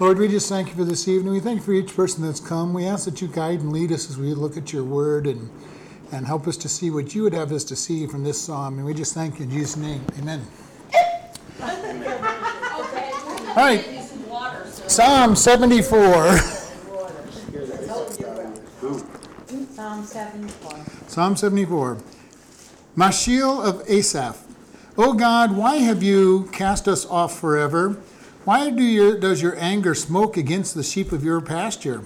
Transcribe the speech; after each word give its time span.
Lord, 0.00 0.18
we 0.18 0.26
just 0.26 0.48
thank 0.48 0.70
you 0.70 0.74
for 0.74 0.82
this 0.82 1.06
evening. 1.06 1.32
We 1.32 1.38
thank 1.38 1.60
you 1.60 1.64
for 1.64 1.72
each 1.72 1.94
person 1.94 2.24
that's 2.24 2.40
come. 2.40 2.74
We 2.74 2.84
ask 2.84 3.04
that 3.04 3.22
you 3.22 3.28
guide 3.28 3.60
and 3.60 3.72
lead 3.72 3.92
us 3.92 4.10
as 4.10 4.18
we 4.18 4.34
look 4.34 4.56
at 4.56 4.72
your 4.72 4.82
word 4.82 5.28
and, 5.28 5.48
and 6.10 6.26
help 6.26 6.48
us 6.48 6.56
to 6.58 6.68
see 6.68 6.90
what 6.90 7.14
you 7.14 7.22
would 7.22 7.32
have 7.32 7.52
us 7.52 7.62
to 7.64 7.76
see 7.76 8.04
from 8.08 8.24
this 8.24 8.40
psalm. 8.40 8.78
And 8.78 8.84
we 8.84 8.92
just 8.92 9.14
thank 9.14 9.38
you 9.38 9.44
in 9.44 9.52
Jesus' 9.52 9.76
name. 9.76 10.04
Amen. 10.18 10.44
All 11.60 13.54
right, 13.56 13.84
Psalm 14.88 15.36
74. 15.36 16.38
Psalm 19.70 20.04
74. 20.04 20.84
Psalm 21.06 21.36
74. 21.36 21.98
Mashil 22.96 23.64
of 23.64 23.88
Asaph. 23.88 24.44
O 24.98 25.12
God, 25.12 25.56
why 25.56 25.76
have 25.76 26.02
you 26.02 26.48
cast 26.50 26.88
us 26.88 27.06
off 27.06 27.38
forever? 27.38 27.96
Why 28.44 28.68
do 28.68 28.82
your, 28.82 29.18
does 29.18 29.40
your 29.40 29.58
anger 29.58 29.94
smoke 29.94 30.36
against 30.36 30.74
the 30.74 30.82
sheep 30.82 31.12
of 31.12 31.24
your 31.24 31.40
pasture? 31.40 32.02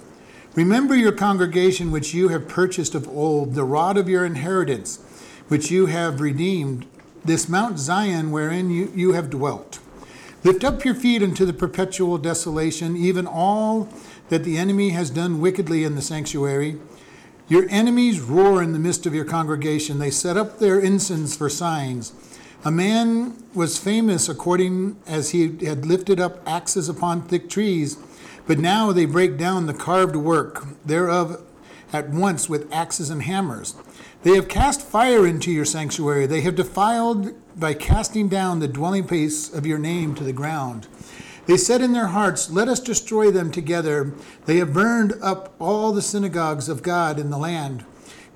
Remember 0.54 0.94
your 0.94 1.10
congregation 1.10 1.90
which 1.90 2.14
you 2.14 2.28
have 2.28 2.46
purchased 2.46 2.94
of 2.94 3.08
old, 3.08 3.54
the 3.54 3.64
rod 3.64 3.96
of 3.98 4.08
your 4.08 4.24
inheritance, 4.24 4.98
which 5.48 5.72
you 5.72 5.86
have 5.86 6.20
redeemed, 6.20 6.86
this 7.24 7.48
Mount 7.48 7.80
Zion 7.80 8.30
wherein 8.30 8.70
you, 8.70 8.92
you 8.94 9.14
have 9.14 9.30
dwelt. 9.30 9.80
Lift 10.44 10.62
up 10.62 10.84
your 10.84 10.94
feet 10.94 11.24
unto 11.24 11.44
the 11.44 11.52
perpetual 11.52 12.18
desolation, 12.18 12.96
even 12.96 13.26
all 13.26 13.88
that 14.28 14.44
the 14.44 14.58
enemy 14.58 14.90
has 14.90 15.10
done 15.10 15.40
wickedly 15.40 15.82
in 15.82 15.96
the 15.96 16.02
sanctuary. 16.02 16.78
Your 17.48 17.66
enemies 17.68 18.20
roar 18.20 18.62
in 18.62 18.72
the 18.72 18.78
midst 18.78 19.06
of 19.06 19.14
your 19.14 19.24
congregation. 19.24 19.98
They 19.98 20.12
set 20.12 20.36
up 20.36 20.60
their 20.60 20.80
ensigns 20.80 21.36
for 21.36 21.48
signs. 21.48 22.12
A 22.64 22.70
man 22.72 23.36
was 23.54 23.78
famous 23.78 24.28
according 24.28 24.96
as 25.06 25.30
he 25.30 25.64
had 25.64 25.86
lifted 25.86 26.18
up 26.18 26.42
axes 26.46 26.88
upon 26.88 27.22
thick 27.22 27.48
trees, 27.48 27.96
but 28.48 28.58
now 28.58 28.90
they 28.90 29.04
break 29.04 29.38
down 29.38 29.66
the 29.66 29.74
carved 29.74 30.16
work 30.16 30.66
thereof 30.84 31.40
at 31.92 32.10
once 32.10 32.48
with 32.48 32.72
axes 32.72 33.10
and 33.10 33.22
hammers. 33.22 33.76
They 34.24 34.34
have 34.34 34.48
cast 34.48 34.82
fire 34.82 35.24
into 35.24 35.52
your 35.52 35.64
sanctuary. 35.64 36.26
They 36.26 36.40
have 36.40 36.56
defiled 36.56 37.32
by 37.58 37.74
casting 37.74 38.28
down 38.28 38.58
the 38.58 38.66
dwelling 38.66 39.04
place 39.04 39.52
of 39.52 39.64
your 39.64 39.78
name 39.78 40.16
to 40.16 40.24
the 40.24 40.32
ground. 40.32 40.88
They 41.46 41.56
said 41.56 41.80
in 41.80 41.92
their 41.92 42.08
hearts, 42.08 42.50
Let 42.50 42.68
us 42.68 42.80
destroy 42.80 43.30
them 43.30 43.52
together. 43.52 44.12
They 44.46 44.56
have 44.56 44.74
burned 44.74 45.14
up 45.22 45.54
all 45.60 45.92
the 45.92 46.02
synagogues 46.02 46.68
of 46.68 46.82
God 46.82 47.20
in 47.20 47.30
the 47.30 47.38
land. 47.38 47.84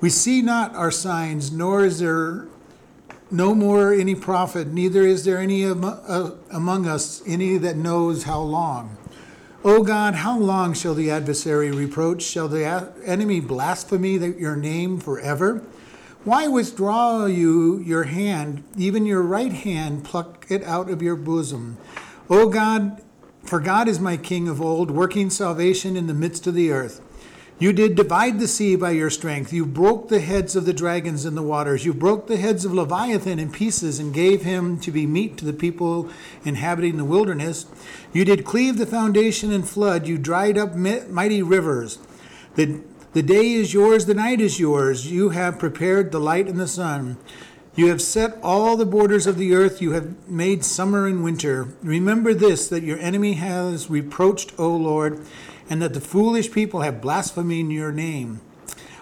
We 0.01 0.11
see 0.11 0.42
not 0.42 0.75
our 0.77 0.92
signs, 0.92 1.51
nor 1.51 1.84
is 1.84 1.98
there 1.98 2.47
no 3.33 3.55
more 3.55 3.92
any 3.92 4.14
prophet, 4.14 4.69
neither 4.69 5.02
is 5.02 5.25
there 5.25 5.38
any 5.38 5.64
uh, 5.64 6.30
among 6.50 6.86
us 6.86 7.22
any 7.27 7.56
that 7.58 7.77
knows 7.77 8.24
how 8.24 8.41
long. 8.41 8.98
O 9.64 9.83
God, 9.83 10.16
how 10.16 10.39
long 10.39 10.74
shall 10.74 10.94
the 10.94 11.11
adversary 11.11 11.70
reproach? 11.70 12.22
Shall 12.22 12.48
the 12.48 12.92
enemy 13.05 13.41
blaspheme 13.41 14.36
your 14.39 14.56
name 14.56 14.98
forever? 14.98 15.62
Why 16.24 16.47
withdraw 16.47 17.27
you 17.27 17.78
your 17.78 18.05
hand, 18.05 18.64
even 18.77 19.06
your 19.06 19.22
right 19.22 19.52
hand, 19.52 20.05
pluck 20.05 20.46
it 20.48 20.62
out 20.64 20.91
of 20.91 21.00
your 21.00 21.17
bosom? 21.17 21.78
O 22.28 22.48
God, 22.48 23.02
for 23.44 23.61
God 23.61 23.89
is 23.89 23.98
my 23.98 24.17
King 24.17 24.48
of 24.48 24.61
old, 24.61 24.91
working 24.91 25.30
salvation 25.30 25.96
in 25.96 26.06
the 26.06 26.14
midst 26.14 26.46
of 26.46 26.55
the 26.55 26.70
earth. 26.70 27.00
You 27.62 27.72
did 27.72 27.94
divide 27.94 28.41
the 28.41 28.48
sea 28.48 28.74
by 28.74 28.91
your 28.91 29.08
strength. 29.08 29.52
You 29.52 29.64
broke 29.64 30.08
the 30.08 30.18
heads 30.18 30.56
of 30.56 30.64
the 30.64 30.72
dragons 30.72 31.24
in 31.24 31.36
the 31.36 31.44
waters. 31.44 31.84
You 31.84 31.94
broke 31.94 32.27
the 32.27 32.36
heads 32.36 32.64
of 32.64 32.74
Leviathan 32.74 33.38
in 33.38 33.52
pieces 33.52 34.00
and 34.00 34.12
gave 34.12 34.42
him 34.42 34.80
to 34.80 34.91
be 34.91 35.06
meat 35.06 35.36
to 35.36 35.44
the 35.44 35.52
people 35.52 36.10
inhabiting 36.44 36.96
the 36.96 37.05
wilderness. 37.05 37.66
You 38.12 38.24
did 38.24 38.44
cleave 38.44 38.78
the 38.78 38.84
foundation 38.84 39.52
and 39.52 39.68
flood. 39.68 40.08
You 40.08 40.18
dried 40.18 40.58
up 40.58 40.74
mighty 40.74 41.40
rivers. 41.40 42.00
The, 42.56 42.80
the 43.12 43.22
day 43.22 43.52
is 43.52 43.72
yours, 43.72 44.06
the 44.06 44.14
night 44.14 44.40
is 44.40 44.58
yours. 44.58 45.12
You 45.12 45.28
have 45.28 45.60
prepared 45.60 46.10
the 46.10 46.18
light 46.18 46.48
and 46.48 46.58
the 46.58 46.66
sun. 46.66 47.16
You 47.77 47.90
have 47.90 48.02
set 48.02 48.39
all 48.42 48.77
the 48.77 48.84
borders 48.84 49.28
of 49.28 49.39
the 49.39 49.55
earth. 49.55 49.80
You 49.80 49.92
have 49.92 50.28
made 50.28 50.64
summer 50.64 51.06
and 51.06 51.22
winter. 51.22 51.68
Remember 51.80 52.34
this 52.34 52.67
that 52.70 52.83
your 52.83 52.98
enemy 52.98 53.34
has 53.34 53.89
reproached, 53.89 54.52
O 54.58 54.74
Lord 54.74 55.24
and 55.72 55.80
that 55.80 55.94
the 55.94 56.02
foolish 56.02 56.52
people 56.52 56.83
have 56.83 57.00
blasphemed 57.00 57.72
your 57.72 57.90
name. 57.90 58.42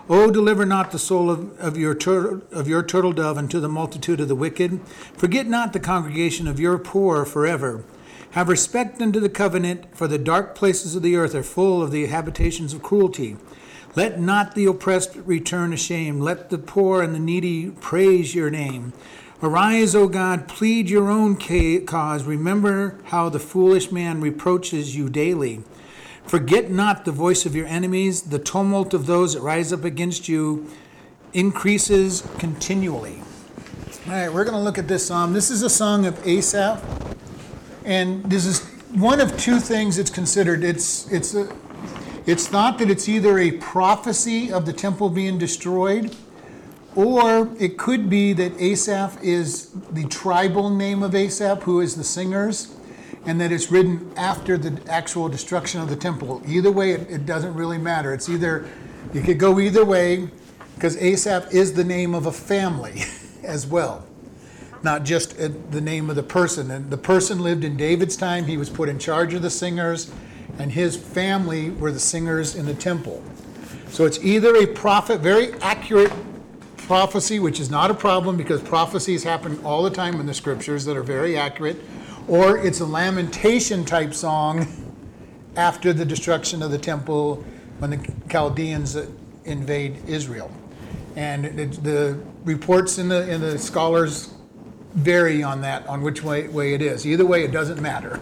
Oh, 0.09 0.31
deliver 0.31 0.65
not 0.65 0.93
the 0.93 1.01
soul 1.01 1.29
of, 1.29 1.59
of, 1.59 1.77
your 1.77 1.97
tur- 1.97 2.43
of 2.53 2.69
your 2.69 2.85
turtle 2.85 3.13
dove 3.13 3.37
unto 3.37 3.59
the 3.59 3.69
multitude 3.69 4.21
of 4.21 4.29
the 4.29 4.37
wicked. 4.37 4.81
Forget 5.17 5.49
not 5.49 5.73
the 5.73 5.81
congregation 5.81 6.47
of 6.47 6.61
your 6.61 6.79
poor 6.79 7.25
forever. 7.25 7.83
Have 8.31 8.49
respect 8.49 9.03
unto 9.03 9.19
the 9.19 9.29
covenant, 9.29 9.97
for 9.97 10.07
the 10.07 10.17
dark 10.17 10.55
places 10.55 10.95
of 10.95 11.03
the 11.03 11.17
earth 11.17 11.35
are 11.35 11.43
full 11.43 11.83
of 11.83 11.91
the 11.91 12.07
habitations 12.07 12.73
of 12.73 12.85
cruelty. 12.85 13.37
Let 13.97 14.21
not 14.21 14.55
the 14.55 14.67
oppressed 14.67 15.17
return 15.17 15.73
ashamed. 15.73 16.23
Let 16.23 16.51
the 16.51 16.59
poor 16.59 17.03
and 17.03 17.13
the 17.13 17.19
needy 17.19 17.71
praise 17.71 18.33
your 18.33 18.49
name. 18.49 18.93
Arise, 19.43 19.97
O 19.97 20.07
God, 20.07 20.47
plead 20.47 20.89
your 20.89 21.11
own 21.11 21.35
cause. 21.35 22.23
Remember 22.23 22.97
how 23.07 23.29
the 23.29 23.41
foolish 23.41 23.91
man 23.91 24.21
reproaches 24.21 24.95
you 24.95 25.09
daily. 25.09 25.65
Forget 26.31 26.71
not 26.71 27.05
the 27.05 27.11
voice 27.11 27.45
of 27.45 27.57
your 27.57 27.67
enemies. 27.67 28.23
The 28.23 28.39
tumult 28.39 28.95
of 28.95 29.07
those 29.07 29.35
that 29.35 29.41
rise 29.41 29.73
up 29.73 29.83
against 29.83 30.29
you 30.29 30.71
increases 31.33 32.23
continually. 32.39 33.21
All 34.07 34.13
right, 34.13 34.33
we're 34.33 34.45
going 34.45 34.57
to 34.57 34.63
look 34.63 34.79
at 34.79 34.87
this 34.87 35.09
psalm. 35.09 35.33
This 35.33 35.51
is 35.51 35.65
a 35.65 35.69
song 35.69 36.07
of 36.07 36.25
Asaph, 36.25 36.81
and 37.85 38.23
this 38.31 38.47
is 38.47 38.65
one 38.93 39.21
of 39.21 39.37
two 39.41 39.59
things 39.59 39.99
it's 39.99 40.09
considered. 40.09 40.63
It's 40.63 41.11
it's 41.11 41.35
a, 41.35 41.53
it's 42.27 42.47
thought 42.47 42.79
that 42.79 42.91
it's 42.91 43.09
either 43.09 43.37
a 43.41 43.51
prophecy 43.51 44.53
of 44.53 44.67
the 44.67 44.73
temple 44.73 45.09
being 45.09 45.37
destroyed, 45.37 46.15
or 46.95 47.51
it 47.59 47.77
could 47.77 48.09
be 48.09 48.35
that 48.35 48.53
Asaph 48.57 49.21
is 49.21 49.71
the 49.91 50.05
tribal 50.05 50.71
name 50.71 51.03
of 51.03 51.13
Asaph, 51.13 51.65
who 51.65 51.81
is 51.81 51.97
the 51.97 52.05
singers 52.05 52.73
and 53.27 53.41
that 53.41 53.53
it's 53.53 53.71
written 53.71 54.13
after 54.17 54.57
the 54.57 54.81
actual 54.91 55.29
destruction 55.29 55.81
of 55.81 55.89
the 55.89 55.97
temple. 55.97 56.43
Either 56.47 56.71
way, 56.71 56.93
it, 56.93 57.11
it 57.11 57.27
doesn't 57.27 57.55
really 57.55 57.79
matter. 57.79 58.15
It's 58.15 58.29
either, 58.29 58.69
you 59.13 59.23
could 59.23 59.39
go 59.39 59.61
either 59.61 59.85
way, 59.85 60.29
because 60.75 60.97
Asaph 60.97 61.53
is 61.53 61.75
the 61.75 61.85
name 61.85 62.15
of 62.15 62.27
a 62.27 62.33
family 62.33 63.03
as 63.45 63.67
well, 63.67 64.07
not 64.83 65.05
just 65.05 65.39
uh, 65.39 65.49
the 65.71 65.81
name 65.81 66.09
of 66.09 66.17
the 66.17 66.23
person. 66.23 66.71
And 66.71 66.91
the 66.91 66.99
person 66.99 67.41
lived 67.41 67.65
in 67.65 67.77
David's 67.77 68.17
time, 68.17 68.47
he 68.47 68.57
was 68.57 68.71
put 68.71 68.89
in 68.89 68.99
charge 68.99 69.35
of 69.35 69.43
the 69.43 69.51
singers, 69.51 70.11
and 70.59 70.73
his 70.73 70.97
family 70.97 71.71
were 71.71 71.93
the 71.93 72.01
singers 72.01 72.55
in 72.55 72.67
the 72.67 72.75
temple. 72.75 73.23
So 73.89 74.07
it's 74.07 74.23
either 74.25 74.57
a 74.57 74.67
prophet, 74.67 75.21
very 75.21 75.53
accurate 75.61 76.13
prophecy, 76.77 77.39
which 77.39 77.61
is 77.61 77.71
not 77.71 77.91
a 77.91 77.95
problem 77.95 78.37
because 78.37 78.61
prophecies 78.61 79.23
happen 79.23 79.61
all 79.65 79.83
the 79.83 79.91
time 79.91 80.19
in 80.19 80.27
the 80.27 80.35
scriptures 80.35 80.85
that 80.85 80.97
are 80.97 81.03
very 81.03 81.37
accurate, 81.37 81.77
or 82.31 82.57
it's 82.59 82.79
a 82.79 82.87
lamentation 82.87 83.85
type 83.85 84.15
song 84.15 84.65
after 85.57 85.93
the 85.93 86.05
destruction 86.05 86.63
of 86.63 86.71
the 86.71 86.79
temple 86.79 87.45
when 87.81 87.91
the 87.91 88.15
Chaldeans 88.31 88.97
invade 89.45 89.99
Israel. 90.07 90.49
And 91.17 91.45
it, 91.45 91.83
the 91.83 92.21
reports 92.45 92.99
in 92.99 93.09
the, 93.09 93.29
in 93.29 93.41
the 93.41 93.59
scholars 93.59 94.33
vary 94.95 95.43
on 95.43 95.61
that, 95.63 95.85
on 95.89 96.03
which 96.03 96.23
way, 96.23 96.47
way 96.47 96.73
it 96.73 96.83
is. 96.83 97.05
Either 97.05 97.27
way, 97.27 97.43
it 97.43 97.51
doesn't 97.51 97.83
matter. 97.83 98.21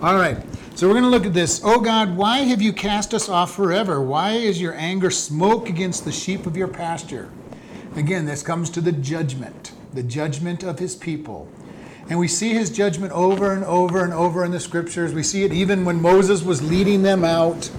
All 0.00 0.14
right, 0.14 0.38
so 0.76 0.86
we're 0.86 0.94
going 0.94 1.02
to 1.02 1.10
look 1.10 1.26
at 1.26 1.34
this. 1.34 1.60
Oh 1.64 1.80
God, 1.80 2.16
why 2.16 2.38
have 2.38 2.62
you 2.62 2.72
cast 2.72 3.14
us 3.14 3.28
off 3.28 3.52
forever? 3.52 4.00
Why 4.00 4.34
is 4.34 4.60
your 4.60 4.74
anger 4.74 5.10
smoke 5.10 5.68
against 5.68 6.04
the 6.04 6.12
sheep 6.12 6.46
of 6.46 6.56
your 6.56 6.68
pasture? 6.68 7.30
Again, 7.96 8.26
this 8.26 8.44
comes 8.44 8.70
to 8.70 8.80
the 8.80 8.92
judgment, 8.92 9.72
the 9.92 10.04
judgment 10.04 10.62
of 10.62 10.78
his 10.78 10.94
people. 10.94 11.48
And 12.08 12.18
we 12.18 12.28
see 12.28 12.52
his 12.52 12.70
judgment 12.70 13.12
over 13.12 13.52
and 13.52 13.64
over 13.64 14.04
and 14.04 14.12
over 14.12 14.44
in 14.44 14.50
the 14.50 14.60
scriptures. 14.60 15.14
We 15.14 15.22
see 15.22 15.44
it 15.44 15.52
even 15.52 15.84
when 15.84 16.02
Moses 16.02 16.42
was 16.42 16.62
leading 16.62 17.02
them 17.02 17.24
out. 17.24 17.70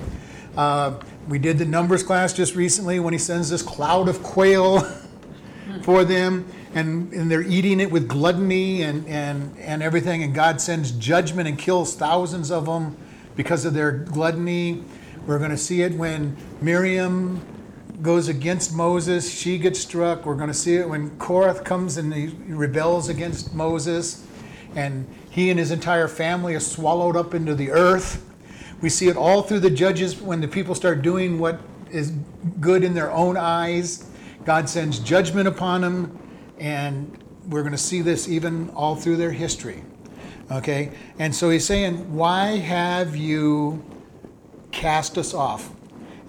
Uh, 0.55 0.99
we 1.27 1.39
did 1.39 1.57
the 1.57 1.65
Numbers 1.65 2.03
class 2.03 2.33
just 2.33 2.55
recently 2.55 2.99
when 2.99 3.13
he 3.13 3.19
sends 3.19 3.49
this 3.49 3.61
cloud 3.61 4.07
of 4.07 4.23
quail 4.23 4.81
for 5.83 6.03
them, 6.03 6.45
and, 6.73 7.13
and 7.13 7.31
they're 7.31 7.41
eating 7.41 7.79
it 7.79 7.91
with 7.91 8.07
gluttony 8.07 8.81
and, 8.81 9.07
and, 9.07 9.57
and 9.59 9.83
everything, 9.83 10.23
and 10.23 10.33
God 10.33 10.59
sends 10.61 10.91
judgment 10.91 11.47
and 11.47 11.57
kills 11.57 11.95
thousands 11.95 12.51
of 12.51 12.65
them 12.65 12.97
because 13.35 13.65
of 13.65 13.73
their 13.73 13.91
gluttony. 13.91 14.83
We're 15.25 15.39
going 15.39 15.51
to 15.51 15.57
see 15.57 15.81
it 15.81 15.93
when 15.93 16.35
Miriam 16.61 17.45
goes 18.03 18.27
against 18.27 18.75
Moses, 18.75 19.33
she 19.33 19.57
gets 19.57 19.79
struck. 19.79 20.25
We're 20.25 20.35
going 20.35 20.49
to 20.49 20.53
see 20.53 20.75
it 20.75 20.87
when 20.87 21.17
Korah 21.17 21.59
comes 21.61 21.95
and 21.97 22.13
he 22.13 22.27
rebels 22.53 23.07
against 23.07 23.55
Moses, 23.55 24.27
and 24.75 25.07
he 25.29 25.49
and 25.49 25.57
his 25.57 25.71
entire 25.71 26.09
family 26.09 26.53
are 26.53 26.59
swallowed 26.59 27.15
up 27.15 27.33
into 27.33 27.55
the 27.55 27.71
earth. 27.71 28.23
We 28.81 28.89
see 28.89 29.07
it 29.07 29.15
all 29.15 29.41
through 29.41 29.61
the 29.61 29.69
judges 29.69 30.19
when 30.19 30.41
the 30.41 30.47
people 30.47 30.75
start 30.75 31.01
doing 31.01 31.39
what 31.39 31.61
is 31.89 32.11
good 32.59 32.83
in 32.83 32.93
their 32.93 33.09
own 33.09 33.37
eyes. 33.37 34.09
God 34.43 34.67
sends 34.67 34.99
judgment 34.99 35.47
upon 35.47 35.81
them, 35.81 36.19
and 36.59 37.23
we're 37.47 37.61
going 37.61 37.71
to 37.71 37.77
see 37.77 38.01
this 38.01 38.27
even 38.27 38.69
all 38.71 38.97
through 38.97 39.15
their 39.15 39.31
history. 39.31 39.81
Okay? 40.51 40.91
And 41.19 41.33
so 41.33 41.49
he's 41.49 41.65
saying, 41.65 42.13
Why 42.13 42.57
have 42.57 43.15
you 43.15 43.81
cast 44.71 45.17
us 45.17 45.33
off? 45.33 45.71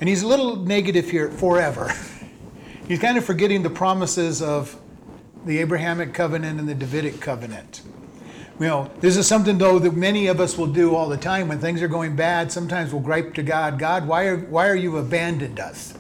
And 0.05 0.09
he's 0.11 0.23
a 0.23 0.27
little 0.27 0.57
negative 0.57 1.09
here, 1.09 1.31
forever. 1.31 1.91
he's 2.89 2.99
kind 2.99 3.17
of 3.17 3.25
forgetting 3.25 3.63
the 3.63 3.71
promises 3.71 4.43
of 4.43 4.79
the 5.47 5.57
Abrahamic 5.61 6.13
covenant 6.13 6.61
and 6.61 6.69
the 6.69 6.75
Davidic 6.75 7.23
covenant. 7.23 7.81
You 8.61 8.67
know, 8.67 8.91
this 9.01 9.17
is 9.17 9.27
something 9.27 9.57
though 9.57 9.79
that 9.79 9.97
many 9.97 10.27
of 10.27 10.41
us 10.41 10.59
will 10.59 10.67
do 10.67 10.95
all 10.95 11.09
the 11.09 11.17
time 11.17 11.49
when 11.49 11.59
things 11.59 11.81
are 11.81 11.89
going 11.89 12.17
bad. 12.17 12.53
Sometimes 12.53 12.93
we'll 12.93 13.01
gripe 13.01 13.33
to 13.33 13.43
God, 13.43 13.79
God, 13.79 14.07
why 14.07 14.27
are 14.27 14.37
why 14.37 14.69
are 14.69 14.77
you 14.77 14.99
abandoned 14.99 15.59
us? 15.59 15.95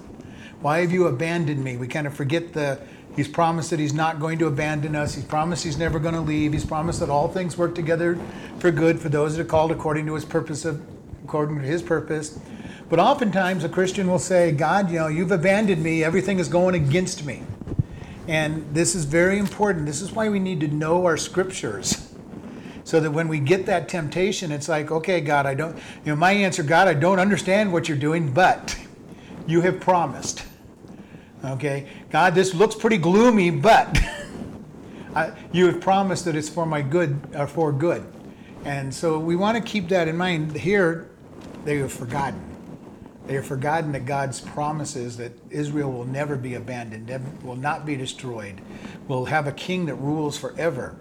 Why 0.60 0.80
have 0.80 0.92
you 0.92 1.06
abandoned 1.06 1.64
me? 1.64 1.78
We 1.78 1.88
kind 1.88 2.06
of 2.06 2.12
forget 2.12 2.52
the 2.52 2.78
He's 3.16 3.26
promised 3.26 3.70
that 3.70 3.78
He's 3.78 3.94
not 3.94 4.20
going 4.20 4.38
to 4.40 4.46
abandon 4.48 4.94
us. 4.94 5.14
He's 5.14 5.24
promised 5.24 5.64
He's 5.64 5.78
never 5.78 5.98
going 5.98 6.14
to 6.14 6.20
leave. 6.20 6.52
He's 6.52 6.66
promised 6.66 7.00
that 7.00 7.08
all 7.08 7.28
things 7.28 7.56
work 7.56 7.74
together 7.74 8.18
for 8.58 8.70
good 8.70 9.00
for 9.00 9.08
those 9.08 9.34
that 9.34 9.40
are 9.40 9.48
called 9.48 9.72
according 9.72 10.04
to 10.04 10.14
His 10.14 10.26
purpose 10.26 10.66
of 10.66 10.82
according 11.24 11.58
to 11.60 11.64
His 11.64 11.80
purpose. 11.80 12.38
But 12.88 12.98
oftentimes 12.98 13.64
a 13.64 13.68
Christian 13.68 14.08
will 14.08 14.18
say, 14.18 14.52
God, 14.52 14.90
you 14.90 14.98
know, 14.98 15.08
you've 15.08 15.32
abandoned 15.32 15.82
me. 15.82 16.04
Everything 16.04 16.38
is 16.38 16.48
going 16.48 16.74
against 16.74 17.24
me. 17.24 17.42
And 18.28 18.74
this 18.74 18.94
is 18.94 19.04
very 19.04 19.38
important. 19.38 19.86
This 19.86 20.00
is 20.00 20.12
why 20.12 20.28
we 20.28 20.38
need 20.38 20.60
to 20.60 20.68
know 20.68 21.04
our 21.04 21.16
scriptures. 21.16 22.12
So 22.84 23.00
that 23.00 23.10
when 23.10 23.28
we 23.28 23.40
get 23.40 23.66
that 23.66 23.88
temptation, 23.88 24.52
it's 24.52 24.68
like, 24.68 24.90
okay, 24.90 25.20
God, 25.20 25.46
I 25.46 25.54
don't, 25.54 25.76
you 25.76 26.12
know, 26.12 26.16
my 26.16 26.32
answer, 26.32 26.62
God, 26.62 26.86
I 26.86 26.94
don't 26.94 27.18
understand 27.18 27.72
what 27.72 27.88
you're 27.88 27.98
doing, 27.98 28.32
but 28.32 28.76
you 29.46 29.62
have 29.62 29.80
promised. 29.80 30.44
Okay, 31.42 31.88
God, 32.10 32.34
this 32.34 32.54
looks 32.54 32.74
pretty 32.74 32.98
gloomy, 32.98 33.50
but 33.50 33.98
I, 35.14 35.32
you 35.52 35.66
have 35.66 35.80
promised 35.80 36.24
that 36.26 36.36
it's 36.36 36.48
for 36.48 36.66
my 36.66 36.82
good, 36.82 37.18
or 37.34 37.46
for 37.46 37.72
good. 37.72 38.04
And 38.64 38.92
so 38.92 39.18
we 39.18 39.36
want 39.36 39.56
to 39.56 39.62
keep 39.62 39.88
that 39.88 40.08
in 40.08 40.16
mind. 40.16 40.52
Here, 40.52 41.10
they 41.64 41.78
have 41.78 41.92
forgotten. 41.92 42.53
They 43.26 43.34
have 43.34 43.46
forgotten 43.46 43.92
that 43.92 44.04
God's 44.04 44.40
promises 44.40 45.16
that 45.16 45.32
Israel 45.50 45.90
will 45.90 46.04
never 46.04 46.36
be 46.36 46.54
abandoned, 46.54 47.10
will 47.42 47.56
not 47.56 47.86
be 47.86 47.96
destroyed, 47.96 48.60
will 49.08 49.24
have 49.26 49.46
a 49.46 49.52
king 49.52 49.86
that 49.86 49.94
rules 49.94 50.36
forever. 50.36 50.96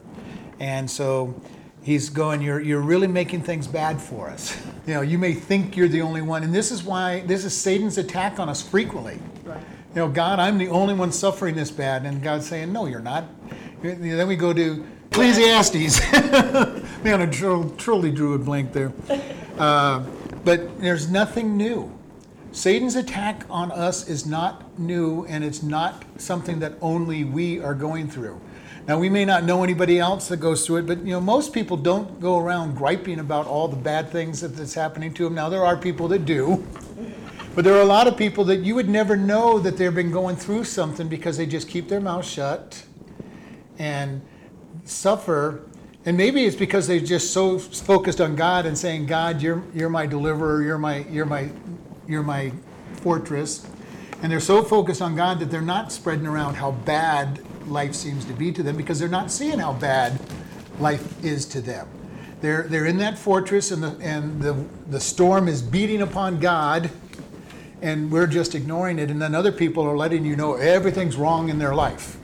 And 0.60 0.90
so 0.90 1.40
he's 1.84 2.10
going, 2.10 2.42
you're, 2.42 2.62
you're 2.62 2.82
really 2.82 3.08
making 3.08 3.42
things 3.42 3.68
bad 3.68 4.02
for 4.02 4.30
us. 4.30 4.58
You 4.86 4.96
know, 4.96 5.02
you 5.02 5.18
may 5.18 5.32
think 5.32 5.78
you're 5.78 5.88
the 5.88 6.02
only 6.02 6.22
one. 6.22 6.44
And 6.44 6.54
this 6.54 6.70
is 6.70 6.84
why, 6.84 7.22
this 7.22 7.46
is 7.46 7.56
Satan's 7.56 7.98
attack 7.98 8.38
on 8.38 8.50
us 8.50 8.62
frequently. 8.62 9.18
Right. 9.46 9.62
You 9.96 10.02
know, 10.02 10.10
God, 10.10 10.40
I'm 10.40 10.58
the 10.58 10.68
only 10.68 10.94
one 10.94 11.14
suffering 11.14 11.56
this 11.56 11.72
bad. 11.72 12.06
And 12.06 12.22
God's 12.22 12.48
saying, 12.48 12.74
no, 12.74 12.86
you're 12.86 13.00
not. 13.00 13.24
Then 13.82 14.28
we 14.28 14.36
go 14.36 14.52
to 14.52 14.86
Ecclesiastes. 15.10 16.02
Man, 17.02 17.22
I 17.22 17.28
truly 17.28 18.12
drew 18.12 18.34
a 18.34 18.40
blank 18.40 18.74
there. 18.74 18.92
Uh, 19.58 20.04
but 20.44 20.82
there's 20.82 21.10
nothing 21.10 21.56
new. 21.56 21.90
Satan's 22.54 22.96
attack 22.96 23.46
on 23.50 23.72
us 23.72 24.08
is 24.08 24.28
not 24.28 24.80
new, 24.80 25.26
and 25.26 25.44
it's 25.44 25.64
not 25.64 26.06
something 26.18 26.60
that 26.60 26.74
only 26.82 27.24
we 27.24 27.60
are 27.60 27.74
going 27.74 28.08
through. 28.08 28.40
Now, 28.88 29.00
we 29.00 29.10
may 29.10 29.26
not 29.26 29.44
know 29.44 29.64
anybody 29.64 29.98
else 29.98 30.28
that 30.28 30.38
goes 30.38 30.64
through 30.64 30.78
it, 30.78 30.86
but 30.86 31.00
you 31.00 31.14
know, 31.14 31.20
most 31.20 31.52
people 31.52 31.78
don't 31.78 32.22
go 32.22 32.38
around 32.38 32.76
griping 32.76 33.20
about 33.20 33.48
all 33.48 33.68
the 33.68 33.76
bad 33.76 34.12
things 34.12 34.42
that- 34.42 34.56
that's 34.56 34.76
happening 34.76 35.14
to 35.16 35.24
them. 35.24 35.34
Now, 35.34 35.50
there 35.50 35.66
are 35.66 35.76
people 35.76 36.08
that 36.10 36.26
do, 36.26 36.64
but 37.56 37.64
there 37.64 37.74
are 37.74 37.82
a 37.82 37.86
lot 37.86 38.06
of 38.08 38.18
people 38.18 38.44
that 38.46 38.60
you 38.60 38.76
would 38.76 38.90
never 38.90 39.18
know 39.18 39.58
that 39.58 39.78
they've 39.78 39.94
been 39.94 40.12
going 40.12 40.36
through 40.36 40.66
something 40.66 41.08
because 41.08 41.38
they 41.38 41.48
just 41.48 41.68
keep 41.68 41.90
their 41.90 42.02
mouth 42.02 42.26
shut 42.26 42.84
and 43.80 44.22
suffer. 44.86 45.62
And 46.06 46.18
maybe 46.18 46.46
it's 46.46 46.56
because 46.56 46.86
they're 46.86 47.00
just 47.00 47.32
so 47.32 47.58
focused 47.58 48.22
on 48.22 48.36
God 48.36 48.68
and 48.68 48.78
saying, 48.78 49.08
God, 49.08 49.42
you're, 49.42 49.64
you're 49.74 49.90
my 49.90 50.06
deliverer, 50.06 50.62
you're 50.62 50.78
my, 50.78 51.06
you're, 51.10 51.26
my, 51.26 51.50
you're 52.08 52.24
my 52.24 52.52
fortress. 52.98 53.66
And 54.22 54.32
they're 54.32 54.40
so 54.40 54.64
focused 54.64 55.02
on 55.02 55.16
God 55.16 55.40
that 55.40 55.52
they're 55.52 55.62
not 55.62 55.92
spreading 55.92 56.26
around 56.26 56.56
how 56.56 56.72
bad 56.72 57.42
life 57.68 57.94
seems 57.94 58.26
to 58.26 58.34
be 58.34 58.52
to 58.52 58.64
them 58.64 58.78
because 58.78 59.00
they're 59.00 59.10
not 59.10 59.32
seeing 59.32 59.60
how 59.60 59.74
bad 59.74 60.20
life 60.80 61.24
is 61.24 61.46
to 61.48 61.62
them. 61.62 61.88
They're, 62.42 62.64
they're 62.64 62.86
in 62.86 62.98
that 62.98 63.18
fortress 63.18 63.72
and, 63.72 63.84
the, 63.84 63.98
and 64.02 64.42
the, 64.42 64.66
the 64.90 65.00
storm 65.00 65.48
is 65.48 65.62
beating 65.62 66.02
upon 66.02 66.40
God 66.40 66.90
and 67.82 68.12
we're 68.12 68.28
just 68.28 68.56
ignoring 68.56 68.98
it. 68.98 69.12
And 69.12 69.22
then 69.22 69.36
other 69.36 69.52
people 69.52 69.84
are 69.84 69.98
letting 69.98 70.26
you 70.26 70.36
know 70.36 70.56
everything's 70.56 71.18
wrong 71.18 71.50
in 71.50 71.60
their 71.60 71.76
life. 71.76 72.18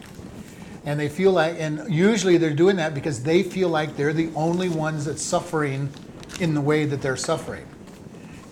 And 0.85 0.99
they 0.99 1.09
feel 1.09 1.33
like, 1.33 1.57
and 1.59 1.93
usually 1.93 2.37
they're 2.37 2.53
doing 2.53 2.77
that 2.77 2.93
because 2.93 3.21
they 3.23 3.43
feel 3.43 3.69
like 3.69 3.97
they're 3.97 4.13
the 4.13 4.29
only 4.35 4.69
ones 4.69 5.05
that's 5.05 5.21
suffering 5.21 5.89
in 6.39 6.53
the 6.53 6.61
way 6.61 6.85
that 6.85 7.01
they're 7.01 7.17
suffering. 7.17 7.65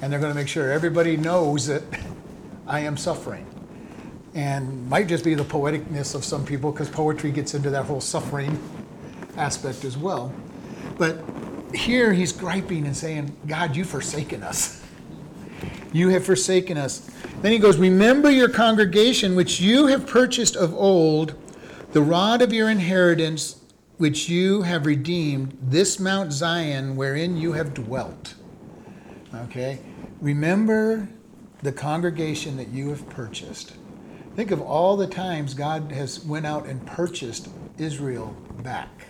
And 0.02 0.12
they're 0.12 0.20
going 0.20 0.32
to 0.32 0.40
make 0.40 0.48
sure 0.48 0.72
everybody 0.72 1.18
knows 1.18 1.68
that 1.68 1.84
I 2.68 2.82
am 2.82 2.98
suffering. 2.98 3.46
And 4.34 4.88
might 4.90 5.08
just 5.08 5.24
be 5.24 5.34
the 5.34 5.44
poeticness 5.44 6.14
of 6.14 6.24
some 6.24 6.46
people 6.46 6.72
because 6.72 6.90
poetry 6.90 7.32
gets 7.32 7.54
into 7.56 7.70
that 7.72 7.86
whole 7.86 8.02
suffering 8.02 8.60
aspect 9.38 9.84
as 9.84 9.98
well. 9.98 10.32
But 10.98 11.24
here 11.74 12.14
he's 12.14 12.32
griping 12.32 12.86
and 12.86 12.96
saying, 12.96 13.36
God, 13.48 13.76
you've 13.76 13.90
forsaken 13.90 14.44
us. 14.44 14.84
You 15.94 16.10
have 16.10 16.26
forsaken 16.26 16.78
us. 16.78 17.10
Then 17.42 17.52
he 17.52 17.60
goes, 17.60 17.78
Remember 17.78 18.30
your 18.30 18.50
congregation, 18.50 19.36
which 19.36 19.60
you 19.60 19.88
have 19.88 20.06
purchased 20.06 20.56
of 20.56 20.74
old, 20.74 21.34
the 21.94 22.02
rod 22.02 22.42
of 22.42 22.54
your 22.54 22.70
inheritance, 22.70 23.62
which 23.98 24.30
you 24.30 24.62
have 24.62 24.86
redeemed, 24.86 25.58
this 25.62 26.00
Mount 26.00 26.32
Zion, 26.32 26.96
wherein 26.96 27.38
you 27.38 27.54
have 27.54 27.74
dwelt. 27.74 28.36
Okay? 29.34 29.80
Remember 30.22 31.08
the 31.62 31.72
congregation 31.72 32.58
that 32.58 32.70
you 32.70 32.90
have 32.90 33.08
purchased. 33.10 33.76
Think 34.36 34.50
of 34.50 34.62
all 34.62 34.98
the 34.98 35.08
times 35.08 35.54
God 35.54 35.92
has 35.92 36.24
went 36.24 36.46
out 36.46 36.66
and 36.66 36.86
purchased 36.88 37.50
Israel 37.78 38.36
back. 38.64 39.08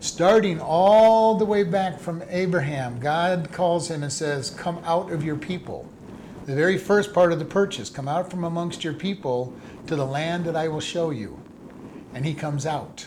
Starting 0.00 0.58
all 0.60 1.36
the 1.36 1.44
way 1.44 1.64
back 1.64 1.98
from 2.00 2.22
Abraham, 2.28 2.98
God 2.98 3.50
calls 3.52 3.90
him 3.90 4.02
and 4.02 4.12
says, 4.12 4.50
Come 4.50 4.78
out 4.84 5.12
of 5.12 5.22
your 5.22 5.36
people. 5.36 5.86
The 6.46 6.54
very 6.54 6.78
first 6.78 7.12
part 7.12 7.32
of 7.32 7.38
the 7.38 7.44
purchase, 7.44 7.90
come 7.90 8.08
out 8.08 8.30
from 8.30 8.44
amongst 8.44 8.84
your 8.84 8.94
people 8.94 9.54
to 9.86 9.96
the 9.96 10.06
land 10.06 10.44
that 10.44 10.56
I 10.56 10.68
will 10.68 10.80
show 10.80 11.10
you. 11.10 11.42
And 12.14 12.24
he 12.24 12.32
comes 12.32 12.64
out. 12.64 13.06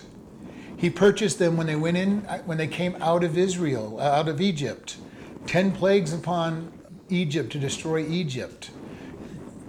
He 0.78 0.90
purchased 0.90 1.40
them 1.40 1.58
when 1.58 1.68
they 1.68 1.76
went 1.76 1.98
in, 1.98 2.26
uh, 2.28 2.40
when 2.40 2.58
they 2.58 2.68
came 2.68 2.96
out 3.02 3.24
of 3.24 3.38
Israel, 3.38 3.98
uh, 4.00 4.04
out 4.04 4.28
of 4.28 4.42
Egypt. 4.42 4.98
Ten 5.46 5.72
plagues 5.72 6.14
upon 6.14 6.72
Egypt 7.10 7.52
to 7.52 7.60
destroy 7.60 8.06
Egypt. 8.06 8.72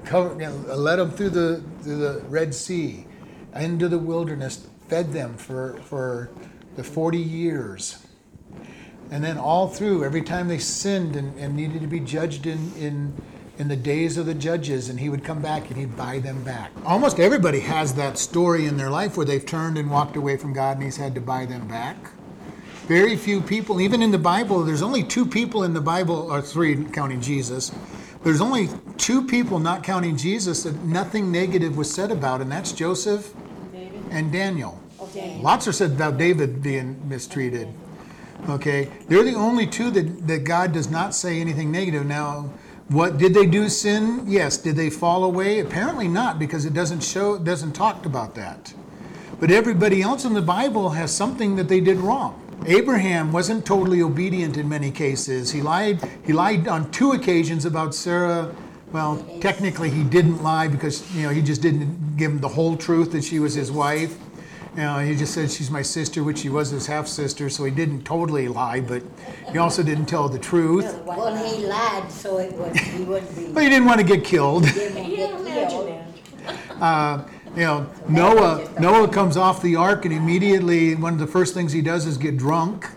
Cover, 0.04 0.32
you 0.34 0.48
know, 0.48 0.74
led 0.74 0.96
them 0.96 1.10
through 1.10 1.30
the, 1.30 1.62
through 1.82 1.98
the 1.98 2.22
Red 2.28 2.54
Sea, 2.54 3.06
into 3.54 3.88
the 3.88 3.98
wilderness, 3.98 4.66
fed 4.88 5.12
them 5.12 5.36
for, 5.36 5.78
for 5.84 6.30
the 6.76 6.84
40 6.84 7.18
years. 7.18 8.04
And 9.10 9.24
then 9.24 9.38
all 9.38 9.68
through, 9.68 10.04
every 10.04 10.22
time 10.22 10.48
they 10.48 10.58
sinned 10.58 11.16
and, 11.16 11.36
and 11.38 11.56
needed 11.56 11.80
to 11.80 11.88
be 11.88 12.00
judged 12.00 12.46
in, 12.46 12.72
in, 12.76 13.14
in 13.58 13.68
the 13.68 13.76
days 13.76 14.16
of 14.16 14.26
the 14.26 14.34
judges, 14.34 14.88
and 14.88 15.00
he 15.00 15.08
would 15.08 15.24
come 15.24 15.42
back 15.42 15.68
and 15.68 15.76
he'd 15.76 15.96
buy 15.96 16.20
them 16.20 16.44
back. 16.44 16.70
Almost 16.84 17.18
everybody 17.18 17.60
has 17.60 17.94
that 17.94 18.18
story 18.18 18.66
in 18.66 18.76
their 18.76 18.90
life 18.90 19.16
where 19.16 19.26
they've 19.26 19.44
turned 19.44 19.76
and 19.78 19.90
walked 19.90 20.16
away 20.16 20.36
from 20.36 20.52
God 20.52 20.76
and 20.76 20.84
he's 20.84 20.96
had 20.96 21.14
to 21.16 21.20
buy 21.20 21.44
them 21.44 21.66
back. 21.66 21.96
Very 22.90 23.16
few 23.16 23.40
people, 23.40 23.80
even 23.80 24.02
in 24.02 24.10
the 24.10 24.18
Bible, 24.18 24.64
there's 24.64 24.82
only 24.82 25.04
two 25.04 25.24
people 25.24 25.62
in 25.62 25.72
the 25.72 25.80
Bible, 25.80 26.26
or 26.28 26.42
three 26.42 26.86
counting 26.86 27.20
Jesus. 27.20 27.70
There's 28.24 28.40
only 28.40 28.68
two 28.98 29.24
people, 29.24 29.60
not 29.60 29.84
counting 29.84 30.16
Jesus, 30.16 30.64
that 30.64 30.74
nothing 30.82 31.30
negative 31.30 31.76
was 31.76 31.88
said 31.88 32.10
about, 32.10 32.40
and 32.40 32.50
that's 32.50 32.72
Joseph 32.72 33.32
David? 33.72 34.02
and 34.10 34.32
Daniel. 34.32 34.82
Okay. 35.00 35.38
Lots 35.40 35.68
are 35.68 35.72
said 35.72 35.92
about 35.92 36.18
David 36.18 36.64
being 36.64 37.00
mistreated. 37.08 37.68
Okay, 38.48 38.90
they're 39.06 39.22
the 39.22 39.34
only 39.34 39.68
two 39.68 39.92
that, 39.92 40.26
that 40.26 40.42
God 40.42 40.72
does 40.72 40.90
not 40.90 41.14
say 41.14 41.40
anything 41.40 41.70
negative. 41.70 42.04
Now, 42.04 42.50
what 42.88 43.18
did 43.18 43.34
they 43.34 43.46
do 43.46 43.68
sin? 43.68 44.24
Yes. 44.26 44.58
Did 44.58 44.74
they 44.74 44.90
fall 44.90 45.22
away? 45.22 45.60
Apparently 45.60 46.08
not, 46.08 46.40
because 46.40 46.64
it 46.64 46.74
doesn't 46.74 47.04
show, 47.04 47.34
it 47.34 47.44
doesn't 47.44 47.70
talk 47.70 48.04
about 48.04 48.34
that. 48.34 48.74
But 49.38 49.52
everybody 49.52 50.02
else 50.02 50.24
in 50.24 50.34
the 50.34 50.42
Bible 50.42 50.88
has 50.88 51.14
something 51.14 51.54
that 51.54 51.68
they 51.68 51.78
did 51.78 51.98
wrong. 51.98 52.48
Abraham 52.66 53.32
wasn't 53.32 53.64
totally 53.64 54.02
obedient 54.02 54.56
in 54.56 54.68
many 54.68 54.90
cases. 54.90 55.50
He 55.50 55.62
lied. 55.62 56.00
He 56.24 56.32
lied 56.32 56.68
on 56.68 56.90
two 56.90 57.12
occasions 57.12 57.64
about 57.64 57.94
Sarah. 57.94 58.54
Well, 58.92 59.24
technically 59.40 59.88
he 59.90 60.02
didn't 60.02 60.42
lie 60.42 60.68
because 60.68 61.14
you 61.14 61.22
know 61.22 61.30
he 61.30 61.42
just 61.42 61.62
didn't 61.62 62.16
give 62.16 62.32
him 62.32 62.40
the 62.40 62.48
whole 62.48 62.76
truth 62.76 63.12
that 63.12 63.24
she 63.24 63.38
was 63.38 63.54
his 63.54 63.70
wife. 63.70 64.18
You 64.76 64.82
know, 64.82 64.98
he 65.00 65.16
just 65.16 65.34
said 65.34 65.50
she's 65.50 65.70
my 65.70 65.82
sister, 65.82 66.22
which 66.22 66.38
she 66.38 66.48
was 66.48 66.70
his 66.70 66.86
half 66.86 67.08
sister, 67.08 67.50
so 67.50 67.64
he 67.64 67.72
didn't 67.72 68.04
totally 68.04 68.46
lie, 68.46 68.80
but 68.80 69.02
he 69.50 69.58
also 69.58 69.82
didn't 69.82 70.06
tell 70.06 70.28
the 70.28 70.38
truth. 70.38 71.02
Well, 71.04 71.34
he 71.36 71.66
lied 71.66 72.10
so 72.10 72.38
it 72.38 72.52
would, 72.52 72.76
he 72.76 73.02
wouldn't 73.02 73.36
be, 73.36 73.52
But 73.52 73.64
he 73.64 73.68
didn't 73.68 73.86
want 73.86 73.98
to 74.00 74.06
get 74.06 74.24
killed. 74.24 74.64
didn't 74.64 75.10
get 75.16 75.68
killed. 75.70 76.00
Uh, 76.80 77.24
you 77.56 77.62
know, 77.62 77.90
Noah 78.08 78.68
Noah 78.78 79.08
comes 79.08 79.36
off 79.36 79.60
the 79.62 79.76
ark 79.76 80.04
and 80.04 80.14
immediately 80.14 80.94
one 80.94 81.12
of 81.12 81.18
the 81.18 81.26
first 81.26 81.54
things 81.54 81.72
he 81.72 81.82
does 81.82 82.06
is 82.06 82.16
get 82.16 82.36
drunk. 82.36 82.88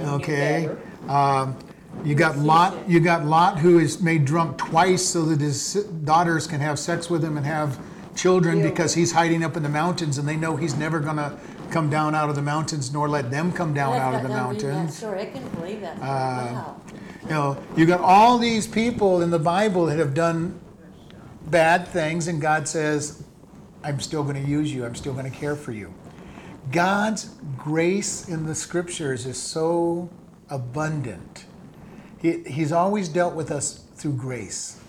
Okay. 0.00 0.70
Um, 1.08 1.56
you 2.04 2.14
got 2.14 2.38
Lot. 2.38 2.88
You 2.88 3.00
got 3.00 3.24
Lot, 3.24 3.58
who 3.58 3.78
is 3.78 4.02
made 4.02 4.24
drunk 4.24 4.58
twice, 4.58 5.04
so 5.04 5.24
that 5.24 5.40
his 5.40 5.74
daughters 6.04 6.46
can 6.46 6.60
have 6.60 6.78
sex 6.78 7.08
with 7.08 7.24
him 7.24 7.36
and 7.36 7.46
have 7.46 7.78
children, 8.14 8.62
because 8.62 8.94
he's 8.94 9.12
hiding 9.12 9.42
up 9.42 9.56
in 9.56 9.62
the 9.62 9.68
mountains, 9.68 10.18
and 10.18 10.26
they 10.28 10.36
know 10.36 10.56
he's 10.56 10.74
never 10.76 11.00
gonna 11.00 11.38
come 11.70 11.90
down 11.90 12.14
out 12.14 12.28
of 12.28 12.34
the 12.36 12.42
mountains, 12.42 12.92
nor 12.92 13.08
let 13.08 13.30
them 13.30 13.52
come 13.52 13.74
down 13.74 13.94
out 13.94 14.14
of 14.14 14.22
the 14.22 14.28
mountains. 14.28 15.00
Sure, 15.00 15.18
I 15.18 15.26
can 15.26 15.46
believe 15.50 15.80
that. 15.80 15.96
Uh, 15.96 16.02
Wow. 16.02 16.80
You 17.24 17.30
know, 17.30 17.56
you 17.76 17.86
got 17.86 18.00
all 18.00 18.38
these 18.38 18.68
people 18.68 19.20
in 19.20 19.30
the 19.30 19.38
Bible 19.38 19.86
that 19.86 19.98
have 19.98 20.14
done 20.14 20.60
bad 21.48 21.88
things, 21.88 22.28
and 22.28 22.40
God 22.40 22.68
says, 22.68 23.24
I'm 23.86 24.00
still 24.00 24.24
going 24.24 24.34
to 24.42 24.50
use 24.50 24.74
you, 24.74 24.84
I'm 24.84 24.96
still 24.96 25.12
going 25.12 25.30
to 25.30 25.38
care 25.38 25.54
for 25.54 25.70
you. 25.70 25.94
God's 26.72 27.30
grace 27.56 28.28
in 28.28 28.44
the 28.44 28.54
scriptures 28.54 29.26
is 29.26 29.40
so 29.40 30.10
abundant. 30.50 31.44
He, 32.20 32.42
he's 32.42 32.72
always 32.72 33.08
dealt 33.08 33.36
with 33.36 33.52
us 33.52 33.84
through 33.94 34.14
grace. 34.14 34.80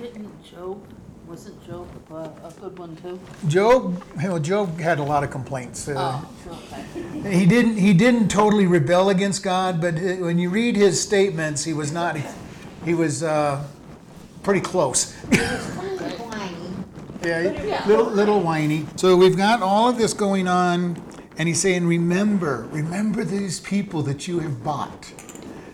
Didn't 0.00 0.42
Job, 0.42 0.82
wasn't 1.26 1.66
Job 1.66 1.86
a, 2.10 2.14
a 2.14 2.52
good 2.58 2.78
one 2.78 2.96
too? 2.96 3.20
Job, 3.46 4.02
you 4.18 4.28
know, 4.28 4.38
Job 4.38 4.80
had 4.80 5.00
a 5.00 5.02
lot 5.02 5.22
of 5.22 5.30
complaints. 5.30 5.88
Uh, 5.88 6.22
Oh, 6.48 6.62
okay. 7.22 7.38
He 7.38 7.44
didn't. 7.44 7.76
He 7.76 7.92
didn't 7.92 8.28
totally 8.28 8.66
rebel 8.66 9.10
against 9.10 9.42
God, 9.42 9.82
but 9.82 9.94
when 9.94 10.38
you 10.38 10.48
read 10.48 10.76
his 10.76 10.98
statements, 10.98 11.64
he 11.64 11.74
was 11.74 11.92
not. 11.92 12.16
He 12.86 12.94
was 12.94 13.22
uh, 13.22 13.62
pretty 14.42 14.60
close. 14.60 15.14
Yeah, 17.26 17.84
little 17.86 18.06
little 18.06 18.40
whiny. 18.40 18.86
So 18.96 19.16
we've 19.16 19.36
got 19.36 19.62
all 19.62 19.88
of 19.88 19.98
this 19.98 20.12
going 20.14 20.46
on, 20.48 21.02
and 21.38 21.48
he's 21.48 21.60
saying, 21.60 21.86
"Remember, 21.86 22.68
remember 22.70 23.24
these 23.24 23.60
people 23.60 24.02
that 24.02 24.28
you 24.28 24.38
have 24.40 24.62
bought." 24.62 25.12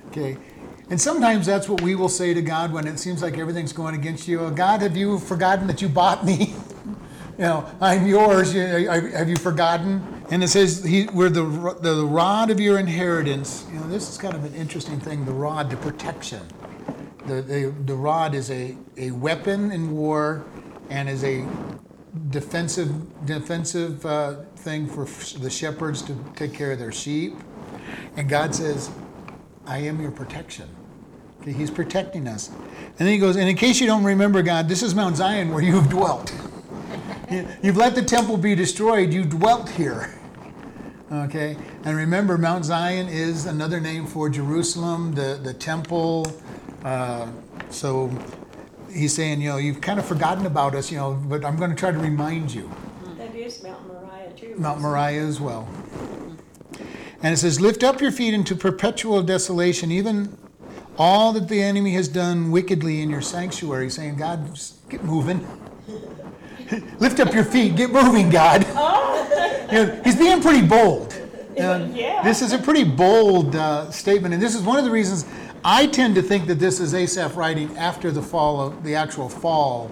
Okay, 0.08 0.38
and 0.90 1.00
sometimes 1.00 1.46
that's 1.46 1.68
what 1.68 1.82
we 1.82 1.94
will 1.94 2.08
say 2.08 2.32
to 2.34 2.42
God 2.42 2.72
when 2.72 2.86
it 2.86 2.98
seems 2.98 3.22
like 3.22 3.38
everything's 3.38 3.72
going 3.72 3.94
against 3.94 4.26
you. 4.28 4.40
"Oh, 4.40 4.50
God, 4.50 4.82
have 4.82 4.96
you 4.96 5.18
forgotten 5.18 5.66
that 5.66 5.82
you 5.82 5.88
bought 5.88 6.24
me? 6.24 6.54
you 7.38 7.44
know, 7.44 7.66
I'm 7.80 8.06
yours. 8.06 8.54
You- 8.54 8.62
Have 8.88 9.28
you 9.28 9.36
forgotten? 9.36 10.02
And 10.30 10.42
it 10.42 10.48
says, 10.48 10.82
he, 10.84 11.06
"We're 11.12 11.28
the 11.28 11.76
the 11.82 12.06
rod 12.06 12.50
of 12.50 12.60
your 12.60 12.78
inheritance." 12.78 13.66
You 13.72 13.80
know, 13.80 13.88
this 13.88 14.08
is 14.08 14.16
kind 14.16 14.34
of 14.34 14.44
an 14.44 14.54
interesting 14.54 14.98
thing. 15.00 15.26
The 15.26 15.32
rod, 15.32 15.68
the 15.70 15.76
protection. 15.76 16.40
The, 17.26 17.40
the, 17.40 17.74
the 17.86 17.94
rod 17.94 18.34
is 18.34 18.50
a, 18.50 18.76
a 18.96 19.12
weapon 19.12 19.70
in 19.70 19.92
war 19.92 20.44
and 20.92 21.08
is 21.08 21.24
a 21.24 21.46
defensive 22.30 22.90
defensive 23.26 24.04
uh, 24.04 24.36
thing 24.56 24.86
for 24.86 25.06
the 25.38 25.48
shepherds 25.50 26.02
to 26.02 26.14
take 26.36 26.52
care 26.52 26.72
of 26.72 26.78
their 26.78 26.92
sheep. 26.92 27.34
And 28.16 28.28
God 28.28 28.54
says, 28.54 28.90
I 29.66 29.78
am 29.78 30.00
your 30.00 30.10
protection. 30.10 30.68
Okay, 31.40 31.52
he's 31.52 31.70
protecting 31.70 32.28
us. 32.28 32.50
And 32.50 32.98
then 32.98 33.08
he 33.08 33.18
goes, 33.18 33.36
and 33.36 33.48
in 33.48 33.56
case 33.56 33.80
you 33.80 33.86
don't 33.86 34.04
remember, 34.04 34.42
God, 34.42 34.68
this 34.68 34.82
is 34.82 34.94
Mount 34.94 35.16
Zion 35.16 35.50
where 35.50 35.62
you 35.62 35.74
have 35.80 35.88
dwelt. 35.90 36.32
You- 37.30 37.48
You've 37.62 37.78
let 37.78 37.94
the 37.94 38.02
temple 38.02 38.36
be 38.36 38.54
destroyed, 38.54 39.12
you 39.14 39.24
dwelt 39.24 39.70
here. 39.70 40.14
Okay, 41.10 41.56
and 41.84 41.96
remember, 41.96 42.36
Mount 42.36 42.64
Zion 42.66 43.08
is 43.08 43.46
another 43.46 43.80
name 43.80 44.06
for 44.06 44.28
Jerusalem, 44.28 45.14
the, 45.14 45.40
the 45.42 45.54
temple. 45.54 46.26
Uh, 46.84 47.28
so 47.70 48.10
he's 48.92 49.14
saying, 49.14 49.40
you 49.40 49.48
know, 49.48 49.56
you've 49.56 49.80
kind 49.80 49.98
of 49.98 50.06
forgotten 50.06 50.46
about 50.46 50.74
us, 50.74 50.90
you 50.90 50.98
know, 50.98 51.14
but 51.14 51.44
I'm 51.44 51.56
going 51.56 51.70
to 51.70 51.76
try 51.76 51.90
to 51.90 51.98
remind 51.98 52.52
you. 52.52 52.62
Hmm. 52.62 53.18
That 53.18 53.34
is 53.34 53.62
Mount 53.62 53.86
Moriah 53.86 54.32
too. 54.36 54.54
Mount 54.58 54.80
Moriah 54.80 55.22
as 55.22 55.40
well. 55.40 55.68
And 57.22 57.32
it 57.32 57.36
says, 57.36 57.60
Lift 57.60 57.84
up 57.84 58.00
your 58.00 58.10
feet 58.10 58.34
into 58.34 58.56
perpetual 58.56 59.22
desolation, 59.22 59.90
even 59.92 60.36
all 60.98 61.32
that 61.32 61.48
the 61.48 61.62
enemy 61.62 61.92
has 61.94 62.08
done 62.08 62.50
wickedly 62.50 63.00
in 63.00 63.10
your 63.10 63.22
sanctuary, 63.22 63.90
saying, 63.90 64.16
God, 64.16 64.54
just 64.54 64.88
get 64.88 65.04
moving. 65.04 65.46
Lift 66.98 67.20
up 67.20 67.32
your 67.32 67.44
feet, 67.44 67.76
get 67.76 67.90
moving, 67.90 68.30
God. 68.30 68.64
Oh. 68.70 68.98
You 69.72 69.86
know, 69.86 70.02
he's 70.04 70.16
being 70.16 70.42
pretty 70.42 70.66
bold. 70.66 71.21
Uh, 71.58 71.88
Yeah. 71.92 72.22
This 72.22 72.42
is 72.42 72.52
a 72.52 72.58
pretty 72.58 72.84
bold 72.84 73.54
uh, 73.56 73.90
statement, 73.90 74.34
and 74.34 74.42
this 74.42 74.54
is 74.54 74.62
one 74.62 74.78
of 74.78 74.84
the 74.84 74.90
reasons 74.90 75.26
I 75.64 75.86
tend 75.86 76.14
to 76.16 76.22
think 76.22 76.46
that 76.46 76.58
this 76.58 76.80
is 76.80 76.94
Asaph 76.94 77.36
writing 77.36 77.76
after 77.76 78.10
the 78.10 78.22
fall 78.22 78.60
of 78.60 78.82
the 78.82 78.94
actual 78.94 79.28
fall 79.28 79.90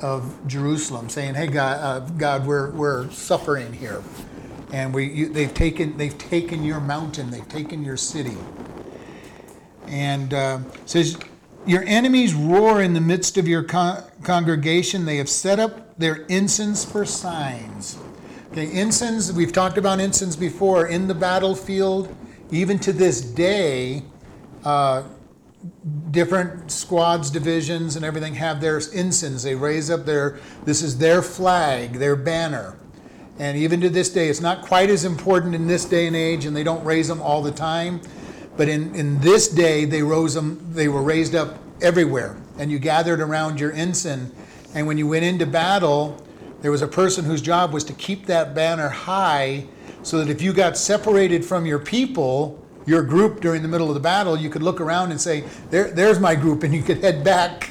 of 0.00 0.46
Jerusalem, 0.46 1.08
saying, 1.08 1.34
"Hey, 1.34 1.46
God, 1.46 1.78
uh, 1.80 2.00
God, 2.10 2.46
we're 2.46 2.70
we're 2.72 3.10
suffering 3.10 3.72
here, 3.72 4.02
and 4.72 4.92
we 4.92 5.06
you, 5.06 5.28
they've 5.28 5.54
taken 5.54 5.96
they've 5.96 6.16
taken 6.18 6.62
your 6.62 6.80
mountain, 6.80 7.30
they've 7.30 7.48
taken 7.48 7.82
your 7.84 7.96
city." 7.96 8.36
And 9.86 10.34
uh, 10.34 10.58
says, 10.84 11.16
"Your 11.64 11.84
enemies 11.86 12.34
roar 12.34 12.82
in 12.82 12.92
the 12.92 13.00
midst 13.00 13.38
of 13.38 13.48
your 13.48 13.62
con- 13.62 14.02
congregation. 14.22 15.06
They 15.06 15.16
have 15.16 15.30
set 15.30 15.58
up 15.58 15.96
their 15.98 16.26
ensigns 16.28 16.84
for 16.84 17.06
signs." 17.06 17.96
Okay, 18.56 18.72
ensigns. 18.72 19.34
We've 19.34 19.52
talked 19.52 19.76
about 19.76 20.00
ensigns 20.00 20.34
before 20.34 20.86
in 20.86 21.08
the 21.08 21.14
battlefield. 21.14 22.08
Even 22.50 22.78
to 22.78 22.92
this 22.94 23.20
day, 23.20 24.02
uh, 24.64 25.02
different 26.10 26.72
squads, 26.72 27.30
divisions, 27.30 27.96
and 27.96 28.04
everything 28.04 28.34
have 28.36 28.62
their 28.62 28.80
ensigns. 28.94 29.42
They 29.42 29.54
raise 29.54 29.90
up 29.90 30.06
their, 30.06 30.38
this 30.64 30.80
is 30.80 30.96
their 30.96 31.20
flag, 31.20 31.98
their 31.98 32.16
banner. 32.16 32.78
And 33.38 33.58
even 33.58 33.78
to 33.82 33.90
this 33.90 34.08
day, 34.08 34.30
it's 34.30 34.40
not 34.40 34.62
quite 34.62 34.88
as 34.88 35.04
important 35.04 35.54
in 35.54 35.66
this 35.66 35.84
day 35.84 36.06
and 36.06 36.16
age, 36.16 36.46
and 36.46 36.56
they 36.56 36.64
don't 36.64 36.82
raise 36.82 37.08
them 37.08 37.20
all 37.20 37.42
the 37.42 37.52
time. 37.52 38.00
But 38.56 38.70
in, 38.70 38.94
in 38.94 39.20
this 39.20 39.48
day, 39.48 39.84
they 39.84 40.02
rose 40.02 40.32
them, 40.32 40.66
they 40.72 40.88
were 40.88 41.02
raised 41.02 41.34
up 41.34 41.58
everywhere. 41.82 42.38
And 42.58 42.72
you 42.72 42.78
gathered 42.78 43.20
around 43.20 43.60
your 43.60 43.72
ensign. 43.72 44.32
And 44.74 44.86
when 44.86 44.96
you 44.96 45.06
went 45.06 45.26
into 45.26 45.44
battle, 45.44 46.25
there 46.66 46.72
was 46.72 46.82
a 46.82 46.88
person 46.88 47.24
whose 47.24 47.40
job 47.40 47.72
was 47.72 47.84
to 47.84 47.92
keep 47.92 48.26
that 48.26 48.52
banner 48.52 48.88
high 48.88 49.64
so 50.02 50.18
that 50.18 50.28
if 50.28 50.42
you 50.42 50.52
got 50.52 50.76
separated 50.76 51.44
from 51.44 51.64
your 51.64 51.78
people, 51.78 52.60
your 52.86 53.04
group 53.04 53.40
during 53.40 53.62
the 53.62 53.68
middle 53.68 53.86
of 53.86 53.94
the 53.94 54.00
battle, 54.00 54.36
you 54.36 54.50
could 54.50 54.64
look 54.64 54.80
around 54.80 55.12
and 55.12 55.20
say, 55.20 55.44
there, 55.70 55.92
there's 55.92 56.18
my 56.18 56.34
group, 56.34 56.64
and 56.64 56.74
you 56.74 56.82
could 56.82 56.98
head 57.04 57.22
back 57.22 57.70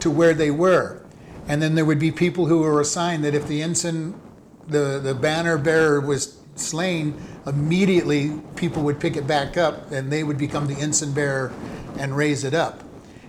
to 0.00 0.10
where 0.10 0.34
they 0.34 0.50
were. 0.50 1.02
And 1.48 1.62
then 1.62 1.74
there 1.74 1.86
would 1.86 1.98
be 1.98 2.12
people 2.12 2.44
who 2.44 2.58
were 2.58 2.78
assigned 2.82 3.24
that 3.24 3.34
if 3.34 3.48
the 3.48 3.62
ensign, 3.62 4.20
the, 4.68 5.00
the 5.02 5.14
banner 5.14 5.56
bearer 5.56 5.98
was 5.98 6.42
slain, 6.56 7.18
immediately 7.46 8.38
people 8.54 8.82
would 8.82 9.00
pick 9.00 9.16
it 9.16 9.26
back 9.26 9.56
up 9.56 9.90
and 9.92 10.12
they 10.12 10.24
would 10.24 10.36
become 10.36 10.66
the 10.66 10.78
ensign 10.78 11.14
bearer 11.14 11.54
and 11.98 12.14
raise 12.14 12.44
it 12.44 12.52
up. 12.52 12.84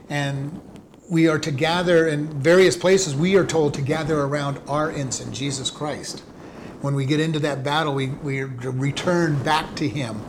And 0.09 0.59
we 1.11 1.27
are 1.27 1.37
to 1.37 1.51
gather 1.51 2.07
in 2.07 2.25
various 2.41 2.77
places, 2.77 3.13
we 3.13 3.35
are 3.35 3.45
told 3.45 3.73
to 3.73 3.81
gather 3.81 4.21
around 4.21 4.57
our 4.65 4.89
ensign, 4.91 5.33
Jesus 5.33 5.69
Christ. 5.69 6.21
When 6.79 6.95
we 6.95 7.05
get 7.05 7.19
into 7.19 7.37
that 7.39 7.65
battle, 7.65 7.93
we, 7.93 8.07
we 8.07 8.43
return 8.43 9.43
back 9.43 9.75
to 9.75 9.89
him. 9.89 10.21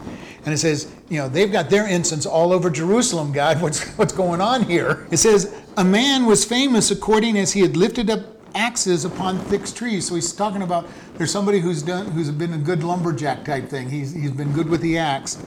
And 0.44 0.52
it 0.52 0.58
says, 0.58 0.92
you 1.08 1.18
know, 1.18 1.28
they've 1.28 1.52
got 1.52 1.70
their 1.70 1.86
ensigns 1.86 2.26
all 2.26 2.52
over 2.52 2.68
Jerusalem, 2.68 3.30
God. 3.30 3.62
What's, 3.62 3.86
what's 3.96 4.12
going 4.12 4.40
on 4.40 4.64
here? 4.64 5.06
It 5.12 5.18
says, 5.18 5.54
a 5.76 5.84
man 5.84 6.26
was 6.26 6.44
famous 6.44 6.90
according 6.90 7.38
as 7.38 7.52
he 7.52 7.60
had 7.60 7.76
lifted 7.76 8.10
up 8.10 8.26
axes 8.56 9.04
upon 9.04 9.38
thick 9.38 9.64
trees. 9.66 10.08
So 10.08 10.16
he's 10.16 10.32
talking 10.32 10.62
about 10.62 10.88
there's 11.14 11.30
somebody 11.30 11.60
who's 11.60 11.84
done 11.84 12.10
who's 12.10 12.32
been 12.32 12.54
a 12.54 12.58
good 12.58 12.82
lumberjack 12.82 13.44
type 13.44 13.68
thing. 13.68 13.88
He's, 13.88 14.12
he's 14.12 14.32
been 14.32 14.52
good 14.52 14.68
with 14.68 14.80
the 14.80 14.98
axe. 14.98 15.38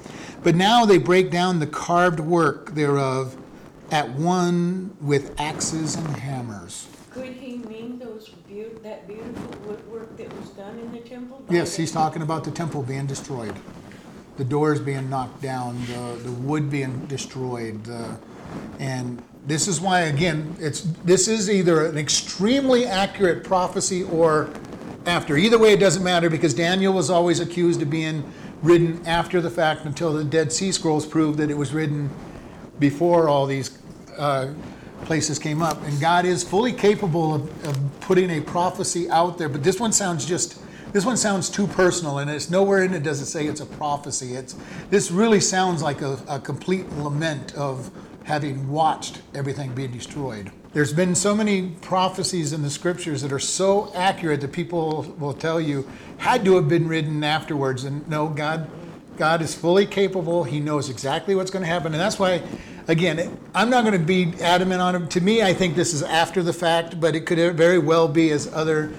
But 0.44 0.56
now 0.56 0.86
they 0.86 0.98
break 0.98 1.30
down 1.30 1.60
the 1.60 1.68
carved 1.68 2.22
work 2.22 2.74
thereof 2.74 3.36
at 3.92 4.10
one 4.12 4.96
with 5.02 5.40
axes 5.40 5.96
and 5.96 6.08
hammers. 6.18 6.88
Could 7.12 7.34
he 7.34 7.58
mean 7.58 7.98
those 8.00 8.30
beau- 8.50 8.78
that 8.84 9.08
beautiful 9.08 9.56
woodwork 9.68 10.18
that 10.18 10.38
was 10.40 10.50
done 10.50 10.78
in 10.80 10.92
the 10.92 11.00
temple? 11.00 11.44
by 11.48 11.56
Yes, 11.56 11.76
the- 11.76 11.84
he's 11.84 11.92
talking 11.92 12.22
about 12.22 12.44
the 12.44 12.52
temple 12.52 12.82
being 12.84 13.06
destroyed, 13.06 13.56
the 14.38 14.44
doors 14.44 14.80
being 14.82 15.10
knocked 15.10 15.42
down, 15.42 15.80
the, 15.86 16.20
the 16.24 16.32
wood 16.32 16.70
being 16.70 17.06
destroyed, 17.06 17.84
the, 17.86 18.18
and 18.80 19.22
this 19.48 19.68
is 19.68 19.80
why 19.80 20.02
again 20.02 20.56
it's 20.60 20.82
this 21.04 21.28
is 21.28 21.50
either 21.50 21.86
an 21.86 21.98
extremely 21.98 22.86
accurate 22.86 23.44
prophecy 23.44 24.04
or 24.04 24.50
after. 25.06 25.38
Either 25.38 25.58
way, 25.58 25.72
it 25.74 25.80
doesn't 25.80 26.04
matter 26.04 26.30
because 26.30 26.54
Daniel 26.54 26.92
was 26.94 27.10
always 27.10 27.40
accused 27.40 27.82
of 27.82 27.90
being 27.90 28.24
written 28.64 29.06
after 29.06 29.40
the 29.40 29.50
fact 29.52 29.86
until 29.86 30.12
the 30.14 30.24
Dead 30.24 30.52
Sea 30.52 30.72
Scrolls 30.72 31.06
proved 31.06 31.38
that 31.38 31.50
it 31.52 31.58
was 31.58 31.74
written 31.74 32.10
before 32.80 33.28
all 33.30 33.46
these 33.46 33.78
uh, 34.18 34.54
places 35.06 35.40
came 35.40 35.62
up. 35.62 35.82
And 35.84 36.00
God 36.00 36.26
is 36.26 36.44
fully 36.44 36.74
capable 36.74 37.36
of, 37.36 37.66
of 37.66 38.00
putting 38.02 38.30
a 38.32 38.42
prophecy 38.42 39.10
out 39.10 39.38
there, 39.38 39.50
but 39.50 39.64
this 39.64 39.80
one 39.80 39.92
sounds 39.92 40.26
just. 40.26 40.62
This 40.94 41.06
one 41.06 41.18
sounds 41.18 41.50
too 41.50 41.68
personal, 41.68 42.20
and 42.20 42.32
it's 42.32 42.50
nowhere 42.50 42.82
in 42.86 42.94
it 42.94 43.04
does 43.04 43.20
it 43.20 43.26
say 43.26 43.48
it's 43.48 43.60
a 43.60 43.66
prophecy. 43.66 44.36
It's 44.36 44.56
this 44.90 45.12
really 45.12 45.42
sounds 45.42 45.84
like 45.84 46.02
a, 46.02 46.18
a 46.30 46.40
complete 46.40 46.90
lament 46.94 47.54
of 47.56 47.92
having 48.24 48.70
watched 48.70 49.22
everything 49.34 49.76
be 49.76 49.88
destroyed. 49.88 50.52
There's 50.72 50.94
been 50.94 51.14
so 51.14 51.36
many 51.36 51.70
prophecies 51.82 52.54
in 52.54 52.62
the 52.62 52.70
scriptures 52.70 53.22
that 53.22 53.32
are 53.32 53.40
so 53.40 53.92
accurate 53.94 54.40
that 54.42 54.52
people 54.52 55.16
will 55.20 55.34
tell 55.34 55.60
you 55.60 55.90
had 56.18 56.44
to 56.46 56.56
have 56.56 56.68
been 56.68 56.88
written 56.88 57.24
afterwards. 57.24 57.84
And 57.84 58.08
no, 58.08 58.28
God 58.28 58.70
God 59.18 59.42
is 59.42 59.56
fully 59.56 59.86
capable. 59.86 60.44
He 60.44 60.60
knows 60.60 60.90
exactly 60.90 61.36
what's 61.36 61.52
going 61.52 61.64
to 61.64 61.70
happen. 61.70 61.94
And 61.94 62.02
that's 62.02 62.20
why, 62.20 62.42
again, 62.88 63.38
I'm 63.54 63.70
not 63.70 63.84
going 63.84 64.00
to 64.00 64.06
be 64.06 64.34
adamant 64.42 64.82
on 64.82 64.96
it. 64.96 65.10
To 65.12 65.22
me, 65.22 65.42
I 65.42 65.54
think 65.54 65.76
this 65.76 65.94
is 65.94 66.04
after 66.04 66.44
the 66.44 66.54
fact, 66.54 67.00
but 67.00 67.16
it 67.16 67.22
could 67.22 67.56
very 67.56 67.80
well 67.80 68.08
be, 68.08 68.32
as 68.32 68.52
other, 68.54 68.94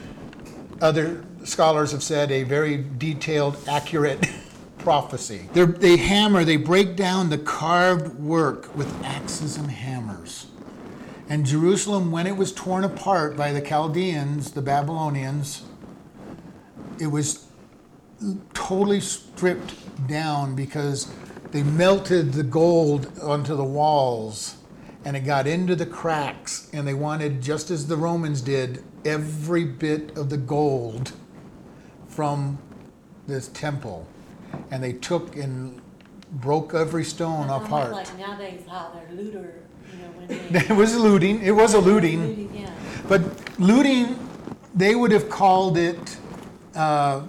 other 0.81 1.25
scholars 1.45 1.93
have 1.93 2.03
said, 2.03 2.31
a 2.31 2.43
very 2.43 2.85
detailed, 2.99 3.57
accurate 3.69 4.27
prophecy. 4.79 5.49
They're, 5.53 5.67
they 5.67 5.97
hammer, 5.97 6.45
they 6.45 6.57
break 6.57 6.97
down 6.97 7.31
the 7.31 7.39
carved 7.39 8.19
work 8.19 8.75
with 8.77 8.93
axes 9.05 9.57
and 9.57 9.71
hammers. 9.71 10.47
And 11.29 11.45
Jerusalem, 11.45 12.13
when 12.13 12.27
it 12.27 12.37
was 12.37 12.53
torn 12.53 12.85
apart 12.85 13.37
by 13.37 13.53
the 13.53 13.61
Chaldeans, 13.61 14.53
the 14.53 14.63
Babylonians, 14.63 15.65
it 17.01 17.09
was 17.09 17.46
totally 18.55 19.01
stripped 19.01 20.07
down 20.09 20.55
because 20.55 21.13
they 21.51 21.63
melted 21.63 22.33
the 22.33 22.43
gold 22.43 23.11
onto 23.23 23.55
the 23.57 23.65
walls 23.65 24.57
and 25.05 25.17
it 25.17 25.21
got 25.21 25.47
into 25.47 25.77
the 25.77 25.87
cracks 25.87 26.69
and 26.73 26.87
they 26.87 26.95
wanted 26.95 27.41
just 27.41 27.71
as 27.71 27.87
the 27.87 27.97
Romans 27.97 28.41
did 28.41 28.83
every 29.05 29.65
bit 29.65 30.17
of 30.17 30.31
the 30.31 30.37
gold 30.37 31.13
from 32.09 32.59
this 33.27 33.49
temple 33.49 34.07
and 34.71 34.83
they 34.83 34.93
took 34.95 35.37
and 35.37 35.81
broke 36.33 36.75
every 36.75 37.05
stone 37.05 37.49
apart 37.51 37.93
Like 37.93 38.19
nowadays, 38.19 38.63
how 38.69 38.91
they're 38.95 39.17
looter, 39.17 39.63
you 39.93 39.99
know, 40.03 40.09
when 40.17 40.29
they. 40.53 40.59
it 40.61 40.71
was 40.77 40.97
looting 40.97 41.43
it 41.43 41.53
was 41.53 41.75
a 41.75 41.79
looting 41.81 42.51
Yeah. 42.53 42.73
but 43.09 43.23
looting 43.61 44.19
they 44.75 44.95
would 44.95 45.13
have 45.13 45.29
called 45.31 45.77
it 45.79 46.17
uh, 46.75 47.23